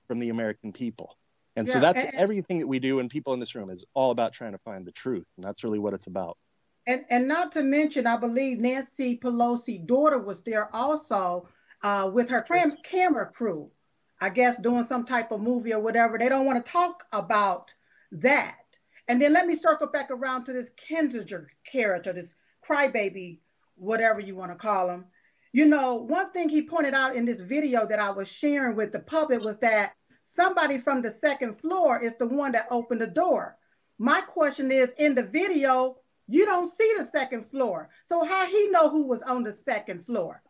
from 0.09 0.19
the 0.19 0.29
American 0.29 0.75
people. 0.75 1.18
And 1.59 1.69
so 1.69 1.81
that's 1.81 2.05
and- 2.05 2.15
everything 2.15 2.61
that 2.61 2.67
we 2.67 2.79
do, 2.79 3.01
and 3.01 3.11
people 3.11 3.35
in 3.35 3.41
this 3.41 3.55
room 3.55 3.69
is 3.69 3.85
all 3.95 4.13
about 4.13 4.33
trying 4.33 4.53
to 4.53 4.59
find 4.59 4.87
the 4.87 4.93
truth. 4.93 5.27
And 5.37 5.45
that's 5.45 5.65
really 5.65 5.79
what 5.79 5.93
it's 5.93 6.07
about. 6.07 6.39
And 6.87 7.05
and 7.11 7.29
not 7.29 7.53
to 7.53 7.63
mention, 7.63 8.07
I 8.07 8.17
believe 8.17 8.59
Nancy 8.59 9.19
Pelosi' 9.19 9.85
daughter 9.85 10.19
was 10.19 10.43
there 10.43 10.75
also 10.75 11.49
uh, 11.83 12.11
with 12.13 12.31
her 12.31 12.43
tram- 12.43 12.79
camera 12.83 13.27
crew. 13.27 13.71
I 14.21 14.31
guess 14.31 14.57
doing 14.57 14.85
some 14.85 15.05
type 15.05 15.31
of 15.31 15.41
movie 15.41 15.73
or 15.73 15.81
whatever. 15.81 16.19
They 16.19 16.29
don't 16.29 16.47
want 16.47 16.65
to 16.65 16.73
talk 16.73 17.05
about 17.13 17.75
that. 18.13 18.57
And 19.07 19.21
then 19.21 19.33
let 19.33 19.47
me 19.47 19.55
circle 19.55 19.87
back 19.87 20.11
around 20.11 20.45
to 20.45 20.53
this 20.53 20.71
Kinzinger 20.71 21.47
character, 21.65 22.13
this 22.13 22.35
crybaby, 22.65 23.39
whatever 23.77 24.21
you 24.21 24.35
want 24.35 24.51
to 24.51 24.57
call 24.57 24.91
him. 24.91 25.07
You 25.53 25.67
know, 25.67 25.95
one 25.95 26.31
thing 26.33 26.49
he 26.49 26.63
pointed 26.63 26.95
out 26.95 27.15
in 27.17 27.25
this 27.25 27.41
video 27.41 27.87
that 27.87 28.01
I 28.01 28.11
was 28.11 28.31
sharing 28.31 28.77
with 28.77 28.93
the 28.93 28.99
public 28.99 29.43
was 29.45 29.59
that 29.59 29.95
somebody 30.39 30.79
from 30.79 31.03
the 31.03 31.11
second 31.11 31.55
floor 31.57 32.01
is 32.03 32.15
the 32.17 32.27
one 32.27 32.53
that 32.53 32.67
opened 32.71 33.01
the 33.01 33.07
door. 33.07 33.57
My 33.99 34.21
question 34.21 34.71
is 34.71 34.93
in 34.99 35.15
the 35.15 35.23
video, 35.23 35.97
you 36.29 36.45
don't 36.45 36.73
see 36.73 36.93
the 36.99 37.05
second 37.05 37.45
floor. 37.45 37.89
So 38.09 38.25
how 38.25 38.47
he 38.47 38.69
know 38.69 38.91
who 38.91 39.07
was 39.09 39.23
on 39.23 39.43
the 39.43 39.53
second 39.53 40.01
floor? 40.05 40.43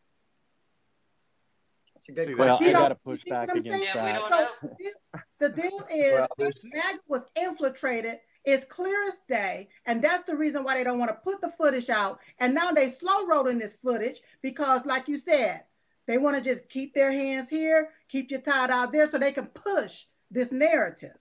That's 1.94 2.08
a 2.08 2.12
good 2.12 2.36
Well, 2.36 2.56
question. 2.56 2.76
I 2.76 2.80
got 2.80 2.88
to 2.88 2.94
push 2.96 3.24
back 3.24 3.48
what 3.48 3.50
I'm 3.50 3.56
against 3.58 3.92
saying? 3.92 4.04
that. 4.30 4.50
So 4.62 4.68
the 5.38 5.48
deal 5.48 5.80
is 5.92 6.12
Well, 6.14 6.28
there's- 6.36 6.64
MAGA 6.74 6.98
was 7.06 7.22
infiltrated. 7.36 8.18
It's 8.44 8.64
clear 8.64 9.04
as 9.06 9.18
day, 9.28 9.68
and 9.84 10.00
that's 10.00 10.24
the 10.24 10.36
reason 10.36 10.64
why 10.64 10.74
they 10.74 10.84
don't 10.84 10.98
want 10.98 11.10
to 11.10 11.16
put 11.22 11.40
the 11.40 11.48
footage 11.50 11.90
out. 11.90 12.20
And 12.38 12.54
now 12.54 12.70
they 12.72 12.88
slow 12.88 13.26
rolling 13.26 13.58
this 13.58 13.74
footage 13.74 14.20
because, 14.42 14.86
like 14.86 15.06
you 15.06 15.16
said, 15.16 15.64
they 16.06 16.16
want 16.18 16.36
to 16.36 16.40
just 16.42 16.68
keep 16.70 16.94
their 16.94 17.12
hands 17.12 17.50
here, 17.50 17.90
keep 18.08 18.30
your 18.30 18.40
tied 18.40 18.70
out 18.70 18.92
there, 18.92 19.10
so 19.10 19.18
they 19.18 19.32
can 19.32 19.46
push 19.46 20.04
this 20.30 20.52
narrative. 20.52 21.16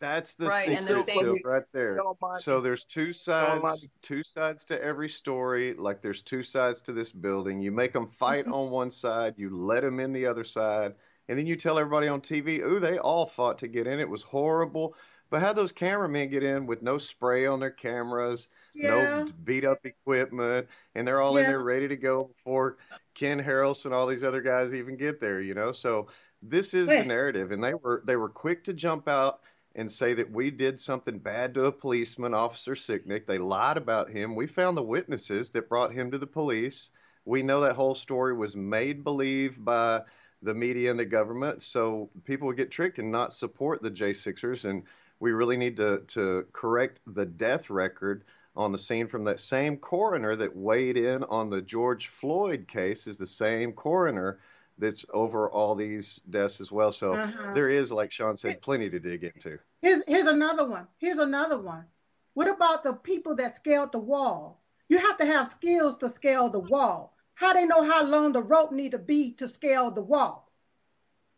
That's 0.00 0.34
the 0.34 0.46
Right, 0.46 0.68
and 0.68 0.76
the 0.76 1.02
same- 1.02 1.18
Silk, 1.20 1.38
right 1.44 1.62
there. 1.72 1.98
So 2.40 2.60
there's 2.60 2.84
two 2.84 3.12
sides, 3.12 3.88
two 4.02 4.22
sides 4.22 4.64
to 4.66 4.82
every 4.82 5.08
story. 5.08 5.74
Like 5.74 6.02
there's 6.02 6.20
two 6.20 6.42
sides 6.42 6.82
to 6.82 6.92
this 6.92 7.10
building. 7.10 7.60
You 7.60 7.70
make 7.70 7.92
them 7.92 8.08
fight 8.08 8.44
mm-hmm. 8.44 8.54
on 8.54 8.70
one 8.70 8.90
side, 8.90 9.34
you 9.38 9.56
let 9.56 9.82
them 9.82 10.00
in 10.00 10.12
the 10.12 10.26
other 10.26 10.44
side, 10.44 10.94
and 11.28 11.38
then 11.38 11.46
you 11.46 11.56
tell 11.56 11.78
everybody 11.78 12.08
on 12.08 12.20
TV, 12.20 12.60
"Ooh, 12.60 12.80
they 12.80 12.98
all 12.98 13.24
fought 13.24 13.58
to 13.58 13.68
get 13.68 13.86
in. 13.86 13.98
It 13.98 14.08
was 14.08 14.22
horrible." 14.22 14.94
But 15.30 15.40
how 15.40 15.52
those 15.52 15.72
cameramen 15.72 16.28
get 16.28 16.42
in 16.42 16.66
with 16.66 16.82
no 16.82 16.98
spray 16.98 17.46
on 17.46 17.58
their 17.58 17.70
cameras, 17.70 18.48
Yeah. 18.74 18.90
no 18.90 19.26
beat 19.44 19.64
up 19.64 19.84
equipment, 19.84 20.68
and 20.94 21.08
they're 21.08 21.20
all 21.20 21.36
in 21.38 21.44
there 21.44 21.62
ready 21.62 21.88
to 21.88 21.96
go 21.96 22.24
before 22.24 22.76
Ken 23.14 23.42
Harrelson 23.42 23.86
and 23.86 23.94
all 23.94 24.06
these 24.06 24.22
other 24.22 24.42
guys 24.42 24.74
even 24.74 24.96
get 24.96 25.20
there, 25.20 25.40
you 25.40 25.54
know? 25.54 25.72
So 25.72 26.08
this 26.48 26.74
is 26.74 26.88
the 26.88 27.04
narrative, 27.04 27.52
and 27.52 27.62
they 27.62 27.74
were 27.74 28.02
they 28.04 28.16
were 28.16 28.28
quick 28.28 28.64
to 28.64 28.72
jump 28.72 29.08
out 29.08 29.40
and 29.74 29.90
say 29.90 30.14
that 30.14 30.30
we 30.30 30.50
did 30.50 30.78
something 30.78 31.18
bad 31.18 31.54
to 31.54 31.64
a 31.66 31.72
policeman, 31.72 32.34
Officer 32.34 32.74
Sicknick. 32.74 33.26
They 33.26 33.38
lied 33.38 33.76
about 33.76 34.10
him. 34.10 34.36
We 34.36 34.46
found 34.46 34.76
the 34.76 34.82
witnesses 34.82 35.50
that 35.50 35.68
brought 35.68 35.92
him 35.92 36.10
to 36.12 36.18
the 36.18 36.26
police. 36.26 36.90
We 37.24 37.42
know 37.42 37.62
that 37.62 37.74
whole 37.74 37.94
story 37.94 38.34
was 38.34 38.54
made 38.54 39.02
believe 39.02 39.62
by 39.62 40.02
the 40.42 40.54
media 40.54 40.90
and 40.90 41.00
the 41.00 41.04
government, 41.04 41.62
so 41.62 42.10
people 42.24 42.46
would 42.46 42.56
get 42.56 42.70
tricked 42.70 42.98
and 42.98 43.10
not 43.10 43.32
support 43.32 43.82
the 43.82 43.90
J6ers. 43.90 44.64
And 44.64 44.84
we 45.18 45.32
really 45.32 45.56
need 45.56 45.76
to, 45.78 46.02
to 46.08 46.46
correct 46.52 47.00
the 47.06 47.26
death 47.26 47.70
record 47.70 48.24
on 48.54 48.70
the 48.70 48.78
scene 48.78 49.08
from 49.08 49.24
that 49.24 49.40
same 49.40 49.76
coroner 49.76 50.36
that 50.36 50.54
weighed 50.54 50.96
in 50.96 51.24
on 51.24 51.50
the 51.50 51.62
George 51.62 52.08
Floyd 52.08 52.68
case 52.68 53.06
is 53.06 53.16
the 53.16 53.26
same 53.26 53.72
coroner 53.72 54.38
that's 54.78 55.04
over 55.12 55.50
all 55.50 55.74
these 55.74 56.16
deaths 56.30 56.60
as 56.60 56.70
well. 56.72 56.92
So 56.92 57.14
Uh-huh. 57.14 57.52
there 57.54 57.68
is, 57.68 57.92
like 57.92 58.12
Sean 58.12 58.36
said, 58.36 58.60
plenty 58.60 58.90
to 58.90 58.98
dig 59.00 59.24
into. 59.24 59.58
Here's 59.82 60.02
here's 60.06 60.26
another 60.26 60.66
one. 60.68 60.88
Here's 60.98 61.18
another 61.18 61.60
one. 61.60 61.86
What 62.34 62.48
about 62.48 62.82
the 62.82 62.94
people 62.94 63.36
that 63.36 63.56
scaled 63.56 63.92
the 63.92 63.98
wall? 63.98 64.62
You 64.88 64.98
have 64.98 65.16
to 65.18 65.26
have 65.26 65.48
skills 65.48 65.96
to 65.98 66.08
scale 66.08 66.48
the 66.48 66.58
wall. 66.60 67.16
How 67.34 67.52
they 67.52 67.66
know 67.66 67.82
how 67.84 68.04
long 68.04 68.32
the 68.32 68.42
rope 68.42 68.72
need 68.72 68.92
to 68.92 68.98
be 68.98 69.32
to 69.34 69.48
scale 69.48 69.90
the 69.90 70.02
wall? 70.02 70.50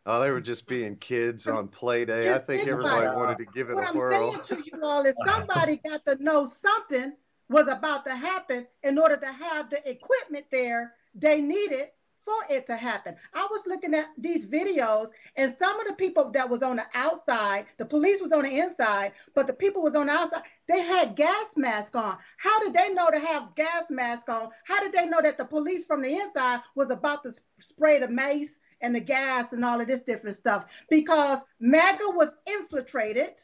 Oh, 0.05 0.21
they 0.21 0.31
were 0.31 0.39
just 0.41 0.67
being 0.67 0.95
kids 0.95 1.47
on 1.47 1.67
play 1.67 2.05
day. 2.05 2.29
I 2.29 2.33
Just 2.33 2.45
think 2.45 2.59
think 2.59 2.69
everybody 2.71 3.07
wanted 3.15 3.37
to 3.39 3.45
give 3.45 3.69
it 3.69 3.73
What 3.73 3.83
a 3.83 3.87
I'm 3.89 3.97
whirl. 3.97 4.31
saying 4.31 4.41
to 4.45 4.63
you 4.65 4.79
all 4.83 5.05
is 5.05 5.15
somebody 5.17 5.77
got 5.85 6.05
to 6.05 6.23
know 6.23 6.47
something 6.47 7.13
was 7.49 7.67
about 7.67 8.05
to 8.05 8.15
happen 8.15 8.67
in 8.83 8.97
order 8.97 9.17
to 9.17 9.31
have 9.31 9.69
the 9.69 9.87
equipment 9.89 10.45
there 10.51 10.93
they 11.13 11.41
needed 11.41 11.89
for 12.17 12.33
it 12.49 12.65
to 12.67 12.75
happen. 12.75 13.15
I 13.33 13.47
was 13.49 13.61
looking 13.65 13.93
at 13.93 14.07
these 14.17 14.49
videos 14.49 15.07
and 15.35 15.55
some 15.57 15.79
of 15.79 15.87
the 15.87 15.93
people 15.93 16.31
that 16.31 16.49
was 16.49 16.63
on 16.63 16.77
the 16.77 16.85
outside, 16.93 17.67
the 17.77 17.85
police 17.85 18.21
was 18.21 18.31
on 18.31 18.43
the 18.43 18.59
inside, 18.59 19.13
but 19.35 19.47
the 19.47 19.53
people 19.53 19.83
was 19.83 19.95
on 19.95 20.07
the 20.07 20.13
outside, 20.13 20.41
they 20.67 20.81
had 20.81 21.15
gas 21.15 21.53
masks 21.55 21.95
on. 21.95 22.17
How 22.37 22.59
did 22.59 22.73
they 22.73 22.93
know 22.93 23.09
to 23.09 23.19
have 23.19 23.55
gas 23.55 23.85
masks 23.89 24.29
on? 24.29 24.49
How 24.65 24.79
did 24.79 24.93
they 24.93 25.05
know 25.05 25.21
that 25.21 25.37
the 25.37 25.45
police 25.45 25.85
from 25.85 26.01
the 26.01 26.13
inside 26.13 26.61
was 26.75 26.89
about 26.89 27.23
to 27.23 27.33
spray 27.59 27.99
the 27.99 28.09
mace 28.09 28.59
and 28.81 28.95
the 28.95 28.99
gas 28.99 29.53
and 29.53 29.63
all 29.63 29.79
of 29.79 29.87
this 29.87 30.01
different 30.01 30.35
stuff? 30.35 30.65
Because 30.89 31.39
MAGA 31.59 32.09
was 32.09 32.35
infiltrated 32.45 33.41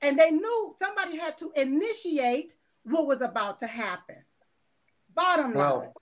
and 0.00 0.18
they 0.18 0.30
knew 0.30 0.74
somebody 0.78 1.18
had 1.18 1.36
to 1.38 1.52
initiate 1.56 2.54
what 2.84 3.06
was 3.06 3.20
about 3.20 3.58
to 3.60 3.66
happen. 3.66 4.16
Bottom 5.14 5.54
line. 5.54 5.56
Well, 5.56 5.94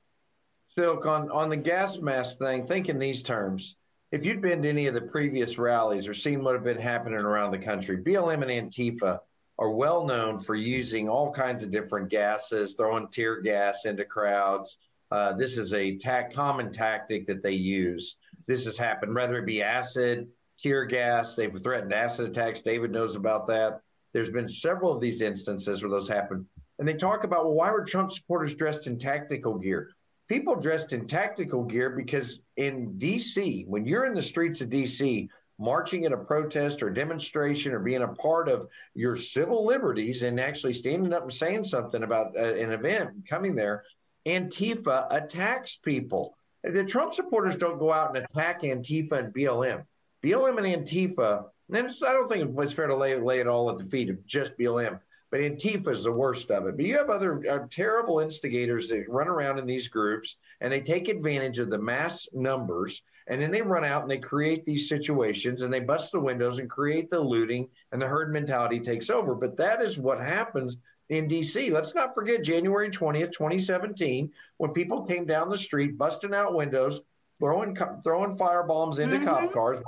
Silk, 0.77 1.05
on, 1.05 1.31
on 1.31 1.49
the 1.49 1.57
gas 1.57 1.99
mask 1.99 2.39
thing, 2.39 2.67
think 2.67 2.89
in 2.89 2.99
these 2.99 3.23
terms. 3.23 3.77
If 4.13 4.25
you'd 4.25 4.41
been 4.41 4.63
to 4.63 4.69
any 4.69 4.87
of 4.87 4.95
the 4.95 5.01
previous 5.01 5.59
rallies 5.59 6.07
or 6.07 6.15
seen 6.15 6.43
what 6.43 6.55
had 6.55 6.65
been 6.65 6.79
happening 6.79 7.19
around 7.19 7.51
the 7.51 7.59
country, 7.59 7.97
BLM 7.99 8.43
and 8.49 8.73
Antifa 8.73 9.19
are 9.59 9.71
well 9.71 10.07
known 10.07 10.39
for 10.39 10.55
using 10.55 11.09
all 11.09 11.33
kinds 11.33 11.63
of 11.63 11.71
different 11.71 12.09
gases, 12.09 12.75
throwing 12.75 13.09
tear 13.09 13.41
gas 13.41 13.85
into 13.85 14.05
crowds. 14.05 14.79
Uh, 15.11 15.33
this 15.33 15.59
is 15.59 15.75
a 15.75 15.97
ta- 15.97 16.29
common 16.33 16.73
tactic 16.73 17.27
that 17.27 17.43
they 17.43 17.53
use. 17.53 18.17
This 18.47 18.65
has 18.65 18.77
happened, 18.77 19.15
whether 19.15 19.39
it 19.39 19.47
be 19.47 19.63
acid, 19.63 20.29
tear 20.59 20.85
gas. 20.87 21.35
They've 21.35 21.63
threatened 21.63 21.93
acid 21.93 22.31
attacks. 22.31 22.61
David 22.61 22.93
knows 22.93 23.17
about 23.17 23.47
that. 23.49 23.81
There's 24.13 24.31
been 24.31 24.49
several 24.49 24.93
of 24.93 25.01
these 25.01 25.21
instances 25.21 25.83
where 25.83 25.91
those 25.91 26.09
happen. 26.09 26.47
And 26.79 26.89
they 26.89 26.95
talk 26.95 27.25
about, 27.25 27.45
well, 27.45 27.55
why 27.55 27.71
were 27.71 27.85
Trump 27.85 28.13
supporters 28.13 28.55
dressed 28.55 28.87
in 28.87 28.99
tactical 28.99 29.59
gear? 29.59 29.91
People 30.31 30.55
dressed 30.55 30.93
in 30.93 31.09
tactical 31.09 31.65
gear 31.65 31.91
because 31.91 32.39
in 32.57 32.93
DC, 32.99 33.67
when 33.67 33.85
you're 33.85 34.07
in 34.07 34.15
the 34.15 34.23
streets 34.23 34.61
of 34.61 34.69
DC, 34.69 35.29
marching 35.59 36.05
in 36.05 36.13
a 36.13 36.17
protest 36.17 36.85
or 36.85 36.89
demonstration 36.89 37.73
or 37.73 37.81
being 37.81 38.03
a 38.03 38.15
part 38.15 38.49
of 38.49 38.69
your 38.95 39.17
civil 39.17 39.67
liberties 39.67 40.23
and 40.23 40.39
actually 40.39 40.73
standing 40.73 41.13
up 41.13 41.25
and 41.25 41.33
saying 41.33 41.65
something 41.65 42.05
about 42.05 42.37
uh, 42.37 42.55
an 42.55 42.71
event 42.71 43.11
coming 43.29 43.57
there, 43.57 43.83
Antifa 44.25 45.09
attacks 45.11 45.75
people. 45.75 46.37
The 46.63 46.85
Trump 46.85 47.13
supporters 47.13 47.57
don't 47.57 47.81
go 47.81 47.93
out 47.93 48.15
and 48.15 48.25
attack 48.25 48.63
Antifa 48.63 49.13
and 49.19 49.35
BLM. 49.35 49.83
BLM 50.23 50.65
and 50.65 50.87
Antifa, 50.87 51.47
and 51.73 51.89
I 51.89 52.13
don't 52.13 52.29
think 52.29 52.57
it's 52.57 52.73
fair 52.73 52.87
to 52.87 52.95
lay, 52.95 53.17
lay 53.17 53.41
it 53.41 53.49
all 53.49 53.69
at 53.69 53.79
the 53.79 53.85
feet 53.85 54.09
of 54.09 54.25
just 54.27 54.57
BLM, 54.57 55.01
but 55.31 55.41
Antifa 55.41 55.93
is 55.93 56.05
the 56.05 56.13
worst 56.13 56.51
of 56.51 56.67
it. 56.67 56.77
But 56.77 56.85
you 56.85 56.97
have 56.99 57.11
other 57.11 57.43
uh, 57.49 57.67
terrible 57.71 58.19
instigators 58.21 58.89
that 58.89 59.05
run 59.09 59.29
around 59.29 59.59
in 59.59 59.67
these 59.67 59.89
groups 59.89 60.37
and 60.61 60.73
they 60.73 60.81
take 60.81 61.09
advantage 61.09 61.59
of 61.59 61.71
the 61.71 61.79
mass 61.79 62.29
numbers 62.33 63.03
and 63.29 63.41
then 63.41 63.53
they 63.53 63.63
run 63.63 63.85
out 63.85 64.03
and 64.03 64.11
they 64.11 64.19
create 64.19 64.65
these 64.65 64.89
situations 64.89 65.63
and 65.63 65.73
they 65.73 65.79
bust 65.81 66.11
the 66.11 66.19
windows 66.19 66.59
and 66.59 66.69
create 66.69 67.09
the 67.11 67.21
looting 67.21 67.69
and 67.93 68.03
the 68.03 68.07
herd 68.07 68.33
mentality 68.33 68.81
takes 68.81 69.09
over. 69.09 69.35
But 69.35 69.57
that 69.59 69.81
is 69.81 69.99
what 69.99 70.21
happens 70.21 70.79
in 71.11 71.29
DC. 71.29 71.71
Let's 71.73 71.95
not 71.95 72.15
forget 72.15 72.43
January 72.43 72.91
20th, 72.91 73.33
2017, 73.33 74.33
when 74.57 74.73
people 74.73 75.03
came 75.03 75.27
down 75.27 75.49
the 75.49 75.59
street, 75.59 75.97
busting 75.97 76.35
out 76.35 76.55
windows, 76.55 77.01
throwing 77.39 77.77
throwing 78.05 78.37
firebombs 78.37 78.99
into 78.99 79.17
Mhm. 79.19 79.25
cop 79.25 79.53
cars, 79.53 79.79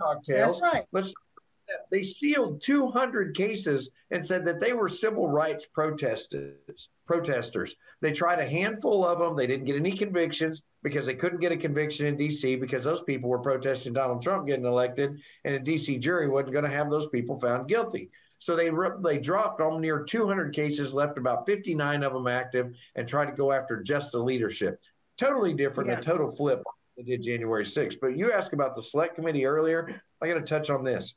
cocktails. 0.00 0.60
That's 0.60 0.74
right. 0.74 0.86
Let's 0.92 1.12
they 1.90 2.02
sealed 2.02 2.62
200 2.62 3.36
cases 3.36 3.90
and 4.10 4.24
said 4.24 4.44
that 4.44 4.60
they 4.60 4.72
were 4.72 4.88
civil 4.88 5.28
rights 5.28 5.66
protesters. 5.66 6.88
Protesters. 7.06 7.76
They 8.00 8.12
tried 8.12 8.40
a 8.40 8.48
handful 8.48 9.04
of 9.06 9.18
them. 9.18 9.36
They 9.36 9.46
didn't 9.46 9.66
get 9.66 9.76
any 9.76 9.92
convictions 9.92 10.62
because 10.82 11.06
they 11.06 11.14
couldn't 11.14 11.40
get 11.40 11.52
a 11.52 11.56
conviction 11.56 12.06
in 12.06 12.16
D.C. 12.16 12.56
because 12.56 12.84
those 12.84 13.02
people 13.02 13.28
were 13.30 13.38
protesting 13.38 13.92
Donald 13.92 14.22
Trump 14.22 14.46
getting 14.46 14.64
elected, 14.64 15.20
and 15.44 15.54
a 15.54 15.58
D.C. 15.58 15.98
jury 15.98 16.28
wasn't 16.28 16.52
going 16.52 16.64
to 16.64 16.70
have 16.70 16.90
those 16.90 17.08
people 17.08 17.38
found 17.38 17.68
guilty. 17.68 18.10
So 18.38 18.56
they 18.56 18.70
they 19.02 19.18
dropped 19.18 19.60
on 19.60 19.80
near 19.80 20.02
200 20.04 20.54
cases, 20.54 20.92
left 20.92 21.18
about 21.18 21.46
59 21.46 22.02
of 22.02 22.12
them 22.12 22.26
active, 22.26 22.74
and 22.94 23.06
tried 23.06 23.26
to 23.26 23.32
go 23.32 23.52
after 23.52 23.82
just 23.82 24.12
the 24.12 24.18
leadership. 24.18 24.80
Totally 25.16 25.54
different, 25.54 25.90
Yeah. 25.90 25.98
a 25.98 26.02
total 26.02 26.30
flip 26.30 26.62
they 26.96 27.02
did 27.02 27.22
January 27.22 27.64
6th. 27.64 27.98
But 28.00 28.16
you 28.16 28.32
asked 28.32 28.52
about 28.52 28.76
the 28.76 28.82
select 28.82 29.14
committee 29.16 29.46
earlier. 29.46 30.00
I 30.22 30.28
got 30.28 30.34
to 30.34 30.40
touch 30.42 30.70
on 30.70 30.84
this. 30.84 31.14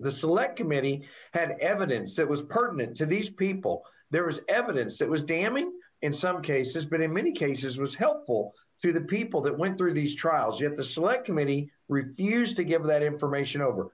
The 0.00 0.10
select 0.10 0.56
committee 0.56 1.02
had 1.32 1.56
evidence 1.60 2.14
that 2.16 2.28
was 2.28 2.42
pertinent 2.42 2.96
to 2.96 3.06
these 3.06 3.30
people. 3.30 3.84
There 4.10 4.24
was 4.24 4.40
evidence 4.48 4.98
that 4.98 5.08
was 5.08 5.22
damning 5.22 5.72
in 6.02 6.12
some 6.12 6.42
cases, 6.42 6.86
but 6.86 7.00
in 7.00 7.12
many 7.12 7.32
cases 7.32 7.78
was 7.78 7.94
helpful 7.94 8.54
to 8.82 8.92
the 8.92 9.00
people 9.00 9.40
that 9.42 9.58
went 9.58 9.76
through 9.76 9.94
these 9.94 10.14
trials. 10.14 10.60
Yet 10.60 10.76
the 10.76 10.84
select 10.84 11.24
committee 11.24 11.70
refused 11.88 12.56
to 12.56 12.64
give 12.64 12.84
that 12.84 13.02
information 13.02 13.60
over. 13.60 13.92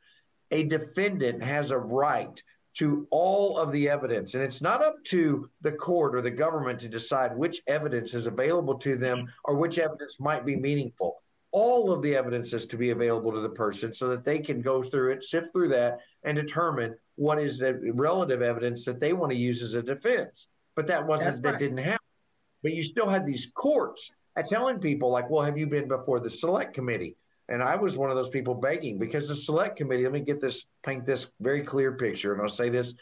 A 0.51 0.65
defendant 0.65 1.43
has 1.43 1.71
a 1.71 1.79
right 1.79 2.43
to 2.75 3.07
all 3.11 3.57
of 3.57 3.71
the 3.73 3.89
evidence. 3.89 4.35
And 4.35 4.43
it's 4.43 4.61
not 4.61 4.83
up 4.83 4.97
to 5.05 5.49
the 5.63 5.73
court 5.73 6.15
or 6.15 6.21
the 6.21 6.31
government 6.31 6.81
to 6.81 6.89
decide 6.89 7.37
which 7.37 7.63
evidence 7.67 8.15
is 8.15 8.27
available 8.27 8.79
to 8.81 8.97
them 8.97 9.33
or 9.45 9.55
which 9.55 9.79
evidence 9.79 10.19
might 10.21 10.45
be 10.45 10.57
meaningful. 10.57 11.23
All 11.55 11.93
of 11.93 12.03
the 12.03 12.17
evidence 12.17 12.53
is 12.53 12.67
to 12.67 12.77
be 12.77 12.91
available 12.91 13.31
to 13.31 13.41
the 13.41 13.49
person 13.49 13.95
so 13.95 14.09
that 14.09 14.25
they 14.25 14.41
can 14.41 14.61
go 14.61 14.83
through 14.83 15.13
it, 15.13 15.23
sift 15.23 15.53
through 15.53 15.69
that, 15.69 16.01
and 16.25 16.35
determine 16.37 16.97
what 17.15 17.39
is 17.39 17.61
the 17.61 17.79
relative 17.95 18.43
evidence 18.43 18.85
that 18.87 18.99
they 18.99 19.13
want 19.13 19.31
to 19.31 19.39
use 19.39 19.63
as 19.63 19.75
a 19.75 19.83
defense. 19.83 20.49
But 20.75 20.89
that 20.89 21.07
wasn't 21.07 21.31
That's 21.31 21.41
that 21.43 21.51
right. 21.53 21.59
didn't 21.61 21.79
happen. 21.79 21.99
But 22.65 22.73
you 22.73 22.83
still 22.83 23.09
had 23.09 23.25
these 23.25 23.53
courts 23.55 24.11
telling 24.49 24.81
people 24.81 25.13
like, 25.13 25.31
well, 25.31 25.45
have 25.45 25.57
you 25.57 25.69
been 25.69 25.87
before 25.87 26.19
the 26.19 26.29
select 26.29 26.75
committee? 26.75 27.17
And 27.49 27.63
I 27.63 27.77
was 27.77 27.97
one 27.97 28.11
of 28.11 28.17
those 28.17 28.31
people 28.31 28.55
begging 28.55 28.99
because 28.99 29.29
the 29.29 29.37
select 29.37 29.77
committee, 29.77 30.03
let 30.03 30.13
me 30.13 30.23
get 30.23 30.41
this, 30.41 30.65
paint 30.85 31.07
this 31.07 31.29
very 31.41 31.63
clear 31.63 31.93
picture. 31.93 32.33
And 32.33 32.43
I'll 32.43 32.49
say 32.49 32.69
this 32.69 32.95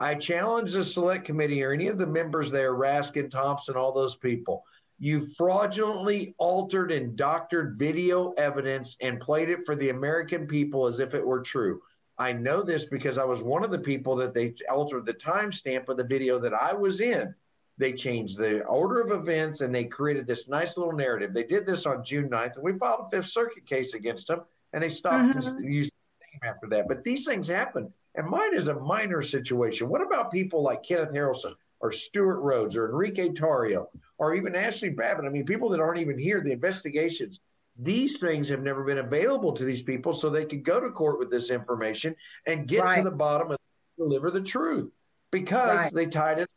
I 0.00 0.14
challenge 0.14 0.72
the 0.72 0.84
select 0.84 1.24
committee 1.24 1.62
or 1.62 1.72
any 1.72 1.88
of 1.88 1.98
the 1.98 2.06
members 2.06 2.50
there, 2.50 2.72
Raskin, 2.72 3.30
Thompson, 3.30 3.76
all 3.76 3.92
those 3.92 4.14
people. 4.14 4.64
You 4.98 5.26
fraudulently 5.36 6.34
altered 6.38 6.90
and 6.90 7.14
doctored 7.16 7.78
video 7.78 8.32
evidence 8.32 8.96
and 9.00 9.20
played 9.20 9.48
it 9.48 9.64
for 9.64 9.76
the 9.76 9.90
American 9.90 10.46
people 10.46 10.86
as 10.86 10.98
if 10.98 11.14
it 11.14 11.24
were 11.24 11.40
true. 11.40 11.80
I 12.18 12.32
know 12.32 12.62
this 12.62 12.84
because 12.84 13.16
I 13.16 13.24
was 13.24 13.40
one 13.42 13.62
of 13.62 13.70
the 13.70 13.78
people 13.78 14.16
that 14.16 14.34
they 14.34 14.54
altered 14.68 15.06
the 15.06 15.14
timestamp 15.14 15.88
of 15.88 15.96
the 15.96 16.04
video 16.04 16.40
that 16.40 16.52
I 16.52 16.72
was 16.72 17.00
in. 17.00 17.32
They 17.76 17.92
changed 17.92 18.38
the 18.38 18.64
order 18.64 19.00
of 19.00 19.12
events 19.12 19.60
and 19.60 19.72
they 19.72 19.84
created 19.84 20.26
this 20.26 20.48
nice 20.48 20.76
little 20.76 20.92
narrative. 20.92 21.32
They 21.32 21.44
did 21.44 21.64
this 21.64 21.86
on 21.86 22.02
June 22.02 22.28
9th, 22.28 22.56
and 22.56 22.64
we 22.64 22.76
filed 22.76 23.06
a 23.06 23.10
Fifth 23.10 23.30
Circuit 23.30 23.66
case 23.66 23.94
against 23.94 24.26
them, 24.26 24.40
and 24.72 24.82
they 24.82 24.88
stopped 24.88 25.36
Mhm. 25.36 25.62
using 25.62 25.92
the 26.18 26.26
name 26.32 26.40
after 26.42 26.66
that. 26.70 26.88
But 26.88 27.04
these 27.04 27.24
things 27.24 27.46
happen, 27.46 27.92
and 28.16 28.26
mine 28.26 28.52
is 28.52 28.66
a 28.66 28.74
minor 28.74 29.22
situation. 29.22 29.88
What 29.88 30.02
about 30.02 30.32
people 30.32 30.60
like 30.60 30.82
Kenneth 30.82 31.12
Harrelson 31.12 31.54
or 31.80 31.92
Stewart 31.92 32.40
Rhodes 32.40 32.76
or 32.76 32.86
Enrique 32.88 33.28
Tarrio 33.30 33.86
or 34.18 34.34
even 34.34 34.54
Ashley 34.54 34.90
Babbitt? 34.90 35.24
I 35.24 35.28
mean, 35.28 35.44
people 35.44 35.68
that 35.70 35.80
aren't 35.80 36.00
even 36.00 36.18
here, 36.18 36.40
the 36.40 36.52
investigations. 36.52 37.40
These 37.80 38.18
things 38.18 38.48
have 38.48 38.62
never 38.62 38.82
been 38.82 38.98
available 38.98 39.52
to 39.52 39.64
these 39.64 39.82
people 39.82 40.12
so 40.12 40.28
they 40.30 40.44
could 40.44 40.64
go 40.64 40.80
to 40.80 40.90
court 40.90 41.18
with 41.18 41.30
this 41.30 41.50
information 41.50 42.16
and 42.46 42.66
get 42.66 42.96
to 42.96 43.02
the 43.04 43.10
bottom 43.10 43.50
and 43.50 43.58
deliver 43.96 44.30
the 44.30 44.40
truth 44.40 44.90
because 45.30 45.78
Right. 45.78 45.94
they 45.94 46.06
tied 46.06 46.40
it 46.40 46.48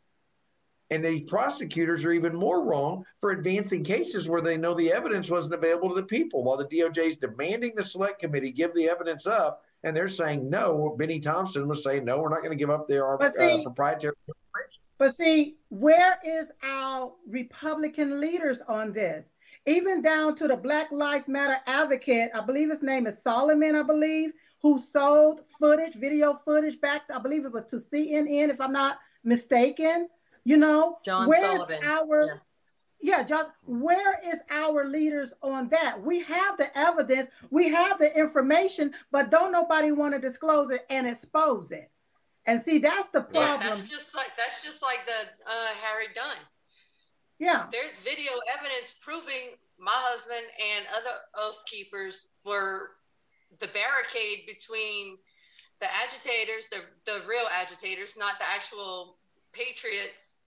and 0.90 1.04
the 1.04 1.20
prosecutors 1.20 2.04
are 2.04 2.12
even 2.12 2.34
more 2.34 2.62
wrong 2.64 3.04
for 3.20 3.30
advancing 3.30 3.82
cases 3.84 4.28
where 4.28 4.42
they 4.42 4.56
know 4.58 4.74
the 4.74 4.92
evidence 4.92 5.30
wasn't 5.30 5.54
available 5.54 5.88
to 5.88 5.94
the 5.94 6.02
people, 6.02 6.42
while 6.44 6.56
the 6.58 6.66
DOJ 6.66 7.06
is 7.06 7.16
demanding 7.16 7.72
the 7.74 7.82
select 7.84 8.18
committee 8.20 8.50
give 8.50 8.74
the 8.74 8.88
evidence 8.90 9.26
up, 9.26 9.62
and 9.84 9.96
they're 9.96 10.06
saying 10.08 10.50
no. 10.50 10.94
Bennie 10.98 11.20
Thompson 11.20 11.66
was 11.66 11.82
saying 11.82 12.04
no, 12.04 12.18
we're 12.18 12.28
not 12.28 12.40
going 12.40 12.50
to 12.50 12.56
give 12.56 12.68
up 12.68 12.88
their 12.88 13.22
uh, 13.22 13.30
see- 13.30 13.62
proprietary. 13.62 14.12
But 14.98 15.16
see, 15.16 15.56
where 15.68 16.18
is 16.24 16.50
our 16.62 17.14
Republican 17.28 18.20
leaders 18.20 18.60
on 18.68 18.92
this? 18.92 19.34
Even 19.66 20.02
down 20.02 20.34
to 20.36 20.48
the 20.48 20.56
Black 20.56 20.90
Lives 20.90 21.28
Matter 21.28 21.58
advocate, 21.66 22.30
I 22.34 22.40
believe 22.40 22.70
his 22.70 22.82
name 22.82 23.06
is 23.06 23.20
Solomon, 23.20 23.76
I 23.76 23.82
believe, 23.82 24.32
who 24.60 24.78
sold 24.78 25.46
footage, 25.58 25.94
video 25.94 26.34
footage 26.34 26.80
back, 26.80 27.02
I 27.14 27.18
believe 27.18 27.44
it 27.44 27.52
was 27.52 27.64
to 27.66 27.76
CNN, 27.76 28.48
if 28.48 28.60
I'm 28.60 28.72
not 28.72 28.98
mistaken. 29.24 30.08
You 30.44 30.56
know, 30.56 30.98
John 31.04 31.28
where's 31.28 31.58
Sullivan. 31.58 31.84
our 31.84 32.42
yeah, 33.00 33.24
John, 33.24 33.46
where 33.64 34.20
is 34.24 34.40
our 34.50 34.86
leaders 34.86 35.34
on 35.42 35.68
that? 35.68 36.00
We 36.00 36.20
have 36.20 36.56
the 36.56 36.76
evidence, 36.78 37.28
we 37.50 37.68
have 37.68 37.98
the 37.98 38.16
information, 38.16 38.94
but 39.10 39.30
don't 39.30 39.50
nobody 39.50 39.90
want 39.90 40.14
to 40.14 40.20
disclose 40.20 40.70
it 40.70 40.86
and 40.88 41.06
expose 41.06 41.72
it. 41.72 41.90
And 42.46 42.60
see, 42.60 42.78
that's 42.78 43.08
the 43.08 43.26
Yeah, 43.32 43.56
problem. 43.56 43.78
that's 43.78 43.88
just 43.88 44.14
like 44.14 44.30
that's 44.36 44.64
just 44.64 44.82
like 44.82 45.06
the 45.06 45.50
uh, 45.50 45.66
Harry 45.80 46.08
Dunn. 46.14 46.38
Yeah. 47.38 47.66
There's 47.70 48.00
video 48.00 48.32
evidence 48.56 48.94
proving 49.00 49.56
my 49.78 49.94
husband 49.94 50.46
and 50.74 50.86
other 50.96 51.16
oath 51.36 51.62
keepers 51.66 52.28
were 52.44 52.90
the 53.58 53.68
barricade 53.68 54.46
between 54.46 55.18
the 55.80 55.86
agitators, 55.94 56.68
the 56.68 56.80
the 57.04 57.26
real 57.28 57.46
agitators, 57.52 58.16
not 58.16 58.38
the 58.38 58.48
actual 58.48 59.18
patriots, 59.52 60.38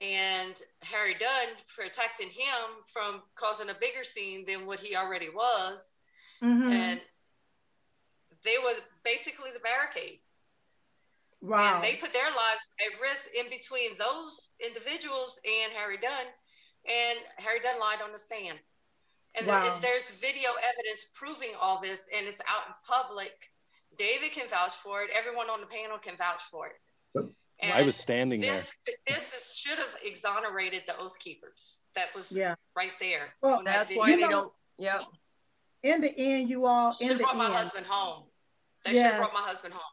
and 0.00 0.62
Harry 0.82 1.14
Dunn 1.14 1.56
protecting 1.74 2.28
him 2.28 2.84
from 2.92 3.22
causing 3.34 3.70
a 3.70 3.74
bigger 3.80 4.04
scene 4.04 4.44
than 4.46 4.66
what 4.66 4.80
he 4.80 4.94
already 4.94 5.30
was. 5.30 5.80
Mhm. 6.42 6.70
And 6.70 7.00
they 8.44 8.56
were 8.62 8.74
basically 9.02 9.50
the 9.52 9.60
barricade. 9.60 10.20
Wow. 11.40 11.76
And 11.76 11.84
they 11.84 11.94
put 11.96 12.12
their 12.12 12.30
lives 12.30 12.64
at 12.80 13.00
risk 13.00 13.28
in 13.38 13.48
between 13.48 13.96
those 13.98 14.48
individuals 14.64 15.40
and 15.44 15.72
Harry 15.72 15.96
Dunn. 15.96 16.26
And 16.86 17.18
Harry 17.36 17.60
Dunn 17.60 17.78
lied 17.80 18.02
on 18.02 18.12
the 18.12 18.18
stand. 18.18 18.58
And 19.34 19.46
Wow. 19.46 19.62
there's, 19.64 19.80
there's 19.80 20.10
video 20.18 20.50
evidence 20.50 21.06
proving 21.14 21.50
all 21.60 21.80
this, 21.80 22.00
and 22.16 22.26
it's 22.26 22.40
out 22.48 22.66
in 22.66 22.74
public. 22.86 23.32
David 23.98 24.32
can 24.32 24.48
vouch 24.48 24.74
for 24.74 25.02
it. 25.02 25.10
Everyone 25.14 25.48
on 25.50 25.60
the 25.60 25.66
panel 25.66 25.98
can 25.98 26.16
vouch 26.16 26.42
for 26.50 26.66
it. 26.68 26.74
And 27.60 27.72
I 27.72 27.82
was 27.82 27.96
standing 27.96 28.40
there. 28.40 28.52
this, 28.52 28.72
This 29.06 29.34
is, 29.34 29.56
should 29.58 29.78
have 29.78 29.94
exonerated 30.04 30.84
the 30.86 30.96
oath 30.98 31.18
keepers. 31.18 31.80
That 31.96 32.14
was 32.14 32.30
Yeah. 32.32 32.54
right 32.76 32.92
there. 33.00 33.34
Well, 33.42 33.58
on 33.58 33.64
that 33.64 33.74
That's 33.74 33.88
video. 33.92 34.00
why 34.00 34.16
they 34.16 34.28
don't. 34.28 34.52
Yep. 34.78 35.02
in 35.82 36.00
the 36.00 36.16
end, 36.16 36.48
you 36.50 36.66
all, 36.66 36.92
Should 36.92 37.02
in 37.02 37.08
have 37.08 37.18
the 37.18 37.24
brought 37.24 37.36
my 37.36 37.46
end, 37.46 37.54
husband 37.54 37.86
home. 37.86 38.24
They 38.84 38.92
should 38.92 39.02
have 39.02 39.16
brought 39.18 39.32
my 39.34 39.40
husband 39.40 39.74
home. 39.74 39.92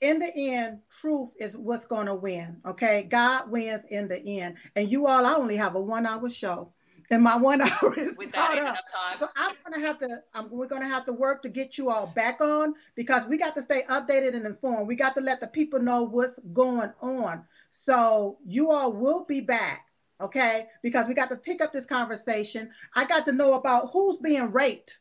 In 0.00 0.18
the 0.18 0.30
end, 0.36 0.80
truth 0.90 1.34
is 1.40 1.56
what's 1.56 1.84
going 1.86 2.06
to 2.06 2.14
win. 2.14 2.58
Okay, 2.66 3.04
God 3.10 3.50
wins 3.50 3.84
in 3.90 4.08
the 4.08 4.20
end. 4.40 4.56
And 4.74 4.90
you 4.90 5.06
all, 5.06 5.24
I 5.24 5.34
only 5.34 5.56
have 5.56 5.74
a 5.74 5.80
one-hour 5.80 6.28
show, 6.30 6.72
and 7.10 7.22
my 7.22 7.36
one 7.36 7.60
hour 7.62 7.98
is 7.98 8.16
Without 8.18 8.32
caught 8.34 8.58
up. 8.58 8.62
enough 8.64 8.78
time. 8.92 9.18
So 9.20 9.28
I'm 9.36 9.52
gonna 9.64 9.86
have 9.86 9.98
to. 10.00 10.22
I'm, 10.34 10.50
we're 10.50 10.66
gonna 10.66 10.88
have 10.88 11.06
to 11.06 11.12
work 11.12 11.42
to 11.42 11.48
get 11.48 11.78
you 11.78 11.90
all 11.90 12.08
back 12.08 12.40
on 12.40 12.74
because 12.94 13.24
we 13.26 13.38
got 13.38 13.54
to 13.56 13.62
stay 13.62 13.82
updated 13.88 14.34
and 14.34 14.44
informed. 14.46 14.86
We 14.88 14.96
got 14.96 15.14
to 15.14 15.20
let 15.20 15.40
the 15.40 15.46
people 15.46 15.80
know 15.80 16.02
what's 16.02 16.38
going 16.52 16.92
on. 17.00 17.44
So 17.70 18.38
you 18.46 18.70
all 18.70 18.92
will 18.92 19.24
be 19.24 19.40
back, 19.40 19.86
okay? 20.20 20.66
Because 20.82 21.08
we 21.08 21.14
got 21.14 21.30
to 21.30 21.36
pick 21.36 21.60
up 21.62 21.72
this 21.72 21.86
conversation. 21.86 22.70
I 22.94 23.04
got 23.04 23.24
to 23.26 23.32
know 23.32 23.54
about 23.54 23.90
who's 23.92 24.16
being 24.18 24.50
raped. 24.52 24.98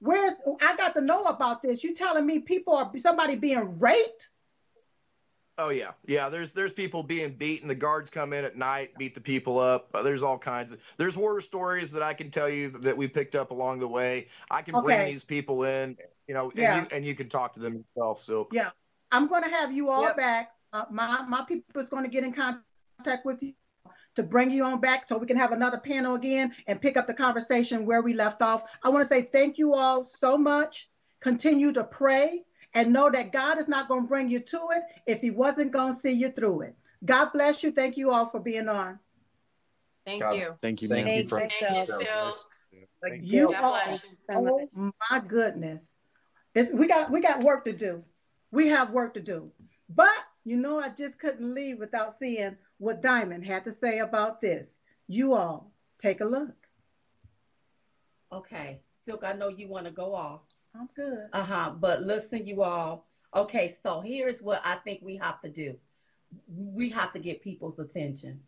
Where's 0.00 0.34
I 0.60 0.76
got 0.76 0.94
to 0.94 1.00
know 1.00 1.24
about 1.24 1.62
this? 1.62 1.82
You 1.82 1.94
telling 1.94 2.26
me 2.26 2.40
people 2.40 2.74
are 2.74 2.90
somebody 2.98 3.36
being 3.36 3.78
raped? 3.78 4.30
Oh 5.58 5.70
yeah, 5.70 5.92
yeah. 6.06 6.28
There's 6.28 6.52
there's 6.52 6.74
people 6.74 7.02
being 7.02 7.32
beaten. 7.32 7.68
The 7.68 7.74
guards 7.74 8.10
come 8.10 8.34
in 8.34 8.44
at 8.44 8.56
night, 8.56 8.98
beat 8.98 9.14
the 9.14 9.22
people 9.22 9.58
up. 9.58 9.88
Uh, 9.94 10.02
there's 10.02 10.22
all 10.22 10.38
kinds 10.38 10.74
of 10.74 10.94
there's 10.98 11.14
horror 11.14 11.40
stories 11.40 11.92
that 11.92 12.02
I 12.02 12.12
can 12.12 12.30
tell 12.30 12.48
you 12.48 12.70
that 12.80 12.96
we 12.96 13.08
picked 13.08 13.34
up 13.34 13.50
along 13.52 13.80
the 13.80 13.88
way. 13.88 14.26
I 14.50 14.60
can 14.60 14.78
bring 14.78 15.04
these 15.06 15.24
people 15.24 15.64
in, 15.64 15.96
you 16.28 16.34
know, 16.34 16.52
Yeah. 16.54 16.74
and 16.74 16.82
you 16.82 16.96
and 16.96 17.04
you 17.06 17.14
can 17.14 17.30
talk 17.30 17.54
to 17.54 17.60
them 17.60 17.84
yourself. 17.96 18.18
So 18.18 18.48
Yeah, 18.52 18.70
I'm 19.10 19.28
going 19.28 19.44
to 19.44 19.50
have 19.50 19.72
you 19.72 19.88
all 19.88 20.02
Yep. 20.02 20.16
back. 20.18 20.52
Uh, 20.74 20.84
my 20.90 21.22
my 21.26 21.42
people 21.48 21.80
is 21.80 21.88
going 21.88 22.02
to 22.02 22.10
get 22.10 22.22
in 22.22 22.34
contact 22.34 23.24
with 23.24 23.42
you 23.42 23.52
to 24.16 24.22
bring 24.22 24.50
you 24.50 24.64
on 24.64 24.80
back 24.80 25.08
so 25.08 25.16
we 25.18 25.26
can 25.26 25.36
have 25.36 25.52
another 25.52 25.78
panel 25.78 26.14
again 26.14 26.52
and 26.66 26.80
pick 26.80 26.96
up 26.96 27.06
the 27.06 27.14
conversation 27.14 27.86
where 27.86 28.02
we 28.02 28.14
left 28.14 28.42
off. 28.42 28.64
I 28.82 28.88
want 28.88 29.02
to 29.02 29.06
say 29.08 29.22
thank 29.22 29.58
you 29.58 29.74
all 29.74 30.02
so 30.04 30.36
much. 30.36 30.88
Continue 31.20 31.72
to 31.72 31.84
pray 31.84 32.44
and 32.74 32.92
know 32.92 33.10
that 33.10 33.32
God 33.32 33.58
is 33.58 33.68
not 33.68 33.88
going 33.88 34.02
to 34.02 34.08
bring 34.08 34.28
you 34.28 34.40
to 34.40 34.68
it 34.72 34.82
if 35.06 35.20
He 35.20 35.30
wasn't 35.30 35.70
going 35.70 35.94
to 35.94 35.98
see 35.98 36.12
you 36.12 36.30
through 36.30 36.62
it. 36.62 36.74
God 37.04 37.30
bless 37.32 37.62
you. 37.62 37.70
Thank 37.70 37.96
you 37.96 38.10
all 38.10 38.26
for 38.26 38.40
being 38.40 38.68
on. 38.68 38.98
Thank 40.06 40.20
God- 40.22 40.34
you. 40.36 40.54
Thank 40.62 40.82
you, 40.82 40.88
Thank 40.88 41.06
man. 41.06 41.16
you 41.18 41.28
Thank 41.28 41.52
Thank 41.52 41.78
you, 41.78 41.84
so- 41.86 41.98
Sil. 42.00 42.32
Thank 43.02 43.22
You 43.24 43.52
God 43.52 43.64
all, 43.64 43.72
bless 43.84 44.04
you. 44.04 44.10
so 44.10 44.68
oh 44.74 44.92
my 45.10 45.18
goodness, 45.20 45.96
it's, 46.54 46.72
we 46.72 46.86
got 46.88 47.10
we 47.10 47.20
got 47.20 47.42
work 47.42 47.64
to 47.66 47.72
do. 47.72 48.02
We 48.50 48.68
have 48.68 48.90
work 48.90 49.14
to 49.14 49.20
do. 49.20 49.52
But 49.88 50.10
you 50.44 50.56
know, 50.56 50.80
I 50.80 50.88
just 50.88 51.18
couldn't 51.18 51.54
leave 51.54 51.78
without 51.78 52.18
seeing 52.18 52.56
what 52.78 53.02
Diamond 53.02 53.44
had 53.44 53.64
to 53.64 53.72
say 53.72 53.98
about 54.00 54.40
this. 54.40 54.82
You 55.08 55.34
all 55.34 55.72
take 55.98 56.20
a 56.20 56.24
look. 56.24 56.54
Okay, 58.32 58.80
Silk, 59.02 59.22
I 59.24 59.32
know 59.32 59.48
you 59.48 59.68
want 59.68 59.86
to 59.86 59.92
go 59.92 60.14
off. 60.14 60.40
I'm 60.74 60.88
good. 60.94 61.28
Uh 61.32 61.44
huh. 61.44 61.72
But 61.78 62.02
listen, 62.02 62.46
you 62.46 62.62
all. 62.62 63.06
Okay, 63.34 63.70
so 63.82 64.00
here's 64.00 64.42
what 64.42 64.60
I 64.64 64.76
think 64.76 65.00
we 65.02 65.16
have 65.16 65.40
to 65.42 65.48
do. 65.48 65.76
We 66.48 66.90
have 66.90 67.12
to 67.12 67.18
get 67.18 67.40
people's 67.42 67.78
attention. 67.78 68.40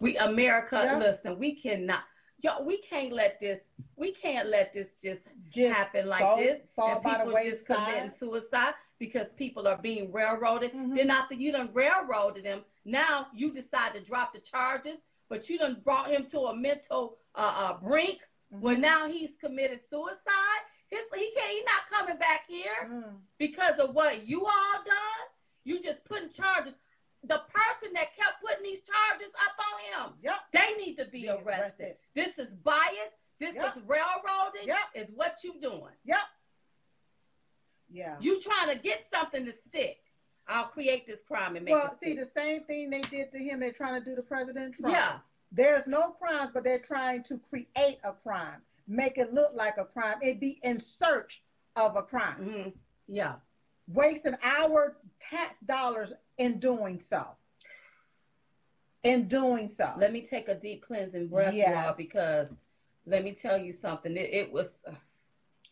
We 0.00 0.16
America, 0.18 0.80
Yeah. 0.84 0.98
listen. 0.98 1.38
We 1.38 1.54
cannot. 1.54 2.02
Yo, 2.40 2.62
we 2.62 2.78
can't 2.78 3.12
let 3.12 3.40
this. 3.40 3.60
We 3.96 4.12
can't 4.12 4.48
let 4.48 4.72
this 4.72 5.00
just, 5.00 5.28
Just 5.50 5.72
happen 5.74 6.06
like 6.08 6.20
fall- 6.22 6.36
this. 6.38 6.60
fall 6.74 6.94
and 6.96 7.02
by 7.04 7.12
the 7.18 7.24
people 7.24 7.40
just 7.42 7.66
committing 7.66 8.10
suicide 8.10 8.74
because 8.98 9.32
people 9.32 9.68
are 9.68 9.78
being 9.78 10.10
railroaded. 10.12 10.72
Mhm. 10.72 10.96
Then 10.96 11.10
after 11.10 11.34
you 11.34 11.52
done 11.52 11.70
railroaded 11.72 12.44
him, 12.44 12.64
now 12.84 13.28
you 13.34 13.52
decide 13.52 13.94
to 13.94 14.00
drop 14.00 14.32
the 14.34 14.40
charges, 14.40 14.96
but 15.28 15.48
you 15.48 15.58
done 15.58 15.80
brought 15.84 16.10
him 16.10 16.26
to 16.30 16.40
a 16.46 16.56
mental 16.56 17.16
uh, 17.34 17.54
uh, 17.56 17.78
brink. 17.86 18.18
Mm-hmm. 18.52 18.62
When 18.62 18.80
now 18.80 19.08
he's 19.08 19.36
committed 19.36 19.80
suicide, 19.80 20.62
his, 20.90 21.00
he 21.14 21.30
can't. 21.34 21.50
He's 21.50 21.64
not 21.64 21.98
coming 21.98 22.18
back 22.18 22.42
here 22.48 22.88
Mm. 22.90 23.16
because 23.38 23.78
of 23.80 23.94
what 23.94 24.26
you 24.26 24.44
all 24.44 24.74
done. 24.84 25.24
You 25.64 25.80
just 25.82 26.04
putting 26.04 26.28
charges. 26.28 26.74
The 27.26 27.40
person 27.54 27.94
that 27.94 28.14
kept 28.16 28.42
putting 28.46 28.62
these 28.62 28.80
charges 28.82 29.32
up 29.46 29.56
on 29.58 30.08
him, 30.10 30.14
yep. 30.22 30.34
they 30.52 30.74
need 30.76 30.96
to 30.96 31.06
be, 31.06 31.22
Be 31.22 31.28
arrested. 31.30 31.46
arrested. 31.62 31.94
This 32.14 32.38
is 32.38 32.54
bias. 32.54 33.14
This 33.40 33.54
Yep. 33.54 33.76
is 33.76 33.82
railroading. 33.86 34.66
Yep. 34.66 34.78
Is 34.94 35.10
what 35.14 35.38
you 35.42 35.54
doing. 35.60 35.94
Yep. 36.04 36.18
Yeah. 37.90 38.16
You 38.20 38.40
trying 38.40 38.68
to 38.70 38.76
get 38.76 39.04
something 39.10 39.46
to 39.46 39.52
stick. 39.52 39.98
I'll 40.46 40.66
create 40.66 41.06
this 41.06 41.22
crime 41.22 41.56
and 41.56 41.64
make 41.64 41.72
it 41.72 41.78
well, 41.78 41.96
see, 42.02 42.14
the 42.14 42.28
same 42.36 42.64
thing 42.64 42.90
they 42.90 43.00
did 43.02 43.32
to 43.32 43.38
him, 43.38 43.60
they're 43.60 43.72
trying 43.72 44.02
to 44.02 44.04
do 44.04 44.14
to 44.14 44.22
President 44.22 44.74
Trump. 44.74 44.94
Yeah. 44.94 45.18
There's 45.52 45.86
no 45.86 46.10
crimes, 46.10 46.50
but 46.52 46.64
they're 46.64 46.78
trying 46.80 47.22
to 47.24 47.38
create 47.38 47.98
a 48.04 48.12
crime, 48.12 48.60
make 48.88 49.18
it 49.18 49.32
look 49.32 49.52
like 49.54 49.78
a 49.78 49.84
crime, 49.84 50.16
it 50.20 50.40
be 50.40 50.58
in 50.62 50.80
search 50.80 51.42
of 51.76 51.96
a 51.96 52.02
crime. 52.02 52.36
Mm-hmm. 52.40 52.68
Yeah. 53.08 53.34
Wasting 53.88 54.34
our 54.42 54.96
tax 55.20 55.56
dollars 55.64 56.12
in 56.38 56.58
doing 56.58 56.98
so. 57.00 57.26
In 59.02 59.28
doing 59.28 59.68
so. 59.68 59.92
Let 59.96 60.12
me 60.12 60.22
take 60.22 60.48
a 60.48 60.54
deep 60.54 60.84
cleansing 60.86 61.28
breath, 61.28 61.54
Yes. 61.54 61.74
y'all, 61.74 61.94
because 61.96 62.60
let 63.06 63.22
me 63.22 63.32
tell 63.32 63.58
you 63.58 63.72
something. 63.72 64.16
It, 64.16 64.30
it 64.32 64.52
was. 64.52 64.84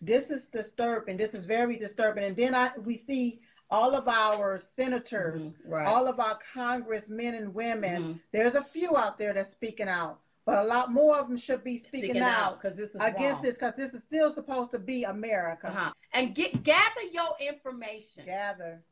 This 0.01 0.31
is 0.31 0.47
disturbing. 0.47 1.17
This 1.17 1.33
is 1.33 1.47
very 1.47 1.77
disturbing. 1.77 2.25
And 2.25 2.37
then 2.37 2.55
I 2.55 2.73
we 2.85 2.97
see 2.97 3.41
all 3.73 3.95
of 3.95 4.07
our 4.07 4.61
senators, 4.61 5.41
Mhm, 5.41 5.55
right. 5.65 5.87
all 5.87 6.07
of 6.07 6.21
our 6.21 6.39
congressmen 6.53 7.35
and 7.35 7.55
women. 7.55 8.03
Mhm. 8.03 8.21
There's 8.31 8.55
a 8.55 8.63
few 8.63 8.97
out 8.99 9.17
there 9.17 9.33
that's 9.33 9.51
speaking 9.51 9.89
out, 9.89 10.21
but 10.45 10.59
a 10.59 10.63
lot 10.65 10.93
more 10.93 11.17
of 11.19 11.27
them 11.29 11.39
should 11.39 11.65
be 11.65 11.79
speaking, 11.79 12.11
Speaking 12.11 12.23
out, 12.23 12.53
out 12.53 12.61
'cause 12.61 12.77
this 12.77 12.91
is 12.91 12.97
against 12.97 13.19
wrong. 13.37 13.43
this 13.43 13.55
because 13.55 13.75
this 13.75 13.95
is 13.95 14.03
still 14.03 14.33
supposed 14.35 14.73
to 14.73 14.79
be 14.79 15.05
America. 15.05 15.69
Uh-huh. 15.69 15.93
And 16.13 16.35
get 16.35 16.63
gather 16.63 17.03
your 17.13 17.35
information. 17.41 18.27
Gather. 18.27 18.85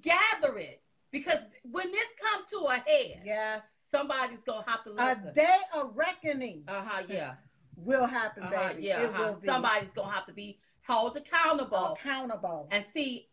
Gather 0.00 0.58
it. 0.58 0.82
Because 1.12 1.38
when 1.62 1.90
this 1.92 2.12
come 2.20 2.44
to 2.50 2.58
a 2.66 2.76
head, 2.78 3.22
yes, 3.24 3.68
somebody's 3.90 4.42
gonna 4.42 4.68
have 4.68 4.82
to 4.84 4.90
listen. 4.90 5.28
A 5.28 5.32
day 5.32 5.58
of 5.74 5.96
reckoning. 5.96 6.64
Uh 6.66 6.82
huh. 6.82 7.02
Yeah. 7.08 7.36
Will 7.76 8.06
happen, 8.06 8.42
Uh-huh, 8.42 8.68
baby. 8.70 8.82
yeah. 8.88 9.04
uh-huh. 9.04 9.36
Somebody's 9.46 9.94
gonna 9.94 10.12
have 10.12 10.26
to 10.26 10.32
be 10.32 10.60
held 10.82 11.16
accountable. 11.16 11.92
accountable. 11.94 12.68
And 12.72 12.84
see, 12.84 13.29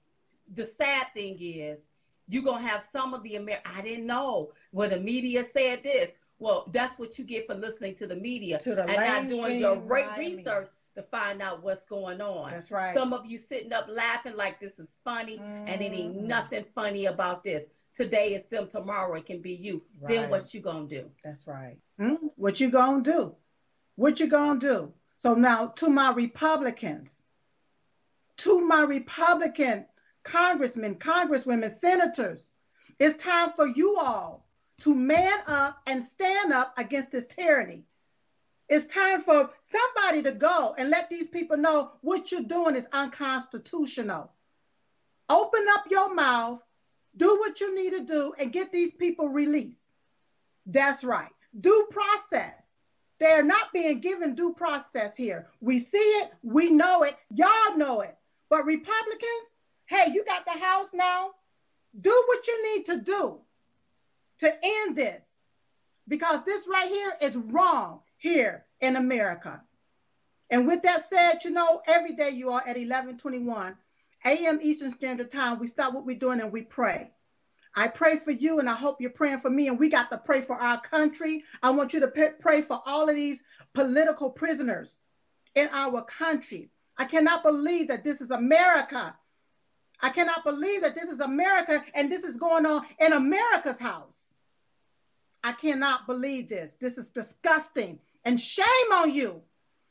the 0.53 0.65
sad 0.65 1.07
thing 1.13 1.37
is, 1.39 1.79
you're 2.27 2.43
gonna 2.43 2.67
have 2.67 2.83
some 2.83 3.13
of 3.13 3.23
the 3.23 3.35
Amer. 3.35 3.57
I 3.65 3.81
didn't 3.81 4.05
know. 4.05 4.51
Well, 4.71 4.89
the 4.89 4.99
media 4.99 5.43
said 5.43 5.83
this. 5.83 6.11
Well, 6.39 6.69
that's 6.71 6.99
what 6.99 7.17
you 7.17 7.25
get 7.25 7.47
for 7.47 7.55
listening 7.55 7.95
to 7.95 8.07
the 8.07 8.15
media 8.15 8.59
To 8.59 8.75
the 8.75 8.83
and 8.83 8.95
not 8.95 9.27
doing 9.27 9.59
your 9.59 9.77
great 9.77 10.05
research 10.17 10.69
to 10.95 11.03
find 11.03 11.41
out 11.41 11.63
what's 11.63 11.83
going 11.83 12.21
on. 12.21 12.51
That's 12.51 12.69
right. 12.69 12.93
Some 12.93 13.13
of 13.13 13.25
you 13.25 13.37
sitting 13.37 13.73
up 13.73 13.87
laughing 13.89 14.35
like 14.35 14.59
this 14.59 14.77
is 14.79 14.97
funny, 15.03 15.39
and 15.39 15.81
it 15.81 15.93
ain't 15.93 16.15
Mhm. 16.17 16.21
nothing 16.27 16.65
funny 16.75 17.05
about 17.05 17.43
this. 17.43 17.69
Today 17.93 18.35
is 18.35 18.45
them, 18.45 18.67
tomorrow 18.67 19.15
it 19.15 19.25
can 19.25 19.41
be 19.41 19.53
you. 19.53 19.83
Then 20.01 20.29
what 20.29 20.53
you 20.53 20.61
gonna 20.61 20.87
do? 20.87 21.09
That's 21.23 21.47
right. 21.47 21.79
Hmm? 21.97 22.27
What 22.35 22.59
you 22.59 22.69
gonna 22.69 23.03
do? 23.03 23.35
What 23.95 24.19
you 24.19 24.27
gonna 24.27 24.59
do? 24.59 24.93
So 25.17 25.33
now 25.33 25.67
to 25.67 25.89
my 25.89 26.11
Republicans, 26.11 27.23
to 28.37 28.61
my 28.61 28.83
Republican 28.83 29.87
congressmen, 30.27 30.95
congresswomen, 30.95 31.71
senators, 31.71 32.51
it's 32.99 33.21
time 33.21 33.51
for 33.55 33.67
you 33.67 33.97
all 33.97 34.45
to 34.81 34.93
man 34.93 35.39
up 35.47 35.81
and 35.87 36.03
stand 36.03 36.53
up 36.53 36.77
against 36.77 37.11
this 37.11 37.27
tyranny. 37.27 37.83
It's 38.69 38.85
time 38.87 39.21
for 39.21 39.49
somebody 39.61 40.23
to 40.23 40.33
go 40.33 40.75
and 40.77 40.89
let 40.89 41.09
these 41.09 41.27
people 41.27 41.57
know 41.57 41.93
what 42.01 42.31
you're 42.31 42.41
doing 42.41 42.75
is 42.75 42.85
unconstitutional. 42.91 44.31
Open 45.29 45.65
up 45.69 45.85
your 45.89 46.13
mouth, 46.13 46.61
do 47.15 47.37
what 47.39 47.61
you 47.61 47.73
need 47.73 47.91
to 47.91 48.03
do, 48.05 48.33
and 48.37 48.51
get 48.51 48.71
these 48.71 48.91
people 48.91 49.29
released. 49.29 49.79
That's 50.65 51.03
right. 51.03 51.31
Due 51.59 51.87
process. 51.89 52.75
They're 53.19 53.43
not 53.43 53.73
being 53.73 53.99
given 54.01 54.35
due 54.35 54.53
process 54.53 55.15
here. 55.15 55.47
We 55.61 55.79
see 55.79 55.97
it, 55.97 56.31
we 56.43 56.69
know 56.69 57.03
it, 57.03 57.15
y'all 57.33 57.77
know 57.77 58.01
it. 58.01 58.15
But 58.49 58.65
Republicans, 58.65 59.47
hey, 59.87 60.11
you 60.13 60.23
got 60.25 60.45
the 60.45 60.51
House 60.51 60.87
now. 60.93 61.31
Do 61.99 62.23
what 62.27 62.47
you 62.47 62.75
need 62.75 62.85
to 62.87 63.01
do 63.01 63.39
to 64.39 64.53
end 64.63 64.95
this. 64.95 65.21
Because 66.07 66.43
this 66.45 66.67
right 66.67 66.89
here 66.89 67.13
is 67.21 67.35
wrong 67.35 68.01
here 68.17 68.65
in 68.79 68.95
America. 68.95 69.61
And 70.49 70.67
with 70.67 70.83
that 70.83 71.09
said, 71.09 71.43
you 71.43 71.51
know, 71.51 71.81
every 71.87 72.13
day 72.13 72.29
you 72.29 72.51
are 72.51 72.61
at 72.61 72.77
1121 72.77 73.75
a.m. 74.25 74.59
Eastern 74.61 74.91
Standard 74.91 75.29
Time, 75.29 75.59
we 75.59 75.67
stop 75.67 75.93
what 75.93 76.05
we're 76.05 76.17
doing 76.17 76.39
and 76.39 76.51
we 76.51 76.61
pray. 76.61 77.11
I 77.75 77.87
pray 77.87 78.17
for 78.17 78.31
you 78.31 78.59
and 78.59 78.69
I 78.69 78.73
hope 78.73 79.01
you're 79.01 79.09
praying 79.09 79.39
for 79.39 79.49
me. 79.49 79.67
And 79.67 79.77
we 79.77 79.89
got 79.89 80.09
to 80.11 80.17
pray 80.17 80.41
for 80.41 80.55
our 80.55 80.79
country. 80.81 81.43
I 81.61 81.69
want 81.71 81.93
you 81.93 81.99
to 81.99 82.33
pray 82.39 82.61
for 82.61 82.81
all 82.85 83.09
of 83.09 83.15
these 83.15 83.43
political 83.73 84.29
prisoners 84.29 84.99
in 85.53 85.69
our 85.71 86.01
country. 86.03 86.71
I 86.97 87.05
cannot 87.05 87.43
believe 87.43 87.89
that 87.89 88.03
this 88.03 88.21
is 88.21 88.31
America. 88.31 89.15
I 90.01 90.09
cannot 90.09 90.43
believe 90.45 90.81
that 90.81 90.95
this 90.95 91.09
is 91.09 91.19
America 91.19 91.83
and 91.95 92.11
this 92.11 92.23
is 92.23 92.37
going 92.37 92.65
on 92.65 92.85
in 92.99 93.13
America's 93.13 93.79
house. 93.79 94.15
I 95.43 95.53
cannot 95.53 96.07
believe 96.07 96.49
this. 96.49 96.73
This 96.73 96.97
is 96.97 97.09
disgusting. 97.09 97.99
And 98.25 98.39
shame 98.39 98.91
on 98.93 99.13
you. 99.13 99.41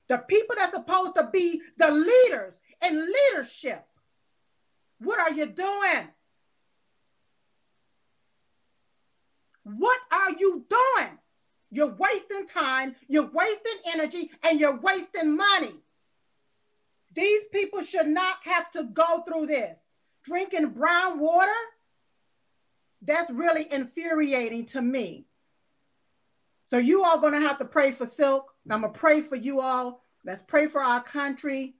The 0.08 0.18
people 0.18 0.54
that's 0.56 0.74
supposed 0.74 1.16
to 1.16 1.28
be 1.32 1.60
the 1.78 1.90
leaders 1.90 2.54
in 2.86 3.06
leadership. 3.06 3.84
What 4.98 5.18
are 5.18 5.32
you 5.32 5.46
doing? 5.46 6.08
What 9.64 10.00
are 10.12 10.30
you 10.38 10.64
doing? 10.68 11.18
You're 11.72 11.94
wasting 11.94 12.46
time, 12.46 12.94
you're 13.08 13.30
wasting 13.32 13.78
energy, 13.92 14.30
and 14.44 14.60
you're 14.60 14.78
wasting 14.80 15.36
money. 15.36 15.74
These 17.12 17.44
people 17.52 17.82
should 17.82 18.06
not 18.06 18.36
have 18.42 18.70
to 18.72 18.84
go 18.84 19.22
through 19.22 19.46
this. 19.46 19.80
Drinking 20.26 20.70
brown 20.70 21.18
water, 21.18 21.52
that's 23.02 23.30
really 23.30 23.72
infuriating 23.72 24.66
to 24.66 24.82
me. 24.82 25.26
So 26.64 26.78
you 26.78 27.04
all 27.04 27.18
going 27.18 27.34
to 27.34 27.46
have 27.46 27.58
to 27.58 27.64
pray 27.64 27.92
for 27.92 28.06
Silk. 28.06 28.52
I'm 28.68 28.80
going 28.80 28.92
to 28.92 28.98
pray 28.98 29.20
for 29.20 29.36
you 29.36 29.60
all. 29.60 30.04
Let's 30.24 30.42
pray 30.42 30.66
for 30.66 30.82
our 30.82 31.02
country. 31.02 31.76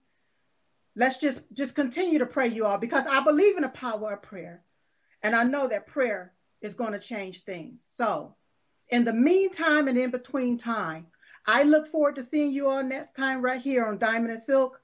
Let's 0.95 1.17
just 1.17 1.41
just 1.53 1.75
continue 1.75 2.19
to 2.19 2.25
pray 2.25 2.47
you 2.47 2.65
all 2.65 2.77
because 2.77 3.05
I 3.05 3.21
believe 3.21 3.57
in 3.57 3.63
the 3.63 3.69
power 3.69 4.13
of 4.13 4.21
prayer. 4.21 4.63
And 5.21 5.35
I 5.35 5.43
know 5.43 5.67
that 5.67 5.87
prayer 5.87 6.33
is 6.61 6.73
going 6.73 6.93
to 6.93 6.99
change 6.99 7.43
things. 7.43 7.87
So, 7.91 8.35
in 8.89 9.03
the 9.03 9.13
meantime 9.13 9.87
and 9.87 9.97
in 9.97 10.09
between 10.09 10.57
time, 10.57 11.07
I 11.45 11.63
look 11.63 11.85
forward 11.85 12.15
to 12.15 12.23
seeing 12.23 12.51
you 12.51 12.69
all 12.69 12.83
next 12.83 13.13
time 13.13 13.41
right 13.41 13.61
here 13.61 13.85
on 13.85 13.97
Diamond 13.97 14.31
and 14.31 14.41
Silk 14.41 14.79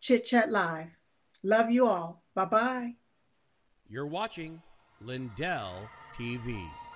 Chit 0.00 0.24
Chat 0.24 0.50
Live. 0.50 0.96
Love 1.42 1.70
you 1.70 1.86
all. 1.86 2.22
Bye 2.34 2.44
bye. 2.44 2.97
You're 3.90 4.04
watching 4.04 4.60
Lindell 5.00 5.88
TV. 6.14 6.87